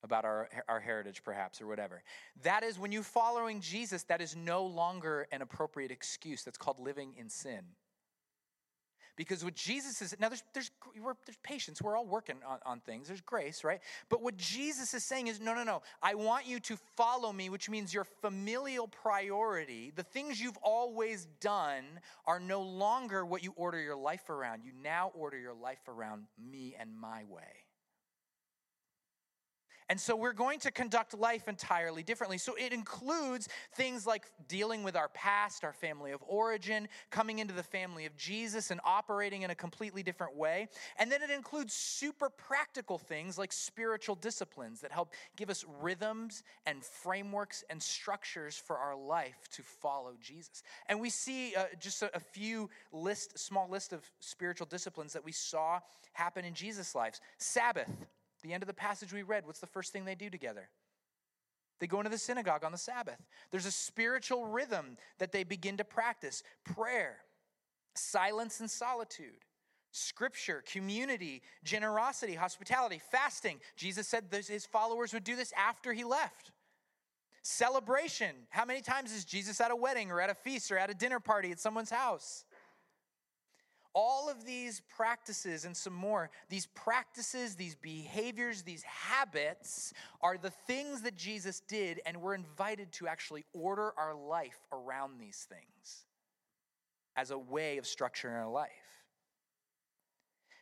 about 0.02 0.24
our, 0.24 0.48
our 0.68 0.80
heritage, 0.80 1.22
perhaps, 1.24 1.60
or 1.60 1.66
whatever. 1.66 2.02
That 2.42 2.62
is, 2.62 2.78
when 2.78 2.92
you're 2.92 3.02
following 3.02 3.60
Jesus, 3.60 4.02
that 4.04 4.20
is 4.20 4.34
no 4.34 4.66
longer 4.66 5.26
an 5.32 5.42
appropriate 5.42 5.90
excuse. 5.90 6.42
That's 6.42 6.58
called 6.58 6.78
living 6.80 7.14
in 7.16 7.28
sin. 7.28 7.60
Because 9.14 9.44
what 9.44 9.54
Jesus 9.54 10.00
is, 10.00 10.14
now 10.18 10.30
there's, 10.30 10.42
there's, 10.54 10.70
there's 10.94 11.38
patience, 11.42 11.82
we're 11.82 11.96
all 11.96 12.06
working 12.06 12.36
on, 12.48 12.58
on 12.64 12.80
things, 12.80 13.08
there's 13.08 13.20
grace, 13.20 13.62
right? 13.62 13.80
But 14.08 14.22
what 14.22 14.38
Jesus 14.38 14.94
is 14.94 15.04
saying 15.04 15.26
is, 15.26 15.38
no, 15.38 15.54
no, 15.54 15.64
no, 15.64 15.82
I 16.02 16.14
want 16.14 16.46
you 16.46 16.58
to 16.60 16.78
follow 16.96 17.30
me, 17.30 17.50
which 17.50 17.68
means 17.68 17.92
your 17.92 18.04
familial 18.04 18.88
priority, 18.88 19.92
the 19.94 20.02
things 20.02 20.40
you've 20.40 20.56
always 20.62 21.26
done, 21.40 21.84
are 22.26 22.40
no 22.40 22.62
longer 22.62 23.26
what 23.26 23.44
you 23.44 23.52
order 23.54 23.78
your 23.78 23.96
life 23.96 24.30
around. 24.30 24.62
You 24.64 24.72
now 24.82 25.12
order 25.14 25.38
your 25.38 25.54
life 25.54 25.86
around 25.88 26.24
me 26.50 26.74
and 26.80 26.96
my 26.98 27.24
way. 27.28 27.61
And 29.92 30.00
so 30.00 30.16
we're 30.16 30.32
going 30.32 30.58
to 30.60 30.70
conduct 30.70 31.12
life 31.12 31.48
entirely 31.48 32.02
differently. 32.02 32.38
So 32.38 32.54
it 32.54 32.72
includes 32.72 33.50
things 33.74 34.06
like 34.06 34.24
dealing 34.48 34.84
with 34.84 34.96
our 34.96 35.08
past, 35.08 35.64
our 35.64 35.74
family 35.74 36.12
of 36.12 36.24
origin, 36.26 36.88
coming 37.10 37.40
into 37.40 37.52
the 37.52 37.62
family 37.62 38.06
of 38.06 38.16
Jesus 38.16 38.70
and 38.70 38.80
operating 38.86 39.42
in 39.42 39.50
a 39.50 39.54
completely 39.54 40.02
different 40.02 40.34
way. 40.34 40.68
And 40.98 41.12
then 41.12 41.20
it 41.20 41.28
includes 41.28 41.74
super 41.74 42.30
practical 42.30 42.96
things 42.96 43.36
like 43.36 43.52
spiritual 43.52 44.14
disciplines 44.14 44.80
that 44.80 44.92
help 44.92 45.12
give 45.36 45.50
us 45.50 45.62
rhythms 45.82 46.42
and 46.64 46.82
frameworks 46.82 47.62
and 47.68 47.82
structures 47.82 48.56
for 48.56 48.78
our 48.78 48.96
life 48.96 49.46
to 49.56 49.62
follow 49.62 50.14
Jesus. 50.22 50.62
And 50.86 51.02
we 51.02 51.10
see 51.10 51.54
uh, 51.54 51.64
just 51.78 52.00
a, 52.00 52.16
a 52.16 52.20
few 52.20 52.70
list, 52.92 53.38
small 53.38 53.68
list 53.68 53.92
of 53.92 54.10
spiritual 54.20 54.68
disciplines 54.68 55.12
that 55.12 55.22
we 55.22 55.32
saw 55.32 55.80
happen 56.14 56.46
in 56.46 56.54
Jesus' 56.54 56.94
lives. 56.94 57.20
Sabbath 57.36 57.90
the 58.42 58.52
end 58.52 58.62
of 58.62 58.66
the 58.66 58.74
passage 58.74 59.12
we 59.12 59.22
read, 59.22 59.46
what's 59.46 59.60
the 59.60 59.66
first 59.66 59.92
thing 59.92 60.04
they 60.04 60.14
do 60.14 60.30
together? 60.30 60.68
They 61.80 61.86
go 61.86 61.98
into 61.98 62.10
the 62.10 62.18
synagogue 62.18 62.64
on 62.64 62.72
the 62.72 62.78
Sabbath. 62.78 63.18
There's 63.50 63.66
a 63.66 63.72
spiritual 63.72 64.46
rhythm 64.46 64.96
that 65.18 65.32
they 65.32 65.42
begin 65.42 65.78
to 65.78 65.84
practice 65.84 66.42
prayer, 66.64 67.16
silence 67.94 68.60
and 68.60 68.70
solitude, 68.70 69.44
scripture, 69.90 70.62
community, 70.70 71.42
generosity, 71.64 72.34
hospitality, 72.34 73.00
fasting. 73.10 73.58
Jesus 73.76 74.06
said 74.06 74.24
his 74.30 74.64
followers 74.64 75.12
would 75.12 75.24
do 75.24 75.36
this 75.36 75.52
after 75.56 75.92
he 75.92 76.04
left. 76.04 76.52
Celebration. 77.42 78.36
How 78.50 78.64
many 78.64 78.80
times 78.80 79.12
is 79.12 79.24
Jesus 79.24 79.60
at 79.60 79.72
a 79.72 79.76
wedding 79.76 80.12
or 80.12 80.20
at 80.20 80.30
a 80.30 80.34
feast 80.34 80.70
or 80.70 80.78
at 80.78 80.90
a 80.90 80.94
dinner 80.94 81.18
party 81.18 81.50
at 81.50 81.58
someone's 81.58 81.90
house? 81.90 82.44
All 83.94 84.30
of 84.30 84.44
these 84.46 84.80
practices 84.96 85.64
and 85.64 85.76
some 85.76 85.92
more, 85.92 86.30
these 86.48 86.66
practices, 86.66 87.54
these 87.54 87.74
behaviors, 87.74 88.62
these 88.62 88.82
habits 88.82 89.92
are 90.20 90.38
the 90.38 90.50
things 90.50 91.02
that 91.02 91.16
Jesus 91.16 91.60
did, 91.60 92.00
and 92.06 92.22
we're 92.22 92.34
invited 92.34 92.90
to 92.92 93.06
actually 93.06 93.44
order 93.52 93.92
our 93.98 94.14
life 94.14 94.58
around 94.72 95.20
these 95.20 95.46
things 95.48 96.06
as 97.16 97.30
a 97.30 97.38
way 97.38 97.78
of 97.78 97.84
structuring 97.84 98.32
our 98.32 98.48
life. 98.48 98.70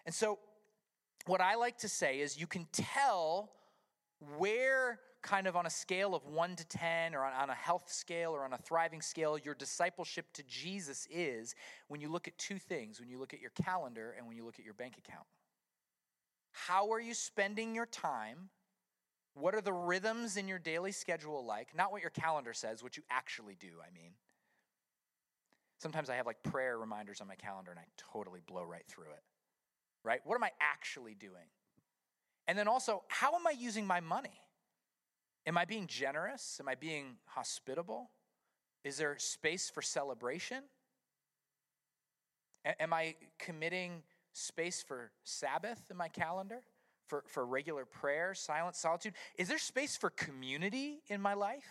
And 0.06 0.14
so, 0.14 0.38
what 1.26 1.40
I 1.40 1.54
like 1.54 1.78
to 1.78 1.88
say 1.88 2.20
is 2.20 2.40
you 2.40 2.46
can 2.46 2.66
tell 2.72 3.52
where 4.38 4.98
kind 5.22 5.46
of 5.46 5.56
on 5.56 5.66
a 5.66 5.70
scale 5.70 6.14
of 6.14 6.24
one 6.26 6.56
to 6.56 6.66
10, 6.66 7.14
or 7.14 7.24
on, 7.24 7.32
on, 7.32 7.50
a 7.50 7.54
health 7.54 7.90
scale, 7.90 8.32
or 8.32 8.44
on 8.44 8.52
a 8.52 8.58
thriving 8.58 9.02
scale, 9.02 9.38
your 9.38 9.54
discipleship 9.54 10.26
to 10.34 10.42
Jesus 10.44 11.06
is 11.10 11.54
when 11.88 12.00
you 12.00 12.08
look 12.08 12.28
at 12.28 12.36
two 12.38 12.58
things 12.58 13.00
when 13.00 13.08
you 13.08 13.18
look 13.18 13.34
at 13.34 13.40
your 13.40 13.52
calendar 13.62 14.14
and 14.16 14.26
when 14.26 14.36
you 14.36 14.44
look 14.44 14.58
at 14.58 14.64
your 14.64 14.74
bank 14.74 14.94
account. 14.98 15.26
How 16.52 16.92
are 16.92 17.00
you 17.00 17.14
spending 17.14 17.74
your 17.74 17.86
time? 17.86 18.50
What 19.34 19.54
are 19.54 19.60
the 19.60 19.72
rhythms 19.72 20.36
in 20.36 20.48
your 20.48 20.58
daily 20.58 20.92
schedule 20.92 21.44
like? 21.44 21.68
Not 21.76 21.92
what 21.92 22.02
your 22.02 22.10
calendar 22.10 22.52
says, 22.52 22.82
what 22.82 22.96
you 22.96 23.02
actually 23.10 23.56
do, 23.58 23.68
I 23.80 23.94
mean. 23.94 24.12
Sometimes 25.78 26.10
I 26.10 26.16
have 26.16 26.26
like 26.26 26.42
prayer 26.42 26.78
reminders 26.78 27.20
on 27.20 27.28
my 27.28 27.36
calendar 27.36 27.70
and 27.70 27.80
I 27.80 27.84
totally 27.96 28.40
blow 28.46 28.64
right 28.64 28.84
through 28.86 29.04
it. 29.04 29.22
Right? 30.02 30.20
What 30.24 30.34
am 30.34 30.44
I 30.44 30.50
actually 30.60 31.14
doing? 31.14 31.48
And 32.48 32.58
then 32.58 32.68
also, 32.68 33.02
how 33.08 33.34
am 33.34 33.46
I 33.46 33.52
using 33.52 33.86
my 33.86 34.00
money? 34.00 34.40
Am 35.46 35.56
I 35.56 35.64
being 35.64 35.86
generous? 35.86 36.58
Am 36.60 36.68
I 36.68 36.74
being 36.74 37.16
hospitable? 37.26 38.10
Is 38.84 38.96
there 38.96 39.16
space 39.18 39.70
for 39.70 39.82
celebration? 39.82 40.64
A- 42.64 42.80
am 42.82 42.92
I 42.92 43.16
committing 43.38 44.02
space 44.32 44.82
for 44.82 45.10
Sabbath 45.24 45.80
in 45.90 45.96
my 45.96 46.08
calendar? 46.08 46.62
For, 47.08 47.24
for 47.26 47.44
regular 47.44 47.84
prayer, 47.84 48.34
silence, 48.34 48.78
solitude? 48.78 49.14
Is 49.36 49.48
there 49.48 49.58
space 49.58 49.96
for 49.96 50.10
community 50.10 51.00
in 51.08 51.20
my 51.20 51.34
life? 51.34 51.66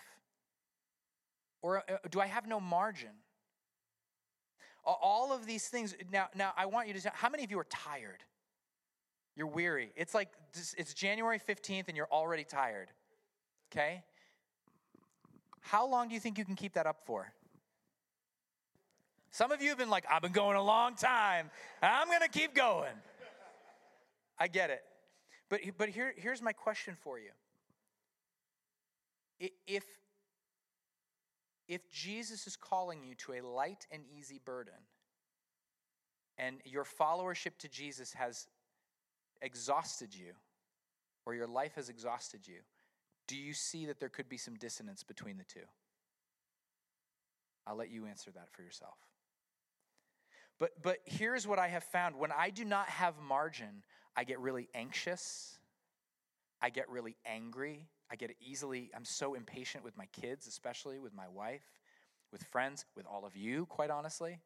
Or 1.62 1.80
uh, 1.80 1.98
do 2.10 2.20
I 2.20 2.28
have 2.28 2.46
no 2.46 2.60
margin? 2.60 3.12
All 4.84 5.32
of 5.32 5.46
these 5.46 5.68
things. 5.68 5.96
Now, 6.12 6.28
now 6.36 6.52
I 6.58 6.66
want 6.66 6.88
you 6.88 6.94
to. 6.94 7.12
How 7.14 7.30
many 7.30 7.44
of 7.44 7.52
you 7.52 7.60
are 7.60 7.68
tired? 7.70 8.24
You're 9.36 9.48
weary. 9.48 9.92
It's 9.96 10.14
like 10.14 10.30
it's 10.54 10.94
January 10.94 11.40
15th 11.40 11.88
and 11.88 11.96
you're 11.96 12.12
already 12.12 12.44
tired. 12.44 12.90
Okay? 13.72 14.04
How 15.62 15.88
long 15.88 16.08
do 16.08 16.14
you 16.14 16.20
think 16.20 16.38
you 16.38 16.46
can 16.46 16.56
keep 16.56 16.74
that 16.74 16.88
up 16.88 17.06
for? 17.06 17.32
Some 19.32 19.52
of 19.52 19.62
you 19.62 19.70
have 19.70 19.78
been 19.78 19.90
like, 19.90 20.06
I've 20.10 20.22
been 20.22 20.32
going 20.32 20.58
a 20.58 20.64
long 20.64 20.96
time. 20.96 21.52
I'm 21.82 22.08
going 22.08 22.22
to 22.22 22.30
keep 22.30 22.56
going. 22.56 22.94
I 24.40 24.48
get 24.48 24.70
it. 24.70 24.82
But, 25.50 25.62
but 25.78 25.90
here, 25.90 26.14
here's 26.18 26.42
my 26.42 26.54
question 26.54 26.96
for 26.96 27.20
you. 27.20 27.30
If, 29.68 29.84
if 31.68 31.90
Jesus 31.92 32.48
is 32.48 32.56
calling 32.56 33.04
you 33.04 33.16
to 33.16 33.34
a 33.34 33.42
light 33.42 33.86
and 33.92 34.04
easy 34.18 34.40
burden, 34.44 34.74
and 36.38 36.58
your 36.66 36.86
followership 36.86 37.58
to 37.60 37.68
Jesus 37.68 38.14
has 38.14 38.48
exhausted 39.42 40.16
you, 40.16 40.34
or 41.26 41.36
your 41.36 41.48
life 41.48 41.76
has 41.76 41.90
exhausted 41.90 42.48
you, 42.48 42.60
do 43.30 43.38
you 43.38 43.54
see 43.54 43.86
that 43.86 44.00
there 44.00 44.10
could 44.10 44.28
be 44.28 44.38
some 44.38 44.56
dissonance 44.56 45.04
between 45.04 45.38
the 45.38 45.44
two? 45.44 45.68
I'll 47.68 47.76
let 47.76 47.92
you 47.92 48.08
answer 48.08 48.32
that 48.32 48.50
for 48.52 48.64
yourself. 48.64 48.98
But, 50.58 50.72
but 50.82 50.98
here's 51.06 51.46
what 51.46 51.60
I 51.60 51.68
have 51.68 51.84
found 51.84 52.16
when 52.16 52.32
I 52.32 52.50
do 52.50 52.66
not 52.66 52.90
have 52.90 53.14
margin, 53.22 53.84
I 54.18 54.24
get 54.24 54.40
really 54.40 54.68
anxious, 54.74 55.60
I 56.60 56.72
get 56.72 56.90
really 56.90 57.16
angry, 57.24 57.88
I 58.12 58.16
get 58.16 58.32
easily, 58.42 58.90
I'm 58.96 59.06
so 59.06 59.36
impatient 59.36 59.84
with 59.84 59.96
my 59.96 60.08
kids, 60.08 60.48
especially 60.48 60.98
with 60.98 61.14
my 61.14 61.28
wife, 61.28 61.62
with 62.32 62.42
friends, 62.46 62.86
with 62.96 63.06
all 63.06 63.26
of 63.26 63.38
you, 63.38 63.68
quite 63.68 63.92
honestly. 63.92 64.40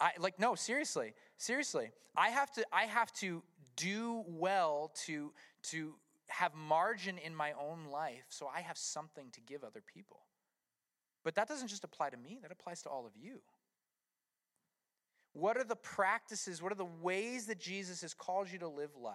I 0.00 0.12
like 0.20 0.38
no, 0.38 0.54
seriously, 0.54 1.14
seriously. 1.36 1.90
I 2.16 2.28
have 2.28 2.52
to 2.52 2.64
I 2.72 2.84
have 2.84 3.12
to 3.14 3.42
do 3.74 4.22
well 4.28 4.92
to 5.06 5.32
to 5.64 5.94
have 6.30 6.54
margin 6.54 7.18
in 7.18 7.34
my 7.34 7.52
own 7.52 7.90
life 7.90 8.24
so 8.28 8.48
I 8.54 8.60
have 8.60 8.78
something 8.78 9.30
to 9.32 9.40
give 9.40 9.64
other 9.64 9.82
people. 9.82 10.20
But 11.22 11.34
that 11.34 11.48
doesn't 11.48 11.68
just 11.68 11.84
apply 11.84 12.10
to 12.10 12.16
me, 12.16 12.38
that 12.42 12.52
applies 12.52 12.82
to 12.82 12.88
all 12.88 13.06
of 13.06 13.12
you. 13.16 13.40
What 15.32 15.56
are 15.56 15.64
the 15.64 15.76
practices, 15.76 16.62
what 16.62 16.72
are 16.72 16.76
the 16.76 16.84
ways 16.84 17.46
that 17.46 17.60
Jesus 17.60 18.00
has 18.02 18.14
called 18.14 18.50
you 18.50 18.58
to 18.60 18.68
live 18.68 18.90
life, 19.00 19.14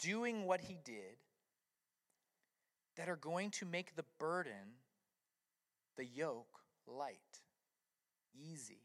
doing 0.00 0.44
what 0.44 0.60
he 0.60 0.78
did, 0.84 1.16
that 2.96 3.08
are 3.08 3.16
going 3.16 3.50
to 3.50 3.66
make 3.66 3.94
the 3.94 4.04
burden, 4.18 4.78
the 5.96 6.06
yoke, 6.06 6.60
light, 6.86 7.18
easy? 8.34 8.80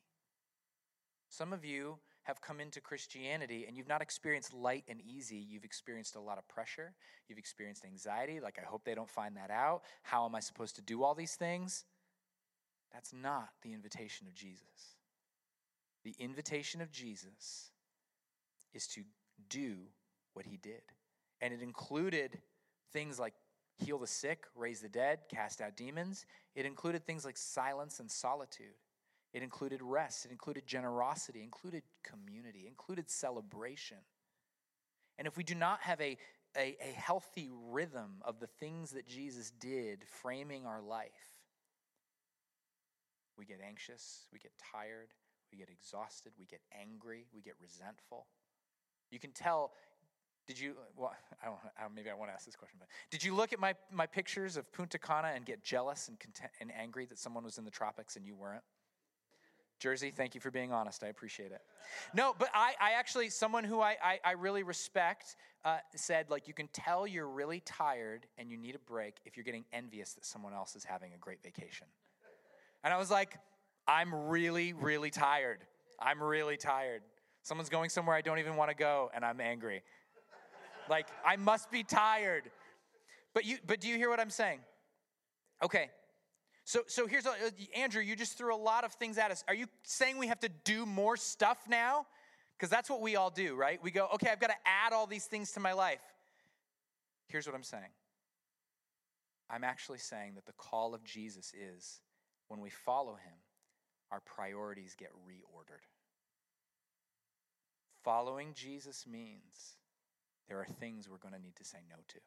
Some 1.30 1.54
of 1.54 1.64
you 1.64 1.98
have 2.32 2.42
come 2.42 2.62
into 2.62 2.80
Christianity 2.80 3.66
and 3.68 3.76
you've 3.76 3.90
not 3.90 4.02
experienced 4.02 4.54
light 4.54 4.86
and 4.88 5.02
easy, 5.02 5.36
you've 5.36 5.66
experienced 5.66 6.16
a 6.16 6.20
lot 6.22 6.38
of 6.38 6.48
pressure, 6.48 6.94
you've 7.28 7.38
experienced 7.38 7.84
anxiety, 7.84 8.40
like, 8.40 8.58
I 8.58 8.66
hope 8.66 8.86
they 8.86 8.96
don't 8.96 9.10
find 9.10 9.36
that 9.36 9.52
out. 9.52 9.82
How 10.02 10.26
am 10.26 10.34
I 10.34 10.40
supposed 10.40 10.78
to 10.78 10.82
do 10.82 11.04
all 11.04 11.14
these 11.14 11.36
things? 11.36 11.84
That's 12.94 13.12
not 13.12 13.50
the 13.64 13.74
invitation 13.74 14.28
of 14.28 14.34
Jesus. 14.34 14.96
The 16.06 16.16
invitation 16.20 16.82
of 16.82 16.90
Jesus 16.90 17.72
is 18.74 18.88
to 18.88 19.02
do 19.50 19.76
what 20.34 20.46
he 20.46 20.56
did. 20.56 20.82
And 21.42 21.54
it 21.54 21.62
included 21.62 22.40
things 22.94 23.20
like 23.20 23.34
heal 23.78 23.98
the 23.98 24.08
sick, 24.08 24.46
raise 24.56 24.80
the 24.80 24.90
dead, 24.90 25.20
cast 25.30 25.60
out 25.60 25.76
demons. 25.76 26.26
It 26.56 26.66
included 26.66 27.06
things 27.06 27.26
like 27.26 27.38
silence 27.38 28.00
and 28.00 28.10
solitude. 28.10 28.78
It 29.34 29.44
included 29.44 29.82
rest, 29.82 30.26
it 30.26 30.32
included 30.32 30.68
generosity, 30.68 31.40
it 31.40 31.44
included 31.44 31.84
community, 32.04 32.64
it 32.66 32.68
included 32.68 33.10
celebration. 33.10 33.98
And 35.18 35.28
if 35.28 35.38
we 35.38 35.44
do 35.44 35.56
not 35.56 35.82
have 35.82 36.02
a, 36.02 36.18
a, 36.58 36.76
a, 36.82 36.94
healthy 36.96 37.50
rhythm 37.70 38.22
of 38.24 38.40
the 38.40 38.48
things 38.48 38.92
that 38.92 39.08
Jesus 39.08 39.52
did 39.52 40.04
framing 40.22 40.66
our 40.66 40.82
life, 40.82 41.12
we 43.38 43.46
get 43.46 43.60
anxious, 43.66 44.26
we 44.34 44.40
get 44.40 44.52
tired, 44.72 45.10
we 45.52 45.58
get 45.58 45.70
exhausted, 45.70 46.34
we 46.38 46.46
get 46.46 46.62
angry, 46.78 47.26
we 47.34 47.42
get 47.42 47.54
resentful. 47.62 48.28
You 49.12 49.20
can 49.20 49.32
tell. 49.32 49.72
Did 50.48 50.60
you? 50.60 50.76
Well. 50.98 51.14
I 51.42 51.48
don't 51.84 51.96
maybe 51.96 52.10
I 52.10 52.14
want 52.14 52.30
to 52.32 52.34
ask 52.34 52.46
this 52.46 52.56
question, 52.56 52.78
but 52.80 52.88
did 53.10 53.24
you 53.24 53.34
look 53.34 53.54
at 53.54 53.60
my 53.60 53.74
my 53.92 54.06
pictures 54.06 54.58
of 54.58 54.72
Punta 54.72 54.98
Cana 54.98 55.32
and 55.36 55.46
get 55.46 55.64
jealous 55.64 56.08
and 56.08 56.20
content, 56.20 56.52
and 56.60 56.72
angry 56.78 57.06
that 57.06 57.20
someone 57.20 57.44
was 57.44 57.58
in 57.58 57.66
the 57.66 57.72
tropics 57.72 58.16
and 58.16 58.26
you 58.26 58.36
weren't? 58.36 58.64
Jersey, 59.82 60.12
thank 60.16 60.36
you 60.36 60.42
for 60.42 60.52
being 60.52 60.72
honest. 60.72 61.04
I 61.04 61.08
appreciate 61.08 61.52
it. 61.52 61.62
No, 62.14 62.36
but 62.38 62.50
I, 62.54 62.74
I 62.80 62.92
actually, 62.92 63.30
someone 63.30 63.64
who 63.64 63.82
I, 63.82 63.98
I, 64.02 64.20
I 64.24 64.32
really 64.34 64.62
respect 64.62 65.36
uh, 65.66 65.78
said, 65.96 66.30
like, 66.30 66.48
you 66.48 66.54
can 66.54 66.68
tell 66.72 67.08
you're 67.08 67.28
really 67.28 67.62
tired 67.62 68.28
and 68.38 68.52
you 68.52 68.58
need 68.58 68.76
a 68.76 68.80
break 68.80 69.16
if 69.26 69.36
you're 69.36 69.44
getting 69.44 69.66
envious 69.74 70.14
that 70.14 70.24
someone 70.24 70.54
else 70.54 70.76
is 70.76 70.84
having 70.84 71.14
a 71.14 71.18
great 71.18 71.42
vacation. 71.42 71.88
And 72.84 72.94
I 72.94 72.98
was 72.98 73.10
like, 73.10 73.40
I'm 73.88 74.14
really, 74.14 74.74
really 74.74 75.10
tired. 75.10 75.66
I'm 76.00 76.22
really 76.22 76.58
tired. 76.58 77.02
Someone's 77.42 77.70
going 77.70 77.90
somewhere 77.90 78.16
I 78.16 78.22
don't 78.22 78.38
even 78.38 78.56
want 78.56 78.70
to 78.70 78.76
go, 78.76 79.10
and 79.16 79.26
I'm 79.26 79.42
angry. 79.42 79.82
like, 80.90 81.08
I 81.26 81.38
must 81.38 81.72
be 81.72 81.82
tired. 81.84 82.52
But 83.34 83.46
you 83.46 83.58
but 83.66 83.80
do 83.80 83.88
you 83.88 83.98
hear 83.98 84.10
what 84.10 84.20
I'm 84.20 84.30
saying? 84.30 84.60
Okay. 85.64 85.90
So 86.64 86.82
so 86.88 87.08
here's 87.08 87.26
a, 87.26 87.34
Andrew, 87.76 88.02
you 88.02 88.16
just 88.16 88.38
threw 88.38 88.54
a 88.54 88.58
lot 88.58 88.84
of 88.84 88.94
things 88.94 89.18
at 89.18 89.32
us. 89.32 89.44
Are 89.48 89.54
you 89.54 89.68
saying 89.84 90.18
we 90.18 90.28
have 90.28 90.40
to 90.42 90.50
do 90.64 90.86
more 90.86 91.18
stuff 91.18 91.58
now? 91.68 92.06
Because 92.58 92.70
that's 92.70 92.90
what 92.90 93.02
we 93.02 93.16
all 93.16 93.32
do, 93.32 93.56
right? 93.56 93.82
We 93.82 93.90
go, 93.90 94.08
okay, 94.14 94.30
I've 94.32 94.40
got 94.40 94.52
to 94.52 94.68
add 94.68 94.94
all 94.94 95.08
these 95.08 95.26
things 95.26 95.52
to 95.54 95.60
my 95.60 95.74
life. 95.74 96.02
Here's 97.28 97.48
what 97.48 97.56
I'm 97.56 97.64
saying. 97.64 97.92
I'm 99.50 99.64
actually 99.64 99.98
saying 99.98 100.36
that 100.36 100.46
the 100.46 100.54
call 100.54 100.94
of 100.94 101.04
Jesus 101.04 101.54
is 101.54 102.02
when 102.48 102.62
we 102.62 102.70
follow 102.70 103.14
him, 103.14 103.34
our 104.12 104.20
priorities 104.22 104.96
get 104.96 105.10
reordered. 105.28 105.86
Following 108.04 108.54
Jesus 108.54 109.06
means 109.08 109.78
there 110.48 110.60
are 110.60 110.68
things 110.80 111.10
we're 111.10 111.18
going 111.18 111.34
to 111.34 111.42
need 111.42 111.56
to 111.56 111.66
say 111.66 111.80
no 111.90 111.98
to. 112.10 112.20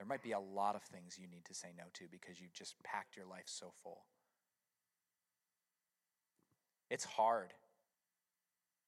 There 0.00 0.06
might 0.06 0.22
be 0.22 0.32
a 0.32 0.40
lot 0.40 0.76
of 0.76 0.82
things 0.82 1.18
you 1.20 1.28
need 1.28 1.44
to 1.44 1.52
say 1.52 1.68
no 1.76 1.84
to 1.92 2.04
because 2.10 2.40
you've 2.40 2.54
just 2.54 2.74
packed 2.82 3.16
your 3.16 3.26
life 3.26 3.44
so 3.44 3.70
full. 3.82 4.06
It's 6.90 7.04
hard. 7.04 7.52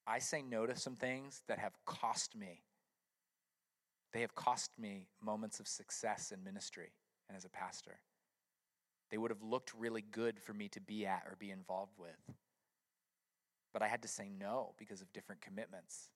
I 0.07 0.21
say 0.21 0.41
no 0.41 0.65
to 0.65 0.75
some 0.75 0.97
things 0.97 1.43
that 1.49 1.59
have 1.59 1.75
cost 1.85 2.35
me. 2.35 2.63
They 4.15 4.23
have 4.23 4.35
cost 4.35 4.71
me 4.79 5.09
moments 5.23 5.61
of 5.61 5.69
success 5.69 6.33
in 6.33 6.43
ministry 6.43 6.93
and 7.29 7.37
as 7.37 7.45
a 7.45 7.51
pastor. 7.51 8.01
They 9.11 9.19
would 9.19 9.31
have 9.31 9.43
looked 9.43 9.75
really 9.75 10.03
good 10.13 10.41
for 10.41 10.55
me 10.55 10.69
to 10.69 10.81
be 10.81 11.05
at 11.05 11.25
or 11.27 11.37
be 11.39 11.51
involved 11.51 11.99
with. 11.99 12.37
But 13.75 13.83
I 13.83 13.89
had 13.89 14.01
to 14.01 14.09
say 14.09 14.31
no 14.31 14.73
because 14.79 15.03
of 15.03 15.13
different 15.13 15.43
commitments 15.43 16.09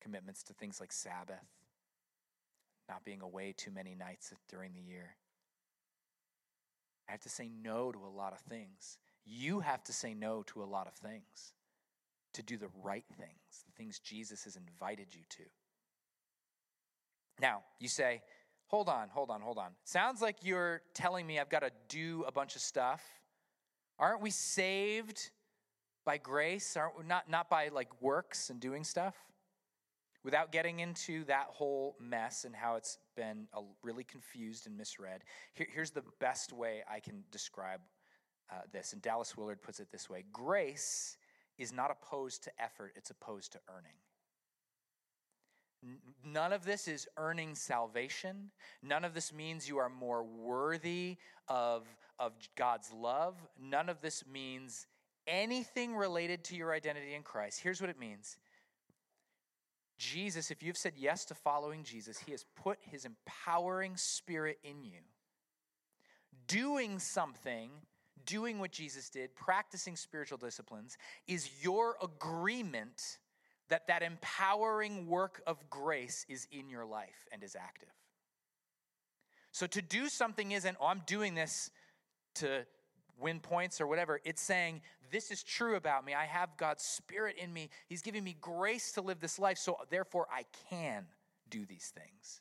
commitments 0.00 0.42
to 0.42 0.52
things 0.52 0.80
like 0.80 0.90
Sabbath, 0.92 1.46
not 2.88 3.04
being 3.04 3.22
away 3.22 3.54
too 3.56 3.70
many 3.70 3.94
nights 3.94 4.32
during 4.48 4.72
the 4.74 4.80
year. 4.80 5.16
I 7.08 7.12
have 7.12 7.20
to 7.22 7.28
say 7.28 7.48
no 7.62 7.92
to 7.92 7.98
a 7.98 8.08
lot 8.08 8.32
of 8.32 8.40
things. 8.40 8.98
You 9.24 9.60
have 9.60 9.82
to 9.84 9.92
say 9.92 10.14
no 10.14 10.42
to 10.48 10.62
a 10.62 10.64
lot 10.64 10.86
of 10.86 10.94
things 10.94 11.54
to 12.34 12.42
do 12.42 12.56
the 12.56 12.68
right 12.82 13.04
things, 13.18 13.64
the 13.66 13.72
things 13.72 13.98
Jesus 13.98 14.44
has 14.44 14.56
invited 14.56 15.08
you 15.12 15.20
to. 15.28 15.42
Now, 17.40 17.62
you 17.78 17.88
say, 17.88 18.22
hold 18.66 18.88
on, 18.88 19.08
hold 19.08 19.30
on, 19.30 19.40
hold 19.40 19.58
on. 19.58 19.72
Sounds 19.84 20.22
like 20.22 20.36
you're 20.42 20.82
telling 20.94 21.26
me 21.26 21.38
I've 21.38 21.50
got 21.50 21.60
to 21.60 21.70
do 21.88 22.24
a 22.26 22.32
bunch 22.32 22.56
of 22.56 22.62
stuff. 22.62 23.02
Aren't 23.98 24.22
we 24.22 24.30
saved 24.30 25.30
by 26.04 26.18
grace? 26.18 26.76
Aren't 26.76 26.98
we 26.98 27.04
not, 27.04 27.28
not 27.28 27.50
by 27.50 27.68
like 27.68 28.00
works 28.00 28.50
and 28.50 28.58
doing 28.58 28.84
stuff? 28.84 29.14
Without 30.24 30.52
getting 30.52 30.80
into 30.80 31.24
that 31.24 31.46
whole 31.48 31.96
mess 32.00 32.44
and 32.44 32.54
how 32.54 32.76
it's 32.76 32.98
been 33.16 33.48
really 33.82 34.04
confused 34.04 34.66
and 34.66 34.76
misread, 34.76 35.22
here, 35.54 35.66
here's 35.72 35.90
the 35.90 36.04
best 36.20 36.52
way 36.52 36.82
I 36.90 37.00
can 37.00 37.24
describe 37.32 37.80
uh, 38.50 38.60
this. 38.72 38.92
And 38.92 39.02
Dallas 39.02 39.36
Willard 39.36 39.60
puts 39.62 39.80
it 39.80 39.90
this 39.90 40.08
way 40.08 40.24
Grace 40.32 41.16
is 41.58 41.72
not 41.72 41.90
opposed 41.90 42.44
to 42.44 42.50
effort, 42.62 42.92
it's 42.96 43.10
opposed 43.10 43.52
to 43.52 43.58
earning. 43.68 43.92
None 46.24 46.52
of 46.52 46.64
this 46.64 46.86
is 46.86 47.08
earning 47.16 47.56
salvation. 47.56 48.52
None 48.82 49.04
of 49.04 49.14
this 49.14 49.32
means 49.32 49.68
you 49.68 49.78
are 49.78 49.88
more 49.88 50.22
worthy 50.22 51.16
of, 51.48 51.88
of 52.20 52.32
God's 52.56 52.92
love. 52.92 53.36
None 53.60 53.88
of 53.88 54.00
this 54.00 54.24
means 54.24 54.86
anything 55.26 55.96
related 55.96 56.44
to 56.44 56.56
your 56.56 56.72
identity 56.72 57.14
in 57.14 57.22
Christ. 57.22 57.60
Here's 57.60 57.80
what 57.80 57.90
it 57.90 57.98
means 57.98 58.36
Jesus, 59.98 60.50
if 60.50 60.62
you've 60.62 60.76
said 60.76 60.94
yes 60.96 61.24
to 61.26 61.34
following 61.34 61.84
Jesus, 61.84 62.18
He 62.18 62.32
has 62.32 62.44
put 62.56 62.78
His 62.80 63.04
empowering 63.04 63.96
spirit 63.96 64.58
in 64.64 64.82
you. 64.82 64.98
Doing 66.46 66.98
something, 66.98 67.70
doing 68.26 68.58
what 68.58 68.72
Jesus 68.72 69.08
did, 69.10 69.34
practicing 69.34 69.96
spiritual 69.96 70.38
disciplines, 70.38 70.96
is 71.26 71.48
your 71.62 71.96
agreement 72.02 73.18
that 73.68 73.86
that 73.86 74.02
empowering 74.02 75.06
work 75.06 75.40
of 75.46 75.70
grace 75.70 76.26
is 76.28 76.46
in 76.50 76.68
your 76.68 76.84
life 76.84 77.26
and 77.32 77.42
is 77.42 77.56
active. 77.56 77.88
So 79.52 79.66
to 79.66 79.82
do 79.82 80.08
something 80.08 80.52
isn't, 80.52 80.76
oh, 80.80 80.86
I'm 80.86 81.02
doing 81.06 81.34
this 81.34 81.70
to 82.36 82.66
win 83.22 83.40
points 83.40 83.80
or 83.80 83.86
whatever. 83.86 84.20
It's 84.24 84.42
saying, 84.42 84.82
this 85.10 85.30
is 85.30 85.42
true 85.42 85.76
about 85.76 86.04
me. 86.04 86.14
I 86.14 86.24
have 86.24 86.56
God's 86.56 86.82
Spirit 86.82 87.36
in 87.38 87.52
me. 87.52 87.70
He's 87.88 88.02
giving 88.02 88.24
me 88.24 88.36
grace 88.40 88.92
to 88.92 89.02
live 89.02 89.20
this 89.20 89.38
life, 89.38 89.58
so 89.58 89.76
therefore 89.90 90.26
I 90.32 90.44
can 90.70 91.06
do 91.50 91.64
these 91.64 91.92
things. 91.94 92.40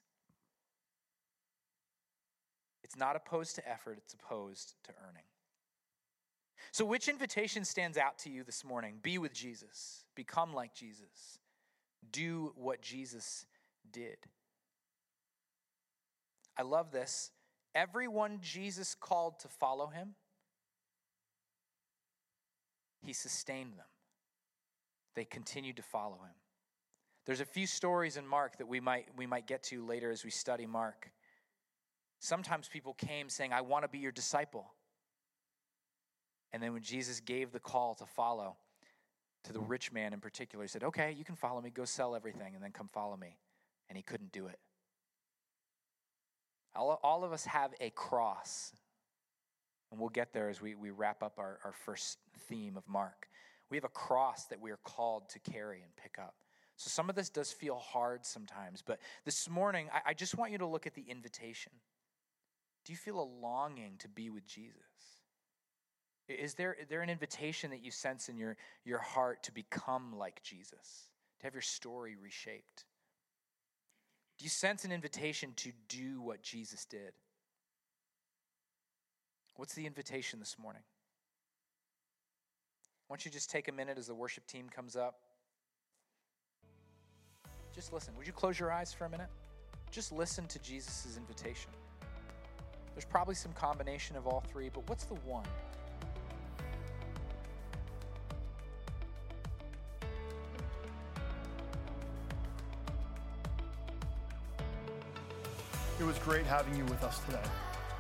It's 2.84 2.98
not 2.98 3.16
opposed 3.16 3.56
to 3.56 3.70
effort, 3.70 3.98
it's 3.98 4.14
opposed 4.14 4.74
to 4.86 4.92
earning. 5.08 5.24
So, 6.72 6.86
which 6.86 7.08
invitation 7.08 7.66
stands 7.66 7.98
out 7.98 8.18
to 8.20 8.30
you 8.30 8.44
this 8.44 8.64
morning? 8.64 8.96
Be 9.02 9.18
with 9.18 9.34
Jesus, 9.34 10.06
become 10.16 10.54
like 10.54 10.74
Jesus, 10.74 11.40
do 12.12 12.54
what 12.56 12.82
Jesus 12.82 13.46
did. 13.92 14.18
I 16.58 16.64
love 16.64 16.92
this. 16.92 17.32
Everyone 17.74 18.40
Jesus 18.42 18.96
called 18.96 19.40
to 19.40 19.48
follow 19.48 19.88
him, 19.88 20.16
he 23.02 23.14
sustained 23.14 23.74
them. 23.74 23.86
They 25.16 25.26
continued 25.26 25.78
to 25.78 25.84
follow 25.84 26.16
him. 26.16 26.36
There's 27.26 27.42
a 27.42 27.46
few 27.46 27.68
stories 27.68 28.18
in 28.18 28.26
Mark 28.26 28.58
that 28.58 28.68
we 28.68 28.80
might, 28.80 29.08
we 29.16 29.26
might 29.26 29.46
get 29.46 29.64
to 29.64 29.86
later 29.86 30.12
as 30.12 30.24
we 30.24 30.32
study 30.32 30.66
Mark. 30.66 31.12
Sometimes 32.20 32.68
people 32.68 32.94
came 32.94 33.30
saying, 33.30 33.54
I 33.54 33.62
want 33.62 33.84
to 33.84 33.90
be 33.90 34.00
your 34.00 34.12
disciple. 34.12 34.74
And 36.54 36.62
then 36.62 36.74
when 36.74 36.82
Jesus 36.82 37.20
gave 37.20 37.52
the 37.52 37.60
call 37.60 37.96
to 37.96 38.06
follow, 38.06 38.58
to 39.44 39.54
the 39.54 39.60
rich 39.60 39.92
man 39.92 40.14
in 40.14 40.20
particular, 40.20 40.64
he 40.64 40.68
said, 40.68 40.84
Okay, 40.84 41.16
you 41.18 41.24
can 41.24 41.36
follow 41.36 41.62
me, 41.62 41.70
go 41.70 41.86
sell 41.86 42.16
everything, 42.16 42.54
and 42.54 42.64
then 42.64 42.72
come 42.72 42.88
follow 42.88 43.18
me. 43.18 43.38
And 43.90 43.98
he 43.98 44.04
couldn't 44.04 44.32
do 44.32 44.48
it. 44.48 44.60
All, 46.76 47.00
all 47.04 47.24
of 47.24 47.34
us 47.34 47.46
have 47.46 47.74
a 47.82 47.90
cross. 47.90 48.74
And 49.92 50.00
we'll 50.00 50.10
get 50.10 50.34
there 50.34 50.50
as 50.50 50.62
we, 50.62 50.76
we 50.76 50.90
wrap 50.90 51.22
up 51.22 51.38
our, 51.38 51.60
our 51.66 51.74
first 51.74 52.18
theme 52.48 52.78
of 52.78 52.88
Mark. 52.88 53.28
We 53.70 53.78
have 53.78 53.84
a 53.84 53.90
cross 53.90 54.46
that 54.46 54.60
we 54.60 54.72
are 54.72 54.80
called 54.84 55.30
to 55.30 55.40
carry 55.40 55.82
and 55.82 55.96
pick 55.96 56.18
up. 56.18 56.36
So 56.78 56.90
some 56.90 57.10
of 57.10 57.16
this 57.16 57.30
does 57.30 57.52
feel 57.52 57.78
hard 57.78 58.26
sometimes, 58.26 58.82
but 58.82 59.00
this 59.24 59.50
morning, 59.50 59.90
I, 59.94 60.12
I 60.12 60.14
just 60.14 60.36
want 60.36 60.52
you 60.52 60.58
to 60.60 60.66
look 60.66 60.88
at 60.88 60.96
the 60.96 61.06
invitation. 61.08 61.72
Do 62.86 62.94
you 62.94 62.98
feel 62.98 63.22
a 63.22 63.30
longing 63.46 63.98
to 64.00 64.08
be 64.08 64.30
with 64.30 64.48
Jesus? 64.48 64.76
Is 66.28 66.54
there, 66.56 66.74
is 66.74 66.88
there 66.88 67.02
an 67.02 67.10
invitation 67.10 67.72
that 67.72 67.84
you 67.84 67.92
sense 67.92 68.30
in 68.30 68.38
your, 68.38 68.58
your 68.86 69.00
heart 69.00 69.44
to 69.44 69.52
become 69.52 70.18
like 70.18 70.42
Jesus, 70.44 71.10
to 71.40 71.46
have 71.46 71.54
your 71.54 71.62
story 71.62 72.16
reshaped? 72.22 72.86
Do 74.40 74.46
you 74.46 74.50
sense 74.50 74.86
an 74.86 74.92
invitation 74.92 75.54
to 75.58 75.72
do 75.88 76.22
what 76.22 76.42
Jesus 76.42 76.86
did? 76.86 77.14
What's 79.56 79.74
the 79.74 79.86
invitation 79.86 80.40
this 80.40 80.58
morning? 80.58 80.82
Why 83.08 83.16
don't 83.16 83.26
you 83.26 83.32
just 83.32 83.50
take 83.50 83.68
a 83.68 83.72
minute 83.72 83.98
as 83.98 84.08
the 84.08 84.16
worship 84.16 84.48
team 84.48 84.70
comes 84.70 84.96
up? 84.96 85.20
Just 87.74 87.94
listen. 87.94 88.16
Would 88.18 88.28
you 88.28 88.34
close 88.34 88.60
your 88.60 88.72
eyes 88.72 88.94
for 88.94 89.06
a 89.06 89.10
minute? 89.10 89.30
Just 89.92 90.12
listen 90.12 90.48
to 90.48 90.60
Jesus' 90.60 91.18
invitation. 91.18 91.72
There's 92.94 93.06
probably 93.06 93.36
some 93.36 93.54
combination 93.54 94.16
of 94.16 94.28
all 94.28 94.44
three, 94.52 94.70
but 94.70 94.88
what's 94.90 95.06
the 95.06 95.16
one? 95.16 95.46
It 106.00 106.04
was 106.04 106.18
great 106.20 106.46
having 106.46 106.76
you 106.76 106.84
with 106.86 107.04
us 107.04 107.20
today. 107.26 107.44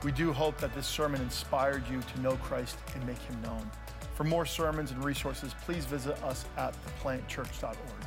We 0.03 0.11
do 0.11 0.33
hope 0.33 0.57
that 0.57 0.73
this 0.73 0.87
sermon 0.87 1.21
inspired 1.21 1.87
you 1.87 2.01
to 2.01 2.21
know 2.21 2.35
Christ 2.37 2.77
and 2.95 3.05
make 3.05 3.19
him 3.19 3.39
known. 3.43 3.69
For 4.15 4.23
more 4.23 4.47
sermons 4.47 4.91
and 4.91 5.03
resources, 5.03 5.53
please 5.63 5.85
visit 5.85 6.21
us 6.23 6.45
at 6.57 6.75
theplantchurch.org. 6.85 8.00